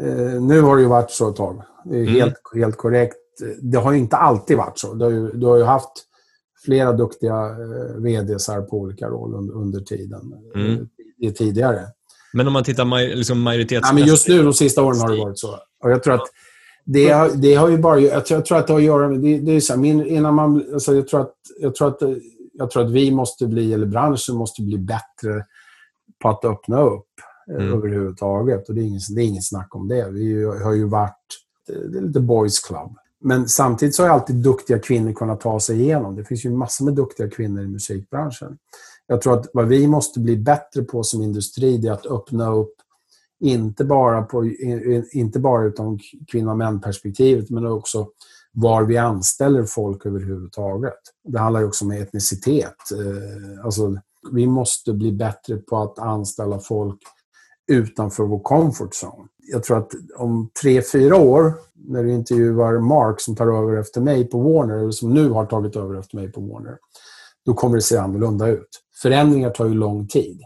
Eh, 0.00 0.42
nu 0.42 0.60
har 0.60 0.76
det 0.76 0.82
ju 0.82 0.88
varit 0.88 1.10
så 1.10 1.30
ett 1.30 1.36
tag. 1.36 1.62
Det 1.84 1.96
är 1.96 2.02
mm. 2.02 2.14
helt, 2.14 2.34
helt 2.54 2.76
korrekt. 2.76 3.16
Det 3.60 3.78
har 3.78 3.92
ju 3.92 3.98
inte 3.98 4.16
alltid 4.16 4.56
varit 4.56 4.78
så. 4.78 4.94
Du 4.94 5.04
har 5.04 5.12
ju, 5.12 5.32
du 5.32 5.46
har 5.46 5.56
ju 5.56 5.62
haft 5.62 5.92
flera 6.64 6.92
duktiga 6.92 7.34
eh, 7.34 7.96
VDs 7.96 8.46
på 8.46 8.76
olika 8.76 9.06
roll 9.06 9.34
under, 9.34 9.54
under 9.54 9.80
tiden. 9.80 10.20
Mm. 10.54 10.88
Eh, 11.22 11.32
tidigare. 11.32 11.80
Men 12.32 12.46
om 12.46 12.52
man 12.52 12.64
tittar 12.64 12.84
maj, 12.84 13.16
liksom 13.16 13.40
majoritets... 13.40 13.88
Ja, 13.88 13.94
men 13.94 14.06
just 14.06 14.28
nu, 14.28 14.42
de 14.42 14.52
sista 14.52 14.82
åren, 14.82 15.00
har 15.00 15.10
det 15.10 15.18
varit 15.18 15.38
så. 15.38 15.58
Och 15.84 15.90
jag 15.90 16.02
tror 16.02 16.14
att 16.14 16.26
det, 16.84 17.08
har, 17.08 17.30
det 17.34 17.54
har 17.54 17.68
ju 17.68 17.78
bara... 17.78 18.00
Jag 18.00 18.26
tror, 18.26 18.38
jag 18.38 18.46
tror 18.46 18.58
att 18.58 18.66
det 18.66 18.72
har 18.72 18.80
att 18.80 18.86
göra 18.86 19.08
med... 19.08 19.20
Det, 19.20 19.38
det 19.38 19.52
är 19.52 19.60
så 19.60 19.72
här, 19.72 19.80
min, 19.80 20.06
innan 20.06 20.34
man, 20.34 20.64
alltså 20.72 20.94
jag, 20.94 21.08
tror 21.08 21.20
att, 21.20 21.34
jag, 21.60 21.74
tror 21.74 21.88
att, 21.88 21.98
jag 22.52 22.70
tror 22.70 22.84
att 22.84 22.90
vi 22.90 23.10
måste 23.10 23.46
bli, 23.46 23.72
eller 23.72 23.86
branschen 23.86 24.36
måste 24.36 24.62
bli 24.62 24.78
bättre 24.78 25.44
på 26.22 26.28
att 26.28 26.44
öppna 26.44 26.80
upp 26.80 27.08
eh, 27.50 27.56
mm. 27.56 27.72
överhuvudtaget. 27.72 28.68
Och 28.68 28.74
det 28.74 28.80
är, 28.80 28.84
inget, 28.84 29.14
det 29.14 29.22
är 29.22 29.26
inget 29.26 29.46
snack 29.46 29.74
om 29.74 29.88
det. 29.88 30.10
Vi 30.10 30.44
har 30.44 30.72
ju 30.72 30.84
varit... 30.84 31.18
Det 31.66 31.98
är 31.98 32.02
lite 32.02 32.20
boys 32.20 32.60
club. 32.60 32.96
Men 33.20 33.48
samtidigt 33.48 33.94
så 33.94 34.02
har 34.02 34.10
alltid 34.10 34.36
duktiga 34.36 34.78
kvinnor 34.78 35.12
kunnat 35.12 35.40
ta 35.40 35.60
sig 35.60 35.80
igenom. 35.80 36.16
Det 36.16 36.24
finns 36.24 36.44
ju 36.44 36.50
massor 36.50 36.84
med 36.84 36.94
duktiga 36.94 37.30
kvinnor 37.30 37.62
i 37.62 37.66
musikbranschen. 37.66 38.58
Jag 39.06 39.22
tror 39.22 39.34
att 39.34 39.46
vad 39.52 39.68
vi 39.68 39.86
måste 39.86 40.20
bli 40.20 40.36
bättre 40.36 40.82
på 40.82 41.02
som 41.02 41.22
industri 41.22 41.86
är 41.86 41.92
att 41.92 42.06
öppna 42.06 42.52
upp 42.52 42.74
inte 43.40 43.84
bara, 43.84 44.22
på, 44.22 44.46
inte 45.12 45.38
bara 45.38 45.64
utan 45.64 45.98
kvinna 46.28 46.50
och 46.50 46.58
män-perspektivet 46.58 47.50
men 47.50 47.66
också 47.66 48.08
var 48.52 48.82
vi 48.82 48.96
anställer 48.96 49.64
folk 49.64 50.06
överhuvudtaget. 50.06 50.98
Det 51.24 51.38
handlar 51.38 51.64
också 51.64 51.84
om 51.84 51.90
etnicitet. 51.90 52.76
Eh, 52.92 53.64
alltså, 53.64 53.98
vi 54.32 54.46
måste 54.46 54.92
bli 54.92 55.12
bättre 55.12 55.56
på 55.56 55.76
att 55.76 55.98
anställa 55.98 56.58
folk 56.58 56.98
utanför 57.72 58.24
vår 58.24 58.40
comfort 58.40 58.94
zone. 59.04 59.28
Jag 59.52 59.62
tror 59.62 59.78
att 59.78 59.92
om 60.16 60.50
tre, 60.62 60.82
fyra 60.92 61.16
år, 61.16 61.54
när 61.74 62.02
du 62.02 62.12
intervjuar 62.12 62.78
Mark 62.78 63.20
som 63.20 63.36
tar 63.36 63.46
över 63.46 63.76
efter 63.80 64.00
mig 64.00 64.24
på 64.30 64.40
Warner, 64.40 64.78
eller 64.78 64.90
som 64.90 65.14
nu 65.14 65.30
har 65.30 65.46
tagit 65.46 65.76
över 65.76 65.98
efter 65.98 66.16
mig 66.16 66.32
på 66.32 66.40
Warner, 66.40 66.78
då 67.46 67.54
kommer 67.54 67.76
det 67.76 67.82
se 67.82 67.96
annorlunda 67.96 68.48
ut. 68.48 68.68
Förändringar 69.02 69.50
tar 69.50 69.66
ju 69.66 69.74
lång 69.74 70.08
tid. 70.08 70.40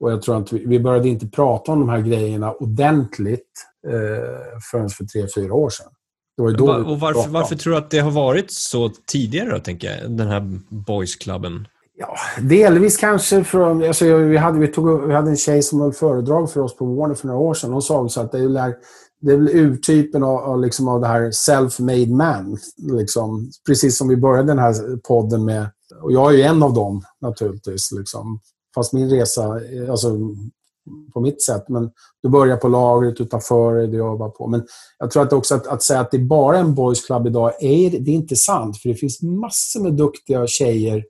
Och 0.00 0.12
jag 0.12 0.22
tror 0.22 0.36
att 0.36 0.52
vi, 0.52 0.64
vi 0.66 0.80
började 0.80 1.08
inte 1.08 1.28
prata 1.28 1.72
om 1.72 1.80
de 1.80 1.88
här 1.88 2.00
grejerna 2.00 2.52
ordentligt 2.52 3.50
eh, 3.86 4.58
förrän 4.70 4.88
för 4.88 5.04
tre, 5.04 5.26
fyra 5.34 5.54
år 5.54 5.70
sedan. 5.70 5.92
Det 6.36 6.42
var 6.42 6.50
då 6.52 6.90
och 6.90 7.00
varför, 7.00 7.30
varför 7.30 7.56
tror 7.56 7.72
du 7.72 7.78
att 7.78 7.90
det 7.90 7.98
har 7.98 8.10
varit 8.10 8.50
så 8.50 8.90
tidigare, 9.06 9.50
då, 9.50 9.58
tänker 9.58 9.90
jag, 9.90 10.10
den 10.10 10.28
här 10.28 10.58
boysklubben? 10.68 11.68
Ja, 12.02 12.16
delvis 12.40 12.96
kanske 12.96 13.44
från... 13.44 13.82
Alltså, 13.82 14.04
vi, 14.04 14.36
hade, 14.36 14.58
vi, 14.58 14.68
tog, 14.68 15.06
vi 15.06 15.14
hade 15.14 15.30
en 15.30 15.36
tjej 15.36 15.62
som 15.62 15.80
höll 15.80 15.92
föredrag 15.92 16.50
för 16.50 16.60
oss 16.60 16.76
på 16.76 16.84
Warner 16.84 17.14
för 17.14 17.26
några 17.26 17.40
år 17.40 17.54
sedan. 17.54 17.72
Hon 17.72 17.82
sa 17.82 18.08
så 18.08 18.20
att 18.20 18.32
det 18.32 18.38
är, 18.38 18.74
det 19.20 19.32
är 19.32 19.36
väl 19.36 19.48
urtypen 19.48 20.22
av, 20.22 20.38
av, 20.38 20.60
liksom, 20.60 20.88
av 20.88 21.00
det 21.00 21.06
här 21.06 21.30
self-made 21.30 22.14
man. 22.14 22.58
Liksom. 22.76 23.50
Precis 23.66 23.98
som 23.98 24.08
vi 24.08 24.16
började 24.16 24.48
den 24.48 24.58
här 24.58 24.96
podden 24.96 25.44
med. 25.44 25.66
Och 26.02 26.12
jag 26.12 26.32
är 26.32 26.36
ju 26.36 26.42
en 26.42 26.62
av 26.62 26.74
dem 26.74 27.02
naturligtvis. 27.20 27.92
Liksom. 27.92 28.40
Fast 28.74 28.92
min 28.92 29.10
resa, 29.10 29.60
alltså 29.90 30.18
på 31.14 31.20
mitt 31.20 31.42
sätt. 31.42 31.68
Men 31.68 31.90
du 32.22 32.28
börjar 32.28 32.56
på 32.56 32.68
lagret 32.68 33.16
du 33.16 33.24
tar 33.24 33.40
för 33.40 33.74
dig, 33.74 33.86
du 33.86 33.96
jobbar 33.96 34.28
på. 34.28 34.46
Men 34.46 34.66
jag 34.98 35.10
tror 35.10 35.22
att 35.22 35.32
också 35.32 35.54
att, 35.54 35.66
att 35.66 35.82
säga 35.82 36.00
att 36.00 36.10
det 36.10 36.16
är 36.16 36.24
bara 36.24 36.58
en 36.58 36.74
boys 36.74 37.06
club 37.06 37.26
idag, 37.26 37.52
är, 37.60 37.90
det 37.90 38.10
är 38.10 38.14
inte 38.14 38.36
sant. 38.36 38.78
För 38.78 38.88
det 38.88 38.94
finns 38.94 39.22
massor 39.22 39.82
med 39.82 39.92
duktiga 39.92 40.46
tjejer 40.46 41.04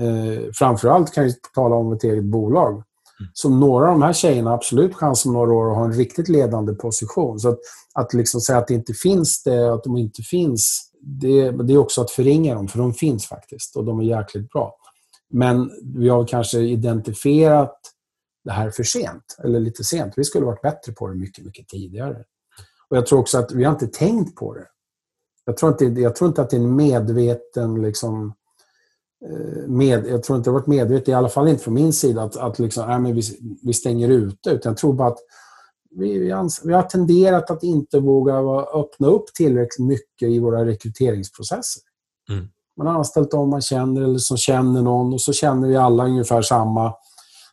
eh, 0.00 0.50
framförallt 0.54 1.12
kan 1.12 1.24
jag 1.24 1.34
tala 1.54 1.76
om 1.76 1.92
ett 1.92 2.04
eget 2.04 2.24
bolag. 2.24 2.72
Mm. 2.72 3.30
Som 3.32 3.60
några 3.60 3.84
av 3.84 3.92
de 3.92 4.02
här 4.02 4.12
tjejerna 4.12 4.50
har 4.50 4.56
absolut 4.56 4.94
chans 4.94 5.26
om 5.26 5.32
några 5.32 5.52
år 5.52 5.70
att 5.70 5.76
ha 5.76 5.84
en 5.84 5.92
riktigt 5.92 6.28
ledande 6.28 6.74
position. 6.74 7.38
Så 7.38 7.48
att, 7.48 7.58
att 7.94 8.14
liksom 8.14 8.40
säga 8.40 8.58
att 8.58 8.68
det 8.68 8.74
inte 8.74 8.92
finns 8.94 9.42
det, 9.42 9.74
att 9.74 9.84
de 9.84 9.96
inte 9.96 10.22
finns, 10.22 10.90
det, 11.00 11.50
det 11.50 11.72
är 11.72 11.78
också 11.78 12.00
att 12.00 12.10
förringa 12.10 12.54
dem, 12.54 12.68
för 12.68 12.78
de 12.78 12.94
finns 12.94 13.26
faktiskt 13.26 13.76
och 13.76 13.84
de 13.84 14.00
är 14.00 14.04
jäkligt 14.04 14.50
bra. 14.50 14.76
Men 15.30 15.70
vi 15.94 16.08
har 16.08 16.26
kanske 16.26 16.58
identifierat 16.58 17.78
det 18.44 18.52
här 18.52 18.70
för 18.70 18.82
sent, 18.82 19.36
eller 19.44 19.60
lite 19.60 19.84
sent. 19.84 20.12
Vi 20.16 20.24
skulle 20.24 20.46
varit 20.46 20.62
bättre 20.62 20.92
på 20.92 21.08
det 21.08 21.14
mycket, 21.14 21.44
mycket 21.44 21.68
tidigare. 21.68 22.24
Och 22.88 22.96
Jag 22.96 23.06
tror 23.06 23.18
också 23.18 23.38
att 23.38 23.52
vi 23.52 23.64
har 23.64 23.72
inte 23.72 23.86
tänkt 23.86 24.36
på 24.36 24.54
det. 24.54 24.66
Jag 25.44 25.56
tror 25.56 25.72
inte, 25.72 26.00
jag 26.00 26.16
tror 26.16 26.28
inte 26.28 26.42
att 26.42 26.50
det 26.50 26.56
är 26.56 26.60
en 26.60 26.76
medveten 26.76 27.82
liksom, 27.82 28.34
med, 29.66 30.06
jag 30.06 30.22
tror 30.22 30.36
inte 30.36 30.50
det 30.50 30.52
har 30.52 30.60
varit 30.60 30.66
medvetet, 30.66 31.08
i 31.08 31.12
alla 31.12 31.28
fall 31.28 31.48
inte 31.48 31.64
från 31.64 31.74
min 31.74 31.92
sida, 31.92 32.22
att, 32.22 32.36
att 32.36 32.58
liksom, 32.58 32.90
äh, 32.90 32.98
men 32.98 33.14
vi, 33.14 33.22
vi 33.62 33.72
stänger 33.72 34.08
ute. 34.08 34.50
Utan 34.50 34.70
jag 34.70 34.76
tror 34.76 34.92
bara 34.92 35.08
att 35.08 35.18
vi, 35.90 36.18
vi, 36.18 36.32
vi, 36.64 36.72
har 36.72 36.82
tenderat 36.82 37.50
att 37.50 37.62
inte 37.62 38.00
våga 38.00 38.34
öppna 38.74 39.06
upp 39.06 39.24
tillräckligt 39.34 39.86
mycket 39.86 40.28
i 40.28 40.38
våra 40.38 40.66
rekryteringsprocesser. 40.66 41.82
Mm. 42.30 42.48
Man 42.76 42.86
har 42.86 42.94
anställt 42.94 43.30
dem 43.30 43.50
man 43.50 43.60
känner 43.60 44.02
eller 44.02 44.18
som 44.18 44.36
känner 44.36 44.82
någon 44.82 45.12
och 45.12 45.20
så 45.20 45.32
känner 45.32 45.68
vi 45.68 45.76
alla 45.76 46.04
ungefär 46.04 46.42
samma. 46.42 46.94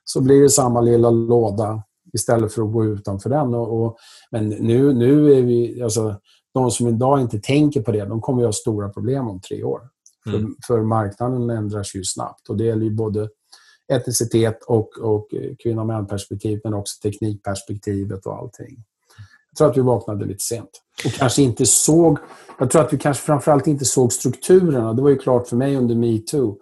Så 0.03 0.21
blir 0.21 0.41
det 0.41 0.49
samma 0.49 0.81
lilla 0.81 1.09
låda 1.09 1.83
istället 2.13 2.53
för 2.53 2.61
att 2.61 2.73
gå 2.73 2.85
utanför 2.85 3.29
den. 3.29 3.53
Och, 3.53 3.85
och 3.85 3.97
men 4.31 4.49
nu, 4.49 4.93
nu 4.93 5.33
är 5.33 5.41
vi... 5.41 5.81
Alltså, 5.83 6.15
de 6.53 6.71
som 6.71 6.87
idag 6.87 7.21
inte 7.21 7.39
tänker 7.39 7.81
på 7.81 7.91
det, 7.91 8.05
de 8.05 8.21
kommer 8.21 8.41
att 8.41 8.47
ha 8.47 8.53
stora 8.53 8.89
problem 8.89 9.27
om 9.27 9.41
tre 9.41 9.63
år. 9.63 9.81
Mm. 10.25 10.41
För, 10.41 10.73
för 10.73 10.83
marknaden 10.83 11.49
ändras 11.49 11.95
ju 11.95 12.03
snabbt 12.03 12.49
och 12.49 12.57
det 12.57 12.63
gäller 12.63 12.83
ju 12.83 12.91
både 12.91 13.29
etnicitet 13.91 14.63
och, 14.63 14.97
och 14.97 15.27
kvinna 15.63 15.81
och 15.81 15.87
män-perspektiv, 15.87 16.61
men 16.63 16.73
också 16.73 17.01
teknikperspektivet 17.01 18.25
och 18.25 18.37
allting. 18.37 18.83
Jag 19.51 19.57
tror 19.57 19.69
att 19.69 19.77
vi 19.77 19.81
vaknade 19.81 20.25
lite 20.25 20.43
sent 20.43 20.69
och 21.05 21.11
kanske 21.11 21.41
inte 21.41 21.65
såg... 21.65 22.17
Jag 22.59 22.71
tror 22.71 22.81
att 22.81 22.93
vi 22.93 22.97
kanske 22.97 23.23
framförallt 23.23 23.67
inte 23.67 23.85
såg 23.85 24.13
strukturerna. 24.13 24.93
Det 24.93 25.01
var 25.01 25.09
ju 25.09 25.17
klart 25.17 25.47
för 25.47 25.55
mig 25.55 25.75
under 25.75 25.95
metoo. 25.95 26.57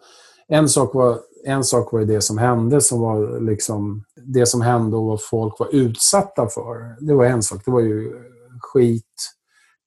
En 0.48 0.70
sak 0.70 0.94
var, 0.94 1.20
en 1.46 1.64
sak 1.64 1.94
var 1.94 2.02
det 2.02 2.22
som 2.22 2.38
hände, 2.38 2.82
som 2.82 3.00
var 3.00 3.40
liksom 3.40 4.04
det 4.16 4.46
som 4.46 4.62
hände 4.62 4.98
och 4.98 5.06
vad 5.06 5.24
folk 5.24 5.60
var 5.60 5.76
utsatta 5.76 6.48
för. 6.48 7.06
Det 7.06 7.14
var 7.14 7.26
en 7.26 7.44
sak. 7.44 7.62
Det 7.66 7.72
var 7.72 7.80
ju 7.80 8.14
skit 8.62 9.37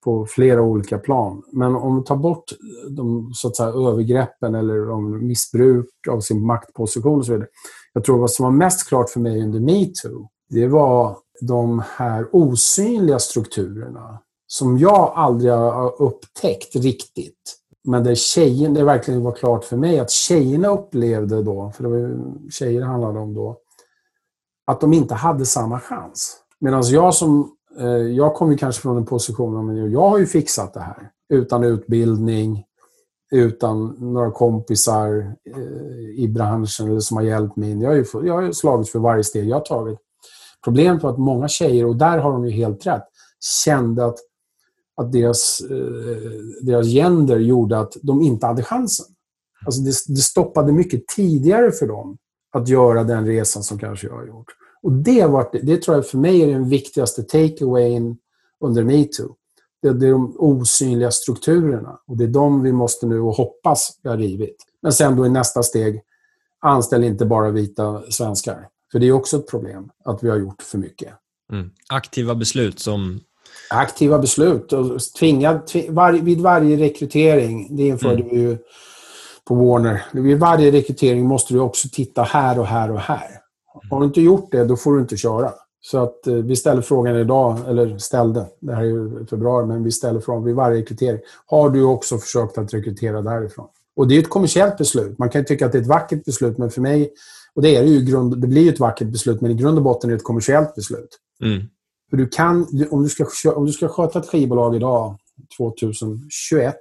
på 0.05 0.27
flera 0.27 0.63
olika 0.63 0.99
plan. 0.99 1.43
Men 1.53 1.77
om 1.77 1.97
vi 1.99 2.05
tar 2.05 2.17
bort 2.17 2.45
de 2.91 3.31
så 3.35 3.49
att 3.49 3.57
säga, 3.57 3.69
övergreppen 3.69 4.55
eller 4.55 4.91
om 4.91 5.27
missbruk 5.27 5.89
av 6.11 6.21
sin 6.21 6.47
maktposition 6.47 7.19
och 7.19 7.27
så 7.27 7.33
vidare. 7.33 7.49
Jag 7.93 8.05
tror 8.05 8.19
vad 8.19 8.31
som 8.31 8.45
var 8.45 8.53
mest 8.53 8.89
klart 8.89 9.11
för 9.11 9.21
mig 9.21 9.43
under 9.43 9.61
metoo, 9.61 10.29
det 10.51 10.67
var 10.67 11.17
de 11.41 11.83
här 11.87 12.29
osynliga 12.33 13.19
strukturerna 13.19 14.19
som 14.47 14.79
jag 14.79 15.13
aldrig 15.15 15.53
har 15.53 16.03
upptäckt 16.03 16.77
riktigt. 16.77 17.57
Men 17.85 18.05
där 18.05 18.15
tjejen, 18.15 18.75
det 18.75 18.85
verkligen 18.85 19.23
var 19.23 19.33
klart 19.33 19.65
för 19.65 19.77
mig 19.77 19.99
att 19.99 20.11
tjejerna 20.11 20.69
upplevde 20.69 21.43
då, 21.43 21.73
för 21.77 21.83
det 21.83 21.89
var 21.89 21.97
ju 21.97 22.19
tjejer 22.51 22.81
det 22.81 22.87
handlade 22.87 23.19
om 23.19 23.35
då, 23.35 23.59
att 24.67 24.81
de 24.81 24.93
inte 24.93 25.15
hade 25.15 25.47
samma 25.47 25.81
chans. 25.81 26.37
Medan 26.61 26.83
jag 26.83 27.15
som 27.15 27.57
Eh, 27.81 27.87
jag 27.89 28.35
kommer 28.35 28.57
kanske 28.57 28.83
från 28.83 28.97
en 28.97 29.07
position, 29.07 29.75
där 29.75 29.89
jag 29.89 30.09
har 30.09 30.19
ju 30.19 30.27
fixat 30.27 30.75
det 30.75 30.81
här. 30.81 31.11
Utan 31.29 31.65
utbildning, 31.65 32.65
utan 33.31 33.97
några 33.99 34.31
kompisar 34.31 35.35
eh, 35.57 36.25
i 36.25 36.29
branschen 36.29 36.89
eller 36.89 37.01
som 37.01 37.17
har 37.17 37.25
hjälpt 37.25 37.57
mig. 37.57 37.83
Jag 37.83 37.91
har 37.91 37.97
ju 37.97 38.05
jag 38.27 38.43
har 38.43 38.53
slagits 38.53 38.93
för 38.93 38.99
varje 38.99 39.25
steg 39.25 39.49
jag 39.49 39.57
har 39.57 39.65
tagit. 39.65 39.99
Problemet 40.65 41.03
var 41.03 41.11
att 41.11 41.19
många 41.19 41.49
tjejer, 41.49 41.87
och 41.87 41.97
där 41.97 42.19
har 42.19 42.33
de 42.33 42.45
ju 42.45 42.51
helt 42.51 42.87
rätt, 42.87 43.07
kände 43.65 44.07
att, 44.07 44.19
att 44.97 45.13
deras, 45.13 45.61
eh, 45.71 46.31
deras 46.63 46.87
gender 46.87 47.39
gjorde 47.39 47.79
att 47.79 47.97
de 48.03 48.23
inte 48.23 48.47
hade 48.47 48.63
chansen. 48.63 49.07
Alltså 49.67 49.81
det, 49.81 49.93
det 50.09 50.21
stoppade 50.21 50.73
mycket 50.73 51.07
tidigare 51.07 51.73
för 51.73 51.87
dem 51.87 52.19
att 52.53 52.69
göra 52.69 53.05
den 53.05 53.27
resan 53.27 53.63
som 53.63 53.79
kanske 53.79 54.07
jag 54.07 54.15
har 54.15 54.27
gjort. 54.27 54.60
Och 54.83 54.93
det, 54.93 55.27
var, 55.27 55.49
det 55.63 55.77
tror 55.77 55.97
jag 55.97 56.07
för 56.07 56.19
mig 56.19 56.43
är 56.43 56.47
den 56.47 56.69
viktigaste 56.69 57.23
takeawayen 57.23 58.17
under 58.61 58.85
metoo. 58.85 59.37
Det, 59.83 59.89
är 59.89 60.11
de 60.11 60.35
osynliga 60.39 61.11
strukturerna 61.11 61.99
och 62.07 62.17
det 62.17 62.25
är 62.25 62.29
de 62.29 62.63
vi 62.63 62.73
måste 62.73 63.07
nu 63.07 63.21
och 63.21 63.35
hoppas 63.35 63.99
vi 64.03 64.09
har 64.09 64.17
rivit. 64.17 64.57
Men 64.83 64.93
sen 64.93 65.17
då 65.17 65.27
i 65.27 65.29
nästa 65.29 65.63
steg, 65.63 66.03
anställ 66.61 67.05
inte 67.05 67.27
bara 67.27 67.51
vita 67.51 68.03
svenskar. 68.11 68.69
För 68.93 68.99
det 68.99 69.07
är 69.07 69.13
också 69.13 69.37
ett 69.37 69.49
problem 69.49 69.91
att 70.05 70.23
vi 70.23 70.31
har 70.31 70.37
gjort 70.37 70.63
för 70.63 70.79
mycket. 70.79 71.13
Mm. 71.53 71.71
Aktiva 71.89 72.35
beslut 72.35 72.79
som... 72.79 73.21
Aktiva 73.71 74.19
beslut. 74.19 74.73
Och 74.73 75.01
tvinga, 75.19 75.59
tving, 75.59 75.95
var, 75.95 76.13
vid 76.13 76.41
varje 76.41 76.77
rekrytering, 76.77 77.77
det 77.77 77.83
införde 77.87 78.23
mm. 78.23 78.29
vi 78.29 78.41
ju 78.41 78.59
på 79.45 79.55
Warner. 79.55 80.03
Vid 80.13 80.39
varje 80.39 80.73
rekrytering 80.73 81.27
måste 81.27 81.55
du 81.55 81.61
också 81.61 81.89
titta 81.93 82.23
här 82.23 82.59
och 82.59 82.67
här 82.67 82.91
och 82.91 83.01
här. 83.01 83.40
Har 83.91 84.01
du 84.01 84.07
inte 84.07 84.21
gjort 84.21 84.53
det, 84.53 84.65
då 84.65 84.77
får 84.77 84.95
du 84.95 85.01
inte 85.01 85.17
köra. 85.17 85.53
Så 85.83 85.99
att 85.99 86.27
eh, 86.27 86.35
vi 86.35 86.57
ställer 86.57 86.83
frågan 86.83 87.17
idag, 87.17 87.59
eller 87.69 87.99
ställde, 87.99 88.47
det 88.61 88.75
här 88.75 88.83
är 88.83 88.87
ju 88.87 89.27
februari, 89.27 89.67
men 89.67 89.85
vi 89.85 89.93
ställer 89.93 90.21
frågan 90.21 90.45
vid 90.45 90.55
varje 90.55 90.81
rekrytering. 90.81 91.21
Har 91.47 91.71
du 91.71 91.83
också 91.83 92.19
försökt 92.19 92.59
att 92.59 92.75
rekrytera 92.75 93.23
därifrån? 93.23 93.67
Och 93.97 94.09
det 94.09 94.17
är 94.17 94.19
ett 94.19 94.31
kommersiellt 94.31 94.79
beslut. 94.79 95.19
Man 95.19 95.31
kan 95.31 95.45
tycka 95.45 95.67
att 95.67 95.73
det 95.73 95.79
är 95.79 95.83
ett 95.83 95.89
vackert 95.89 96.25
beslut, 96.25 96.59
men 96.59 96.71
för 96.71 96.81
mig, 96.81 97.13
och 97.55 97.63
det 97.63 97.77
är 97.77 97.83
det 97.83 97.89
ju 97.89 98.01
grund, 98.01 98.41
det 98.41 98.47
blir 98.47 98.63
ju 98.63 98.69
ett 98.69 98.81
vackert 98.81 99.09
beslut, 99.09 99.41
men 99.41 99.51
i 99.51 99.55
grund 99.55 99.79
och 99.79 99.85
botten 99.85 100.11
är 100.11 100.15
det 100.15 100.17
ett 100.17 100.25
kommersiellt 100.25 100.75
beslut. 100.75 101.19
Mm. 101.43 101.63
För 102.11 102.17
du 102.17 102.29
kan, 102.29 102.87
om 102.91 103.03
du, 103.03 103.09
ska, 103.09 103.53
om 103.53 103.67
du 103.67 103.73
ska 103.73 103.89
sköta 103.89 104.19
ett 104.19 104.29
skivbolag 104.29 104.77
idag, 104.77 105.17
2021, 105.59 106.77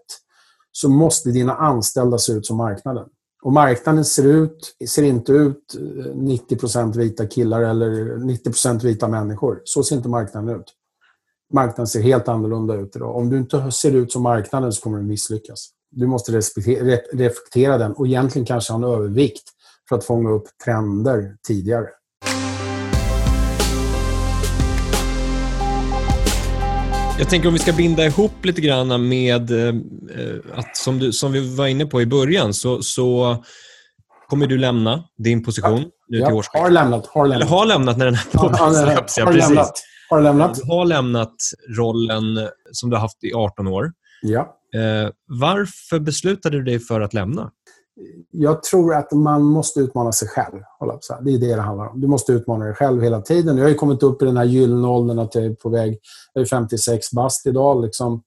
så 0.72 0.90
måste 0.90 1.30
dina 1.30 1.56
anställda 1.56 2.18
se 2.18 2.34
ut 2.34 2.46
som 2.46 2.58
marknaden. 2.58 3.06
Och 3.42 3.54
marknaden 3.54 4.06
ser, 4.06 4.26
ut, 4.26 4.76
ser 4.90 5.04
inte 5.04 5.32
ut 5.32 5.76
eh, 5.76 6.16
90 6.16 7.00
vita 7.00 7.28
killar 7.28 7.62
eller 7.62 7.92
90% 8.18 8.84
vita 8.84 9.08
människor. 9.08 9.62
Så 9.64 9.84
ser 9.84 9.96
inte 9.96 10.10
marknaden 10.10 10.60
ut. 10.60 10.74
Marknaden 11.54 11.88
ser 11.88 12.02
helt 12.02 12.28
annorlunda 12.28 12.76
ut 12.76 12.96
idag. 12.96 13.16
Om 13.16 13.30
du 13.30 13.38
inte 13.38 13.72
ser 13.72 13.92
ut 13.96 14.12
som 14.12 14.24
marknaden 14.24 14.72
så 14.72 14.82
kommer 14.82 14.98
du 14.98 15.04
misslyckas. 15.04 15.70
Du 15.92 16.08
måste 16.08 16.32
reflektera 16.32 17.78
den 17.78 17.94
och 17.94 18.08
egentligen 18.08 18.46
kanske 18.46 18.74
ha 18.74 18.78
en 18.78 18.84
övervikt 18.94 19.44
för 19.90 19.96
att 19.96 20.06
fånga 20.06 20.30
upp 20.30 20.48
trender 20.66 21.36
tidigare. 21.48 21.88
Jag 27.20 27.30
tänker 27.30 27.48
om 27.48 27.54
vi 27.54 27.60
ska 27.60 27.74
binda 27.74 28.06
ihop 28.06 28.46
lite 28.46 28.62
grann 28.62 29.08
med 29.08 29.52
eh, 29.52 29.76
att 30.56 30.78
som, 30.78 31.00
du, 31.00 31.12
som 31.12 31.32
vi 31.32 31.56
var 31.56 31.68
inne 31.68 31.86
på 31.86 32.02
i 32.02 32.06
början 32.06 32.54
så, 32.54 32.82
så 32.82 33.38
kommer 34.28 34.48
du 34.48 34.58
lämna 34.58 35.04
din 35.18 35.44
position 35.44 35.80
ja. 35.80 35.90
nu 36.08 36.18
till 36.26 36.34
årsskiftet. 36.34 36.62
Har 36.62 36.70
lämnat. 36.70 37.06
Har 37.08 37.28
lämnat. 37.28 37.50
Eller 37.50 37.58
har 37.58 37.66
lämnat 37.66 37.98
när 37.98 38.06
den 38.06 38.16
här 38.16 38.26
podden 38.34 38.76
släpps. 38.76 39.18
Ja, 39.18 39.26
har, 39.26 39.34
lämnat. 39.34 39.72
har 40.10 40.22
lämnat. 40.22 40.56
Du 40.56 40.62
har 40.72 40.86
lämnat 40.86 41.36
rollen 41.78 42.48
som 42.72 42.90
du 42.90 42.96
har 42.96 43.02
haft 43.02 43.24
i 43.24 43.34
18 43.34 43.68
år. 43.68 43.92
Ja. 44.22 44.56
Eh, 44.76 45.10
varför 45.28 46.00
beslutade 46.00 46.58
du 46.58 46.64
dig 46.64 46.80
för 46.80 47.02
att 47.02 47.14
lämna? 47.14 47.52
Jag 48.32 48.64
tror 48.64 48.96
att 48.96 49.12
man 49.12 49.44
måste 49.44 49.80
utmana 49.80 50.12
sig 50.12 50.28
själv. 50.28 50.62
Det 51.22 51.32
är 51.34 51.38
det 51.38 51.56
det 51.56 51.62
handlar 51.62 51.88
om. 51.88 52.02
Du 52.02 52.08
måste 52.08 52.32
utmana 52.32 52.66
dig 52.66 52.74
själv 52.74 53.02
hela 53.02 53.22
tiden. 53.22 53.58
Jag 53.58 53.68
har 53.68 53.74
kommit 53.74 54.04
upp 54.04 54.22
i 54.22 54.26
den 54.26 54.38
här 54.38 54.46
gyllene 54.46 54.88
åldern 54.88 55.20
att 55.20 55.36
jag 55.36 55.46
är 55.46 55.54
på 55.54 55.70
väg... 55.70 56.00
Jag 56.34 56.42
är 56.42 56.46
56 56.46 57.12
bast 57.12 57.48
idag. 57.48 57.82
Liksom. 57.82 58.22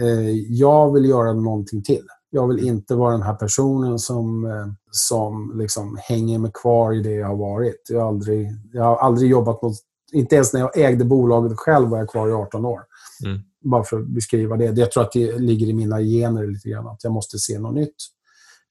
Eh, 0.00 0.30
jag 0.48 0.92
vill 0.92 1.04
göra 1.04 1.32
någonting 1.32 1.82
till. 1.82 2.06
Jag 2.30 2.48
vill 2.48 2.66
inte 2.66 2.94
vara 2.94 3.12
den 3.12 3.22
här 3.22 3.34
personen 3.34 3.98
som, 3.98 4.44
eh, 4.46 4.66
som 4.90 5.52
liksom 5.58 5.98
hänger 6.00 6.38
mig 6.38 6.50
kvar 6.54 6.92
i 6.92 7.00
det 7.00 7.14
jag 7.14 7.28
har 7.28 7.36
varit. 7.36 7.86
Jag 7.88 8.00
har 8.00 8.08
aldrig, 8.08 8.48
jag 8.72 8.84
har 8.84 8.96
aldrig 8.96 9.30
jobbat 9.30 9.62
något... 9.62 9.76
Inte 10.12 10.34
ens 10.34 10.52
när 10.52 10.60
jag 10.60 10.78
ägde 10.78 11.04
bolaget 11.04 11.58
själv 11.58 11.88
var 11.88 11.98
jag 11.98 12.10
kvar 12.10 12.28
i 12.28 12.32
18 12.32 12.64
år. 12.64 12.80
Mm. 13.24 13.40
Bara 13.64 13.84
för 13.84 14.00
att 14.00 14.06
beskriva 14.06 14.56
det. 14.56 14.64
Jag 14.64 14.92
tror 14.92 15.02
att 15.02 15.12
det 15.12 15.38
ligger 15.38 15.66
i 15.66 15.72
mina 15.72 16.00
gener 16.00 16.46
lite 16.46 16.68
grann. 16.68 16.86
Att 16.86 17.04
jag 17.04 17.12
måste 17.12 17.38
se 17.38 17.58
något 17.58 17.74
nytt 17.74 17.96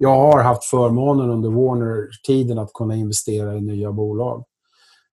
jag 0.02 0.16
har 0.16 0.44
haft 0.44 0.64
förmånen 0.64 1.30
under 1.30 1.50
Warner-tiden 1.50 2.60
att 2.60 2.74
kunna 2.74 2.96
investera 2.96 3.58
i 3.58 3.62
nya 3.62 3.92
bolag. 3.92 4.44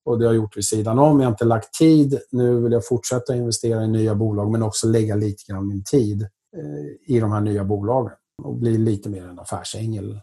Och 0.05 0.19
Det 0.19 0.25
har 0.25 0.33
jag 0.33 0.43
gjort 0.43 0.57
vid 0.57 0.65
sidan 0.65 0.99
om. 0.99 1.21
Jag 1.21 1.27
har 1.27 1.33
inte 1.33 1.45
lagt 1.45 1.75
tid. 1.75 2.19
Nu 2.31 2.61
vill 2.61 2.73
jag 2.73 2.87
fortsätta 2.87 3.37
investera 3.37 3.85
i 3.85 3.89
nya 3.89 4.15
bolag 4.15 4.51
men 4.51 4.63
också 4.63 4.87
lägga 4.87 5.15
lite 5.15 5.53
grann 5.53 5.69
min 5.69 5.85
tid 5.85 6.23
eh, 6.57 7.15
i 7.17 7.21
de 7.21 7.33
här 7.33 7.41
nya 7.41 7.65
bolagen 7.65 8.13
och 8.43 8.55
bli 8.55 8.79
lite 8.79 9.09
mer 9.09 9.29
en 9.29 9.39
affärsängel 9.39 10.21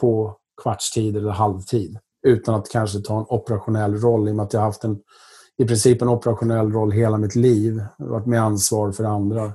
på 0.00 0.36
kvartstid 0.62 1.16
eller 1.16 1.30
halvtid 1.30 1.98
utan 2.26 2.54
att 2.54 2.70
kanske 2.70 3.00
ta 3.00 3.18
en 3.18 3.26
operationell 3.28 3.94
roll 3.94 4.28
i 4.28 4.30
och 4.30 4.36
med 4.36 4.44
att 4.44 4.52
jag 4.52 4.60
har 4.60 4.66
haft 4.66 4.84
en, 4.84 4.98
i 5.58 5.64
princip 5.64 6.02
en 6.02 6.08
operationell 6.08 6.72
roll 6.72 6.92
hela 6.92 7.18
mitt 7.18 7.34
liv. 7.34 7.84
varit 7.98 8.26
med 8.26 8.42
ansvar 8.42 8.92
för 8.92 9.04
andra. 9.04 9.52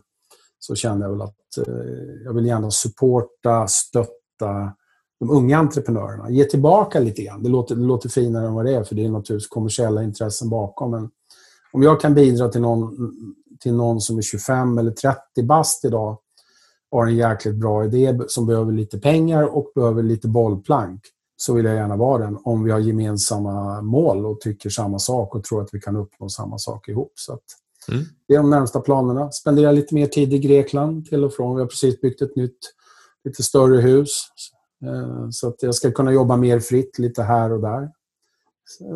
Så 0.60 0.76
känner 0.76 1.06
jag 1.06 1.12
väl 1.12 1.22
att 1.22 1.68
eh, 1.68 1.84
jag 2.26 2.34
vill 2.34 2.45
gärna 2.45 2.72
supporta, 2.72 3.68
stötta 3.68 4.24
stötta 4.36 4.73
de 5.19 5.29
unga 5.29 5.57
entreprenörerna. 5.57 6.29
Ge 6.29 6.43
tillbaka 6.43 6.99
lite 6.99 7.23
grann. 7.23 7.43
Det 7.43 7.49
låter, 7.49 7.75
det 7.75 7.83
låter 7.83 8.09
finare 8.09 8.47
än 8.47 8.53
vad 8.53 8.65
det 8.65 8.75
är, 8.75 8.83
för 8.83 8.95
det 8.95 9.05
är 9.05 9.09
naturligtvis 9.09 9.49
kommersiella 9.49 10.03
intressen 10.03 10.49
bakom. 10.49 10.91
Men 10.91 11.09
om 11.71 11.83
jag 11.83 12.01
kan 12.01 12.13
bidra 12.13 12.49
till 12.49 12.61
någon, 12.61 12.95
till 13.59 13.73
någon 13.73 14.01
som 14.01 14.17
är 14.17 14.21
25 14.21 14.77
eller 14.77 14.91
30 14.91 15.43
bast 15.43 15.86
idag 15.86 16.17
och 16.91 16.99
har 16.99 17.07
en 17.07 17.15
jäkligt 17.15 17.55
bra 17.55 17.86
idé 17.86 18.19
som 18.27 18.45
behöver 18.45 18.71
lite 18.71 18.99
pengar 18.99 19.43
och 19.43 19.71
behöver 19.75 20.03
lite 20.03 20.27
bollplank 20.27 21.01
så 21.38 21.53
vill 21.53 21.65
jag 21.65 21.75
gärna 21.75 21.95
vara 21.95 22.25
den 22.25 22.38
om 22.43 22.63
vi 22.63 22.71
har 22.71 22.79
gemensamma 22.79 23.81
mål 23.81 24.25
och 24.25 24.41
tycker 24.41 24.69
samma 24.69 24.99
sak 24.99 25.36
och 25.36 25.43
tror 25.43 25.61
att 25.61 25.69
vi 25.71 25.79
kan 25.79 25.95
uppnå 25.95 26.29
samma 26.29 26.57
sak 26.57 26.89
ihop. 26.89 27.11
Så 27.15 27.33
att, 27.33 27.43
mm. 27.91 28.03
Det 28.27 28.33
är 28.33 28.38
de 28.38 28.49
närmsta 28.49 28.79
planerna. 28.79 29.31
Spendera 29.31 29.71
lite 29.71 29.95
mer 29.95 30.07
tid 30.07 30.33
i 30.33 30.39
Grekland 30.39 31.05
till 31.05 31.23
och 31.23 31.33
från. 31.33 31.55
Vi 31.55 31.61
har 31.61 31.67
precis 31.67 32.01
byggt 32.01 32.21
ett 32.21 32.36
nytt 32.36 32.59
lite 33.26 33.43
större 33.43 33.82
hus. 33.82 34.28
Eh, 34.86 35.30
så 35.30 35.47
att 35.47 35.63
jag 35.63 35.76
ska 35.76 35.91
kunna 35.91 36.11
jobba 36.11 36.38
mer 36.38 36.59
fritt 36.59 36.99
lite 36.99 37.23
här 37.23 37.51
och 37.51 37.61
där. 37.61 37.89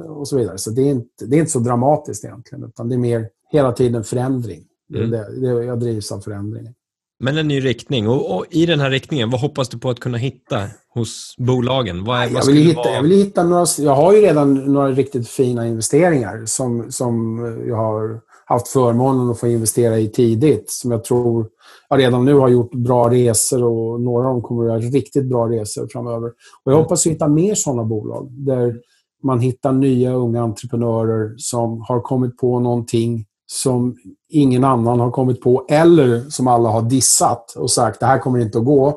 och 0.07 0.27
så 0.27 0.37
vidare. 0.37 0.57
Så 0.57 0.71
det 0.71 0.81
är, 0.81 0.91
inte, 0.91 1.25
det 1.25 1.35
är 1.35 1.39
inte 1.39 1.51
så 1.51 1.59
dramatiskt 1.59 2.25
egentligen, 2.25 2.63
utan 2.63 2.89
det 2.89 2.95
är 2.95 2.99
mer 2.99 3.29
hela 3.51 3.71
tiden 3.71 4.03
förändring. 4.03 4.65
Mm. 4.95 5.11
Det, 5.11 5.41
det, 5.41 5.65
jag 5.65 5.79
drivs 5.79 6.11
av 6.11 6.19
förändring. 6.19 6.75
Men 7.19 7.37
en 7.37 7.47
ny 7.47 7.59
riktning. 7.59 8.07
Och, 8.07 8.35
och, 8.35 8.45
I 8.49 8.65
den 8.65 8.79
här 8.79 8.89
riktningen, 8.89 9.29
vad 9.29 9.41
hoppas 9.41 9.69
du 9.69 9.79
på 9.79 9.89
att 9.89 9.99
kunna 9.99 10.17
hitta 10.17 10.63
hos 10.93 11.35
bolagen? 11.37 12.03
Vad, 12.03 12.23
är, 12.23 12.29
vad 12.29 12.43
jag, 12.43 12.47
vill 12.47 12.67
hitta, 12.67 12.81
vara... 12.81 12.93
jag 12.93 13.03
vill 13.03 13.11
hitta 13.11 13.43
några... 13.43 13.65
Jag 13.77 13.95
har 13.95 14.13
ju 14.13 14.21
redan 14.21 14.53
några 14.53 14.91
riktigt 14.91 15.29
fina 15.29 15.67
investeringar 15.67 16.45
som, 16.45 16.91
som 16.91 17.39
jag 17.67 17.75
har 17.75 18.21
haft 18.49 18.67
förmånen 18.67 19.29
att 19.29 19.39
få 19.39 19.47
investera 19.47 19.99
i 19.99 20.09
tidigt. 20.09 20.71
Som 20.71 20.91
jag 20.91 21.03
tror 21.03 21.49
jag 21.89 21.99
redan 21.99 22.25
nu 22.25 22.33
har 22.33 22.49
gjort 22.49 22.71
bra 22.71 23.09
resor 23.09 23.63
och 23.63 24.01
några 24.01 24.27
av 24.27 24.33
dem 24.33 24.41
kommer 24.41 24.63
att 24.63 24.83
göra 24.83 24.91
riktigt 24.91 25.25
bra 25.25 25.49
resor 25.49 25.87
framöver. 25.87 26.27
Och 26.63 26.71
jag 26.71 26.73
mm. 26.73 26.83
hoppas 26.83 27.05
hitta 27.05 27.27
mer 27.27 27.55
sådana 27.55 27.83
bolag 27.83 28.27
där 28.31 28.79
man 29.23 29.39
hittar 29.39 29.71
nya 29.71 30.13
unga 30.13 30.41
entreprenörer 30.41 31.33
som 31.37 31.81
har 31.87 32.01
kommit 32.01 32.37
på 32.37 32.59
någonting 32.59 33.25
som 33.45 33.95
ingen 34.29 34.63
annan 34.63 34.99
har 34.99 35.11
kommit 35.11 35.41
på 35.41 35.65
eller 35.69 36.29
som 36.29 36.47
alla 36.47 36.69
har 36.69 36.81
dissat 36.81 37.55
och 37.57 37.71
sagt 37.71 37.99
det 37.99 38.05
här 38.05 38.19
kommer 38.19 38.39
inte 38.39 38.57
att 38.57 38.65
gå. 38.65 38.87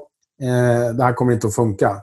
Eh, 0.42 0.96
det 0.96 1.04
här 1.04 1.12
kommer 1.12 1.32
inte 1.32 1.46
att 1.46 1.54
funka. 1.54 1.96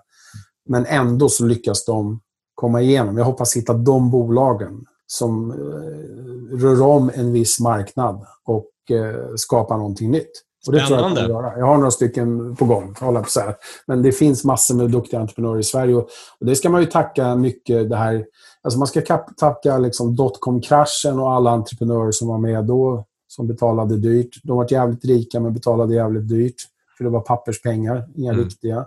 Men 0.66 0.86
ändå 0.86 1.30
så 1.30 1.46
lyckas 1.46 1.86
de 1.86 2.20
komma 2.56 2.82
igenom. 2.82 3.18
Jag 3.18 3.26
hoppas 3.26 3.58
hitta 3.58 3.74
de 3.74 4.12
bolagen 4.12 4.86
som 5.12 5.52
eh, 5.52 6.58
rör 6.58 6.82
om 6.82 7.12
en 7.14 7.32
viss 7.32 7.60
marknad 7.60 8.26
och 8.46 8.92
eh, 8.92 9.36
skapar 9.36 9.78
någonting 9.78 10.12
nytt. 10.12 10.32
Och 10.68 10.74
det 10.74 10.86
Spännande. 10.86 11.16
tror 11.16 11.30
jag, 11.30 11.38
jag, 11.38 11.44
göra. 11.44 11.60
jag 11.60 11.66
har 11.66 11.78
några 11.78 11.92
stycken 11.92 12.56
på 12.56 12.66
gång, 12.66 12.96
hålla 13.00 13.22
på 13.22 13.30
så 13.30 13.40
här. 13.40 13.56
Men 13.88 14.02
det 14.02 14.12
finns 14.12 14.44
massor 14.44 14.76
med 14.76 14.92
duktiga 14.92 15.20
entreprenörer 15.20 15.60
i 15.60 15.64
Sverige. 15.64 15.96
Och, 15.96 16.10
och 16.40 16.46
det 16.46 16.56
ska 16.56 16.70
man 16.70 16.82
ju 16.82 16.88
tacka 16.88 17.36
mycket 17.36 17.90
det 17.90 17.96
här 17.96 18.26
Alltså 18.62 18.80
man 18.80 18.88
ska 18.88 19.02
tacka 19.38 19.78
liksom 19.78 20.16
dotcom-kraschen 20.16 21.20
och 21.20 21.32
alla 21.32 21.52
entreprenörer 21.52 22.12
som 22.12 22.28
var 22.28 22.38
med 22.38 22.66
då, 22.66 23.06
som 23.28 23.48
betalade 23.48 23.98
dyrt. 23.98 24.44
De 24.44 24.58
var 24.58 24.68
jävligt 24.70 25.06
rika, 25.06 25.40
men 25.40 25.54
betalade 25.54 25.96
jävligt 25.96 26.30
dyrt. 26.30 26.56
För 26.98 27.04
det 27.04 27.10
var 27.10 27.22
papperspengar, 27.22 28.08
inga 28.16 28.32
mm. 28.34 28.46
riktiga. 28.46 28.86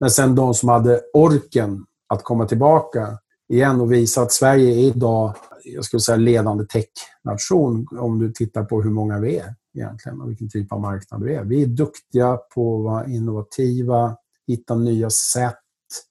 Men 0.00 0.10
sen 0.10 0.34
de 0.34 0.54
som 0.54 0.68
hade 0.68 1.00
orken 1.12 1.86
att 2.08 2.24
komma 2.24 2.46
tillbaka 2.46 3.18
igen 3.52 3.80
och 3.80 3.92
visa 3.92 4.22
att 4.22 4.32
Sverige 4.32 4.74
är 4.74 4.78
idag 4.78 5.34
jag 5.64 5.84
skulle 5.84 6.00
säga 6.00 6.16
ledande 6.16 6.64
tech-nation 6.64 7.86
om 7.98 8.18
du 8.18 8.32
tittar 8.32 8.64
på 8.64 8.82
hur 8.82 8.90
många 8.90 9.18
vi 9.18 9.36
är 9.36 9.54
egentligen 9.74 10.20
och 10.20 10.30
vilken 10.30 10.48
typ 10.48 10.72
av 10.72 10.80
marknad 10.80 11.22
vi 11.22 11.34
är. 11.34 11.44
Vi 11.44 11.62
är 11.62 11.66
duktiga 11.66 12.36
på 12.54 12.76
att 12.78 12.84
vara 12.84 13.06
innovativa, 13.06 14.16
hitta 14.46 14.74
nya 14.74 15.10
sätt, 15.10 15.58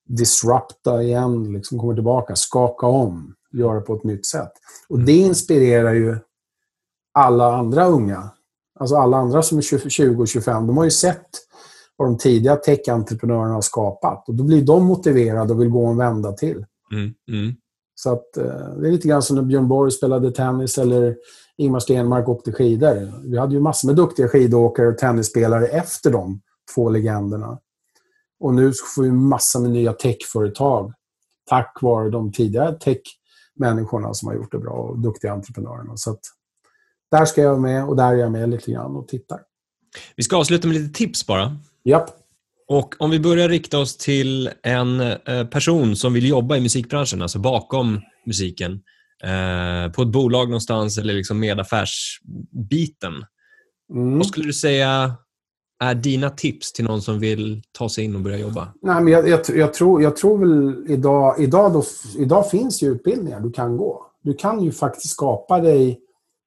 disrupta 0.06 1.04
igen, 1.04 1.54
liksom 1.54 1.80
komma 1.80 1.94
tillbaka, 1.94 2.36
skaka 2.36 2.88
om, 2.88 3.36
göra 3.52 3.82
på 3.82 3.96
ett 3.96 4.04
nytt 4.04 4.26
sätt. 4.26 4.52
Och 4.89 5.00
det 5.00 5.18
inspirerar 5.18 5.94
ju 5.94 6.18
alla 7.14 7.56
andra 7.56 7.86
unga. 7.86 8.30
Alltså 8.80 8.96
alla 8.96 9.18
andra 9.18 9.42
som 9.42 9.58
är 9.58 9.89
20 9.89 10.22
och 10.22 10.28
25, 10.28 10.68
de 10.68 10.78
har 10.78 10.84
ju 10.84 10.92
sett 10.92 11.28
vad 11.96 12.08
de 12.08 12.18
tidiga 12.18 12.56
tech-entreprenörerna 12.56 13.54
har 13.54 13.62
skapat. 13.62 14.30
Och 14.30 14.36
då 14.36 14.44
blir 14.44 14.62
de 14.62 14.86
motiverade 14.86 15.54
och 15.54 15.62
vill 15.62 15.70
gå 15.70 15.86
en 15.86 15.98
vända 15.98 16.32
till. 16.32 16.66
Mm, 16.92 17.14
mm. 17.28 17.56
Så 17.96 18.14
att, 18.14 18.38
eh, 18.38 18.76
det 18.78 18.88
är 18.88 18.92
lite 18.92 19.08
grann 19.08 19.22
som 19.22 19.36
när 19.36 19.44
Björn 19.44 19.68
Borg 19.68 19.92
spelade 19.92 20.32
tennis 20.32 20.78
eller 20.78 21.16
Ingmar 21.58 21.80
Stenmark 21.80 22.30
åkte 22.30 22.52
skidor. 22.52 23.30
Vi 23.30 23.38
hade 23.38 23.54
ju 23.54 23.62
massor 23.62 23.88
med 23.88 23.96
duktiga 23.96 24.28
skidåkare 24.28 24.88
och 24.88 24.98
tennisspelare 24.98 25.68
efter 25.68 26.12
de 26.12 26.42
två 26.76 26.89
legenderna. 26.89 27.60
Och 28.39 28.54
nu 28.54 28.74
får 28.96 29.04
vi 29.04 29.12
massor 29.12 29.60
med 29.60 29.72
nya 29.72 29.94
techföretag 29.94 30.94
tack 31.50 31.78
vare 31.82 32.10
de 32.10 32.32
tidigare 32.32 32.80
tech-människorna 32.80 34.14
som 34.14 34.28
har 34.28 34.36
gjort 34.36 34.52
det 34.52 34.58
bra 34.58 34.74
och 34.74 35.00
duktiga 35.00 35.32
entreprenörerna. 35.34 35.98
Så 35.98 36.12
att, 36.12 36.20
där 37.12 37.26
ska 37.26 37.42
jag 37.42 37.50
vara 37.50 37.62
med 37.62 37.86
och 37.86 37.96
där 37.96 38.14
är 38.14 38.18
jag 38.18 38.32
med 38.32 38.50
lite 38.50 38.72
grann 38.72 38.96
och 38.96 39.08
tittar. 39.08 39.39
Vi 40.16 40.24
ska 40.24 40.38
avsluta 40.38 40.68
med 40.68 40.78
lite 40.78 40.94
tips 40.94 41.28
bara. 41.28 41.58
Japp. 41.84 42.20
Och 42.72 42.95
om 42.99 43.09
vi 43.09 43.19
börjar 43.19 43.49
rikta 43.49 43.80
oss 43.80 43.97
till 43.97 44.49
en 44.63 45.01
eh, 45.01 45.47
person 45.47 45.95
som 45.95 46.13
vill 46.13 46.28
jobba 46.28 46.57
i 46.57 46.61
musikbranschen, 46.61 47.22
alltså 47.22 47.39
bakom 47.39 48.01
musiken, 48.26 48.72
eh, 49.24 49.91
på 49.91 50.01
ett 50.01 50.07
bolag 50.07 50.47
någonstans 50.47 50.97
eller 50.97 51.13
liksom 51.13 51.39
med 51.39 51.59
affärsbiten. 51.59 53.13
Mm. 53.93 54.17
Vad 54.17 54.28
skulle 54.28 54.45
du 54.45 54.53
säga 54.53 55.13
är 55.84 55.95
dina 55.95 56.30
tips 56.30 56.74
till 56.74 56.86
någon 56.86 57.01
som 57.01 57.19
vill 57.19 57.61
ta 57.72 57.89
sig 57.89 58.03
in 58.03 58.15
och 58.15 58.22
börja 58.22 58.38
jobba? 58.38 58.74
Nej, 58.82 59.03
men 59.03 59.13
jag, 59.13 59.28
jag, 59.28 59.39
jag 59.55 59.74
tror, 59.74 60.01
jag 60.01 60.15
tror 60.15 60.38
väl 60.38 60.86
idag, 60.91 61.36
idag, 61.39 61.74
då, 61.74 61.84
idag 62.17 62.49
finns 62.49 62.84
ju 62.84 62.91
utbildningar 62.91 63.39
du 63.39 63.51
kan 63.51 63.78
gå. 63.78 64.05
Du 64.24 64.34
kan 64.34 64.63
ju 64.63 64.72
faktiskt 64.72 65.13
skapa 65.13 65.59
dig 65.59 65.99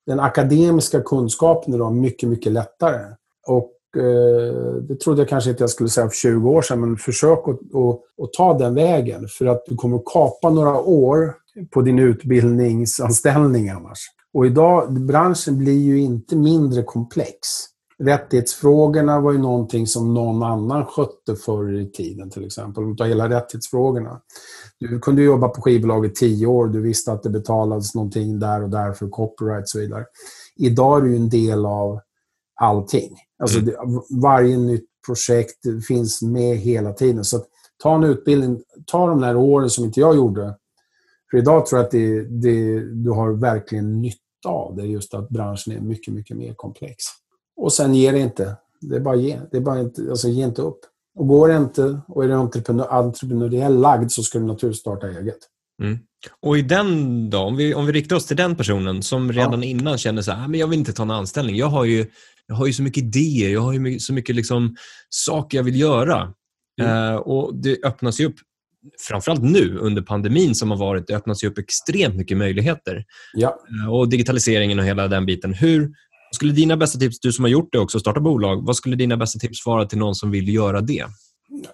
den 0.07 0.21
akademiska 0.21 1.01
kunskapen 1.01 1.75
idag 1.75 1.93
mycket, 1.93 2.29
mycket 2.29 2.53
lättare. 2.53 3.15
Och 3.47 3.74
eh, 3.97 4.83
det 4.89 5.01
trodde 5.01 5.21
jag 5.21 5.29
kanske 5.29 5.51
inte 5.51 5.63
jag 5.63 5.71
skulle 5.71 5.89
säga 5.89 6.09
för 6.09 6.17
20 6.17 6.51
år 6.51 6.63
sedan, 6.63 6.81
men 6.81 6.97
försök 6.97 7.39
att, 7.39 7.49
att, 7.49 8.01
att 8.23 8.33
ta 8.33 8.59
den 8.59 8.75
vägen. 8.75 9.29
För 9.29 9.47
att 9.47 9.65
du 9.67 9.77
kommer 9.77 9.97
att 9.97 10.05
kapa 10.05 10.51
några 10.51 10.81
år 10.81 11.35
på 11.71 11.83
din 11.83 11.99
utbildningsanställning 11.99 13.69
annars. 13.69 13.99
Och 14.35 14.47
idag, 14.47 14.93
branschen 14.93 15.59
blir 15.59 15.83
ju 15.83 16.01
inte 16.01 16.37
mindre 16.37 16.83
komplex. 16.83 17.39
Rättighetsfrågorna 17.99 19.21
var 19.21 19.33
ju 19.33 19.39
någonting 19.39 19.87
som 19.87 20.15
någon 20.15 20.43
annan 20.43 20.87
skötte 20.87 21.37
förr 21.37 21.81
i 21.81 21.91
tiden 21.91 22.31
till 22.31 22.47
exempel. 22.47 22.85
Om 22.85 22.97
hela 23.01 23.29
rättighetsfrågorna. 23.29 24.21
Du 24.79 24.99
kunde 24.99 25.23
jobba 25.23 25.49
på 25.49 25.63
skivbolag 25.63 26.07
i 26.07 26.11
tio 26.11 26.47
år. 26.47 26.69
Du 26.69 26.81
visste 26.81 27.13
att 27.13 27.23
det 27.23 27.31
betalades 27.31 27.95
någonting 27.95 28.39
där 28.39 28.63
och 28.63 28.71
där 28.71 28.93
för 28.93 29.09
copyright 29.09 29.63
och 29.63 29.69
så 29.69 29.79
vidare. 29.79 30.05
Idag 30.57 30.99
är 30.99 31.05
du 31.05 31.17
en 31.17 31.29
del 31.29 31.67
av 31.67 32.01
allting. 32.61 33.17
Alltså 33.43 33.59
mm. 33.59 33.75
varje 34.23 34.57
nytt 34.57 34.87
projekt 35.07 35.87
finns 35.89 36.23
med 36.23 36.57
hela 36.57 36.93
tiden. 36.93 37.25
Så 37.25 37.45
ta 37.83 37.95
en 37.95 38.05
utbildning, 38.05 38.63
ta 38.87 39.07
de 39.07 39.21
där 39.21 39.37
åren 39.37 39.71
som 39.71 39.85
inte 39.85 40.01
jag 40.01 40.17
gjorde. 40.17 40.55
För 41.31 41.39
idag 41.39 41.67
tror 41.67 41.79
jag 41.79 41.85
att 41.85 41.91
det, 41.91 42.23
det, 42.23 42.81
du 42.81 43.11
har 43.11 43.33
verkligen 43.33 44.03
nytta 44.03 44.49
av 44.49 44.77
det, 44.77 44.87
just 44.87 45.15
att 45.15 45.29
branschen 45.29 45.73
är 45.73 45.81
mycket, 45.81 46.15
mycket 46.15 46.37
mer 46.37 46.55
komplex. 46.55 47.05
Och 47.57 47.73
sen 47.73 47.95
ge 47.95 48.13
det 48.13 48.19
inte. 48.19 48.57
Det 48.81 48.97
är 48.97 49.01
bara 49.01 49.17
ge. 49.17 49.41
Det 49.51 49.57
är 49.57 49.61
bara 49.61 49.81
inte, 49.81 50.03
alltså, 50.11 50.29
ge 50.29 50.45
inte 50.45 50.63
upp. 50.63 50.79
Och 51.19 51.29
går 51.29 51.49
det 51.49 51.57
inte 51.57 52.01
och 52.09 52.25
är 52.25 52.29
du 52.29 52.35
entreprenör, 52.35 52.89
entreprenöriell 52.91 53.81
lagd 53.81 54.11
så 54.11 54.23
ska 54.23 54.39
du 54.39 54.45
naturligtvis 54.45 54.81
starta 54.81 55.09
eget. 55.09 55.39
Mm. 55.83 55.99
Och 56.41 56.59
i 56.59 56.63
den 56.63 57.31
då, 57.31 57.39
om 57.39 57.57
vi, 57.57 57.75
om 57.75 57.87
vi 57.87 57.93
riktar 57.93 58.17
oss 58.17 58.27
till 58.27 58.37
den 58.37 58.57
personen 58.57 59.03
som 59.03 59.33
redan 59.33 59.63
ja. 59.63 59.69
innan 59.69 59.99
känner 59.99 60.23
så 60.23 60.33
här, 60.33 60.45
ah, 60.45 60.49
men 60.49 60.61
jag 60.61 60.67
vill 60.67 60.79
inte 60.79 60.93
ta 60.93 61.03
en 61.03 61.11
anställning. 61.11 61.57
Jag 61.57 61.67
har 61.67 61.85
ju, 61.85 62.07
jag 62.47 62.55
har 62.55 62.67
ju 62.67 62.73
så 62.73 62.83
mycket 62.83 63.03
idéer, 63.05 63.53
jag 63.53 63.61
har 63.61 63.73
ju 63.73 63.99
så 63.99 64.13
mycket 64.13 64.37
liksom, 64.37 64.77
saker 65.09 65.59
jag 65.59 65.65
vill 65.65 65.81
göra. 65.81 66.33
Mm. 66.83 67.13
Uh, 67.13 67.17
och 67.17 67.55
Det 67.55 67.85
öppnas 67.85 68.21
ju 68.21 68.27
upp, 68.27 68.37
framförallt 69.09 69.43
nu 69.43 69.79
under 69.79 70.03
pandemin 70.03 70.55
som 70.55 70.71
har 70.71 70.79
varit, 70.79 71.07
det 71.07 71.17
öppnas 71.17 71.45
ju 71.45 71.49
upp 71.49 71.59
extremt 71.59 72.15
mycket 72.15 72.37
möjligheter. 72.37 73.05
Ja. 73.35 73.59
Uh, 73.81 73.95
och 73.95 74.09
digitaliseringen 74.09 74.79
och 74.79 74.85
hela 74.85 75.09
den 75.09 75.27
biten. 75.27 75.55
Hur, 75.55 75.91
skulle 76.33 76.53
dina 76.53 76.77
bästa 76.77 76.99
tips, 76.99 77.21
du 77.21 77.33
som 77.33 77.45
har 77.45 77.51
gjort 77.51 77.69
det 77.73 77.79
också, 77.79 78.01
starta 78.01 78.21
bolag, 78.21 78.67
vad 78.67 78.77
skulle 78.77 78.97
dina 78.97 79.17
bästa 79.17 79.39
tips 79.39 79.67
vara 79.67 79.87
till 79.87 79.99
någon 79.99 80.15
som 80.15 80.31
vill 80.31 80.55
göra 80.55 80.81
det? 80.81 81.05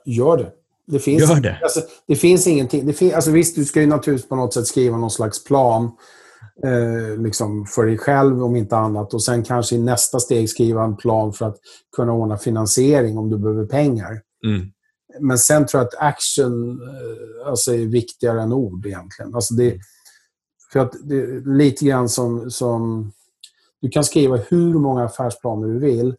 Gör 0.05 0.37
det. 0.37 0.53
Det 0.87 0.99
finns, 0.99 1.31
Gör 1.31 1.41
det. 1.41 1.59
Alltså, 1.63 1.81
det 2.09 2.17
finns 2.17 2.47
ingenting. 2.47 2.87
Det 2.87 2.93
fin, 2.93 3.15
alltså, 3.15 3.31
visst, 3.31 3.57
du 3.57 3.65
ska 3.65 3.81
ju 3.81 3.87
naturligtvis 3.87 4.29
på 4.29 4.37
något 4.37 4.55
sätt 4.55 4.67
skriva 4.67 4.97
någon 4.97 5.11
slags 5.11 5.45
plan 5.45 5.91
eh, 6.65 7.23
liksom 7.23 7.67
för 7.67 7.87
dig 7.87 7.99
själv 7.99 8.45
om 8.45 8.57
inte 8.57 8.77
annat. 8.77 9.15
Och 9.15 9.23
sen 9.23 9.43
kanske 9.43 9.77
i 9.77 9.79
nästa 9.79 10.21
steg 10.21 10.51
skriva 10.51 10.85
en 10.85 10.97
plan 10.97 11.33
för 11.33 11.47
att 11.47 11.57
kunna 11.97 12.13
ordna 12.13 12.39
finansiering 12.39 13.19
om 13.19 13.31
du 13.31 13.39
behöver 13.39 13.67
pengar. 13.67 14.21
Mm. 14.47 14.67
Men 15.21 15.39
sen 15.39 15.67
tror 15.67 15.81
jag 15.81 15.87
att 15.89 15.99
action 15.99 16.71
eh, 16.71 17.49
alltså, 17.49 17.75
är 17.75 17.87
viktigare 17.87 18.43
än 18.43 18.53
ord 18.53 18.87
egentligen. 18.87 19.35
Alltså 19.35 19.55
det, 19.55 19.71
mm. 19.71 19.81
för 20.73 20.81
att 20.81 20.93
det 21.03 21.17
är 21.17 21.57
lite 21.57 21.85
grann 21.85 22.09
som, 22.09 22.51
som 22.51 23.13
du 23.81 23.89
kan 23.89 24.05
skriva 24.05 24.37
hur 24.37 24.75
många 24.75 25.05
affärsplaner 25.05 25.69
du 25.69 25.79
vill. 25.79 26.15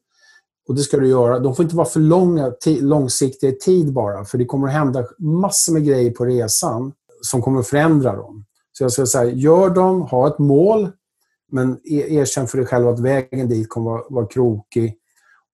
Och 0.68 0.76
det 0.76 0.82
ska 0.82 0.98
du 0.98 1.08
göra. 1.08 1.40
De 1.40 1.56
får 1.56 1.64
inte 1.64 1.76
vara 1.76 1.88
för 1.88 2.00
långa, 2.00 2.54
långsiktiga 2.66 3.50
i 3.50 3.58
tid 3.58 3.94
bara. 3.94 4.26
För 4.26 4.38
det 4.38 4.46
kommer 4.46 4.68
att 4.68 4.74
hända 4.74 5.06
massor 5.18 5.74
med 5.74 5.86
grejer 5.86 6.12
på 6.12 6.26
resan 6.26 6.92
som 7.22 7.42
kommer 7.42 7.60
att 7.60 7.68
förändra 7.68 8.16
dem. 8.16 8.46
Så 8.72 8.84
jag 8.84 8.92
skulle 8.92 9.08
säga, 9.08 9.32
gör 9.32 9.70
dem, 9.70 10.02
ha 10.02 10.28
ett 10.28 10.40
mål. 10.40 10.92
Men 11.52 11.80
e-, 11.84 12.16
erkänn 12.16 12.48
för 12.48 12.58
dig 12.58 12.68
själv 12.68 12.88
att 12.88 13.00
vägen 13.00 13.50
dit 13.50 13.70
kommer 13.70 13.96
att 13.96 14.06
vara 14.10 14.26
krokig. 14.26 14.98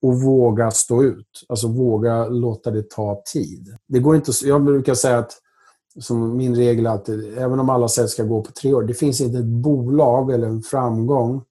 Och 0.02 0.22
våga 0.22 0.72
stå 0.72 1.04
ut. 1.04 1.46
Alltså 1.50 1.68
våga 1.68 2.28
låta 2.28 2.72
det 2.72 2.90
ta 2.90 3.22
tid. 3.34 3.78
Det 3.88 4.00
går 4.00 4.16
inte, 4.16 4.32
jag 4.44 4.64
brukar 4.64 4.94
säga 4.94 5.18
att 5.18 5.32
som 6.00 6.38
min 6.38 6.56
regel 6.56 6.86
är 6.86 6.90
att 6.90 7.10
även 7.38 7.60
om 7.60 7.70
alla 7.70 7.88
säger 7.88 8.08
ska 8.08 8.24
gå 8.24 8.42
på 8.42 8.52
tre 8.52 8.74
år, 8.74 8.84
det 8.84 8.94
finns 8.94 9.22
inte 9.22 9.38
ett 9.38 9.46
bolag 9.46 10.32
eller 10.32 10.48
en 10.48 10.62
framgång 10.62 11.44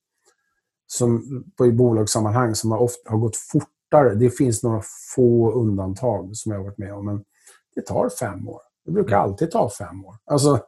som, 0.87 1.45
på 1.57 1.67
i 1.67 1.73
bolagssammanhang 1.73 2.55
som 2.55 2.71
har, 2.71 2.79
ofta, 2.79 3.11
har 3.11 3.19
gått 3.19 3.37
fortare. 3.37 4.15
Det 4.15 4.31
finns 4.31 4.63
några 4.63 4.83
få 5.15 5.53
undantag 5.53 6.37
som 6.37 6.53
jag 6.53 6.59
har 6.59 6.65
varit 6.65 6.79
med 6.79 6.95
om, 6.95 7.05
men 7.05 7.25
det 7.75 7.83
tar 7.83 8.09
fem 8.09 8.49
år. 8.49 8.61
Det 8.85 8.93
brukar 8.93 9.17
mm. 9.17 9.31
alltid 9.31 9.51
ta 9.51 9.71
fem 9.71 10.05
år. 10.05 10.15
Alltså, 10.25 10.61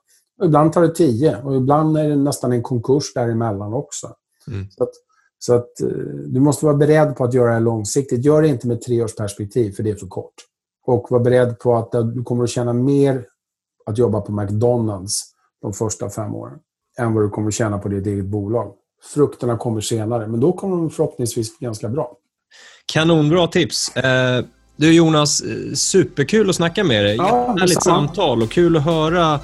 ibland 0.45 0.73
tar 0.73 0.83
det 0.83 0.95
tio 0.95 1.43
och 1.43 1.57
ibland 1.57 1.99
är 1.99 2.09
det 2.09 2.17
nästan 2.17 2.53
en 2.53 2.63
konkurs 2.63 3.15
däremellan 3.15 3.75
också. 3.75 4.15
Mm. 4.49 4.71
Så, 4.71 4.83
att, 4.83 4.93
så 5.39 5.55
att 5.55 5.81
eh, 5.81 5.89
du 6.27 6.41
måste 6.41 6.65
vara 6.65 6.77
beredd 6.77 7.17
på 7.17 7.25
att 7.25 7.35
göra 7.35 7.55
det 7.55 7.61
långsiktigt. 7.61 8.25
Gör 8.25 8.43
det 8.43 8.49
inte 8.49 8.67
med 8.67 8.83
tre 8.83 9.03
års 9.03 9.15
perspektiv, 9.15 9.73
för 9.73 9.83
det 9.83 9.91
är 9.91 9.95
för 9.95 10.07
kort. 10.07 10.35
Och 10.87 11.07
var 11.11 11.21
beredd 11.21 11.59
på 11.59 11.77
att 11.77 11.93
du 11.93 12.23
kommer 12.23 12.45
att 12.45 12.51
tjäna 12.51 12.73
mer 12.73 13.25
att 13.87 13.99
jobba 13.99 14.21
på 14.21 14.33
McDonalds 14.33 15.23
de 15.63 15.73
första 15.73 16.11
fem 16.11 16.35
åren 16.35 16.59
än 16.99 17.15
vad 17.15 17.25
du 17.25 17.29
kommer 17.29 17.49
att 17.49 17.55
tjäna 17.55 17.79
på 17.79 17.89
ditt 17.89 18.07
eget 18.07 18.25
bolag. 18.25 18.75
Frukterna 19.15 19.59
kommer 19.59 19.81
senare, 19.81 20.27
men 20.27 20.41
då 20.41 20.53
kommer 20.53 20.77
de 20.77 20.91
förhoppningsvis 20.91 21.59
ganska 21.59 21.89
bra. 21.89 22.17
Kanonbra 22.87 23.47
tips. 23.47 23.97
Eh, 23.97 24.45
du 24.77 24.95
Jonas, 24.95 25.41
eh, 25.41 25.75
superkul 25.75 26.51
att 26.51 26.57
snacka 26.57 26.85
med 26.85 27.05
dig. 27.05 27.17
Ja, 27.17 27.57
Härligt 27.59 27.83
samtal 27.83 28.43
och 28.43 28.51
kul 28.51 28.77
att 28.77 28.85
höra 28.85 29.35
eh, 29.35 29.41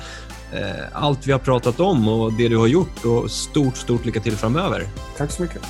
allt 0.92 1.26
vi 1.26 1.32
har 1.32 1.38
pratat 1.38 1.80
om 1.80 2.08
och 2.08 2.32
det 2.32 2.48
du 2.48 2.56
har 2.56 2.66
gjort. 2.66 3.04
Och 3.04 3.30
Stort, 3.30 3.76
stort 3.76 4.04
lycka 4.04 4.20
till 4.20 4.36
framöver. 4.36 4.86
Tack 5.16 5.30
så 5.30 5.42
mycket. 5.42 5.62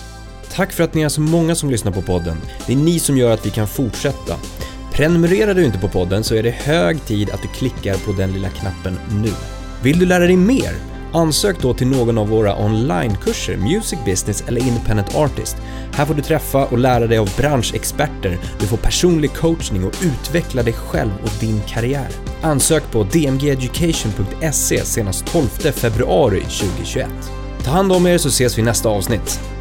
Tack 0.52 0.72
för 0.72 0.84
att 0.84 0.94
ni 0.94 1.02
är 1.02 1.08
så 1.08 1.20
många 1.20 1.54
som 1.54 1.70
lyssnar 1.70 1.92
på 1.92 2.02
podden. 2.02 2.36
Det 2.66 2.72
är 2.72 2.76
ni 2.76 2.98
som 2.98 3.16
gör 3.16 3.30
att 3.30 3.46
vi 3.46 3.50
kan 3.50 3.68
fortsätta. 3.68 4.36
Prenumererar 4.92 5.54
du 5.54 5.64
inte 5.64 5.78
på 5.78 5.88
podden 5.88 6.24
så 6.24 6.34
är 6.34 6.42
det 6.42 6.50
hög 6.50 7.04
tid 7.04 7.30
att 7.30 7.42
du 7.42 7.48
klickar 7.48 7.94
på 7.94 8.12
den 8.12 8.32
lilla 8.32 8.48
knappen 8.48 8.98
nu. 9.22 9.32
Vill 9.82 9.98
du 9.98 10.06
lära 10.06 10.26
dig 10.26 10.36
mer? 10.36 10.93
Ansök 11.14 11.60
då 11.60 11.74
till 11.74 11.86
någon 11.86 12.18
av 12.18 12.28
våra 12.28 12.56
onlinekurser, 12.64 13.56
Music 13.56 13.98
Business 14.04 14.44
eller 14.48 14.60
Independent 14.60 15.14
Artist. 15.14 15.56
Här 15.92 16.06
får 16.06 16.14
du 16.14 16.22
träffa 16.22 16.64
och 16.64 16.78
lära 16.78 17.06
dig 17.06 17.18
av 17.18 17.30
branschexperter, 17.36 18.38
du 18.58 18.66
får 18.66 18.76
personlig 18.76 19.34
coachning 19.34 19.84
och 19.84 19.94
utveckla 20.02 20.62
dig 20.62 20.72
själv 20.72 21.10
och 21.22 21.30
din 21.40 21.60
karriär. 21.68 22.08
Ansök 22.42 22.90
på 22.90 23.02
dmgeducation.se 23.02 24.84
senast 24.84 25.26
12 25.26 25.46
februari 25.72 26.40
2021. 26.40 27.08
Ta 27.64 27.70
hand 27.70 27.92
om 27.92 28.06
er 28.06 28.18
så 28.18 28.28
ses 28.28 28.58
vi 28.58 28.62
i 28.62 28.64
nästa 28.64 28.88
avsnitt. 28.88 29.53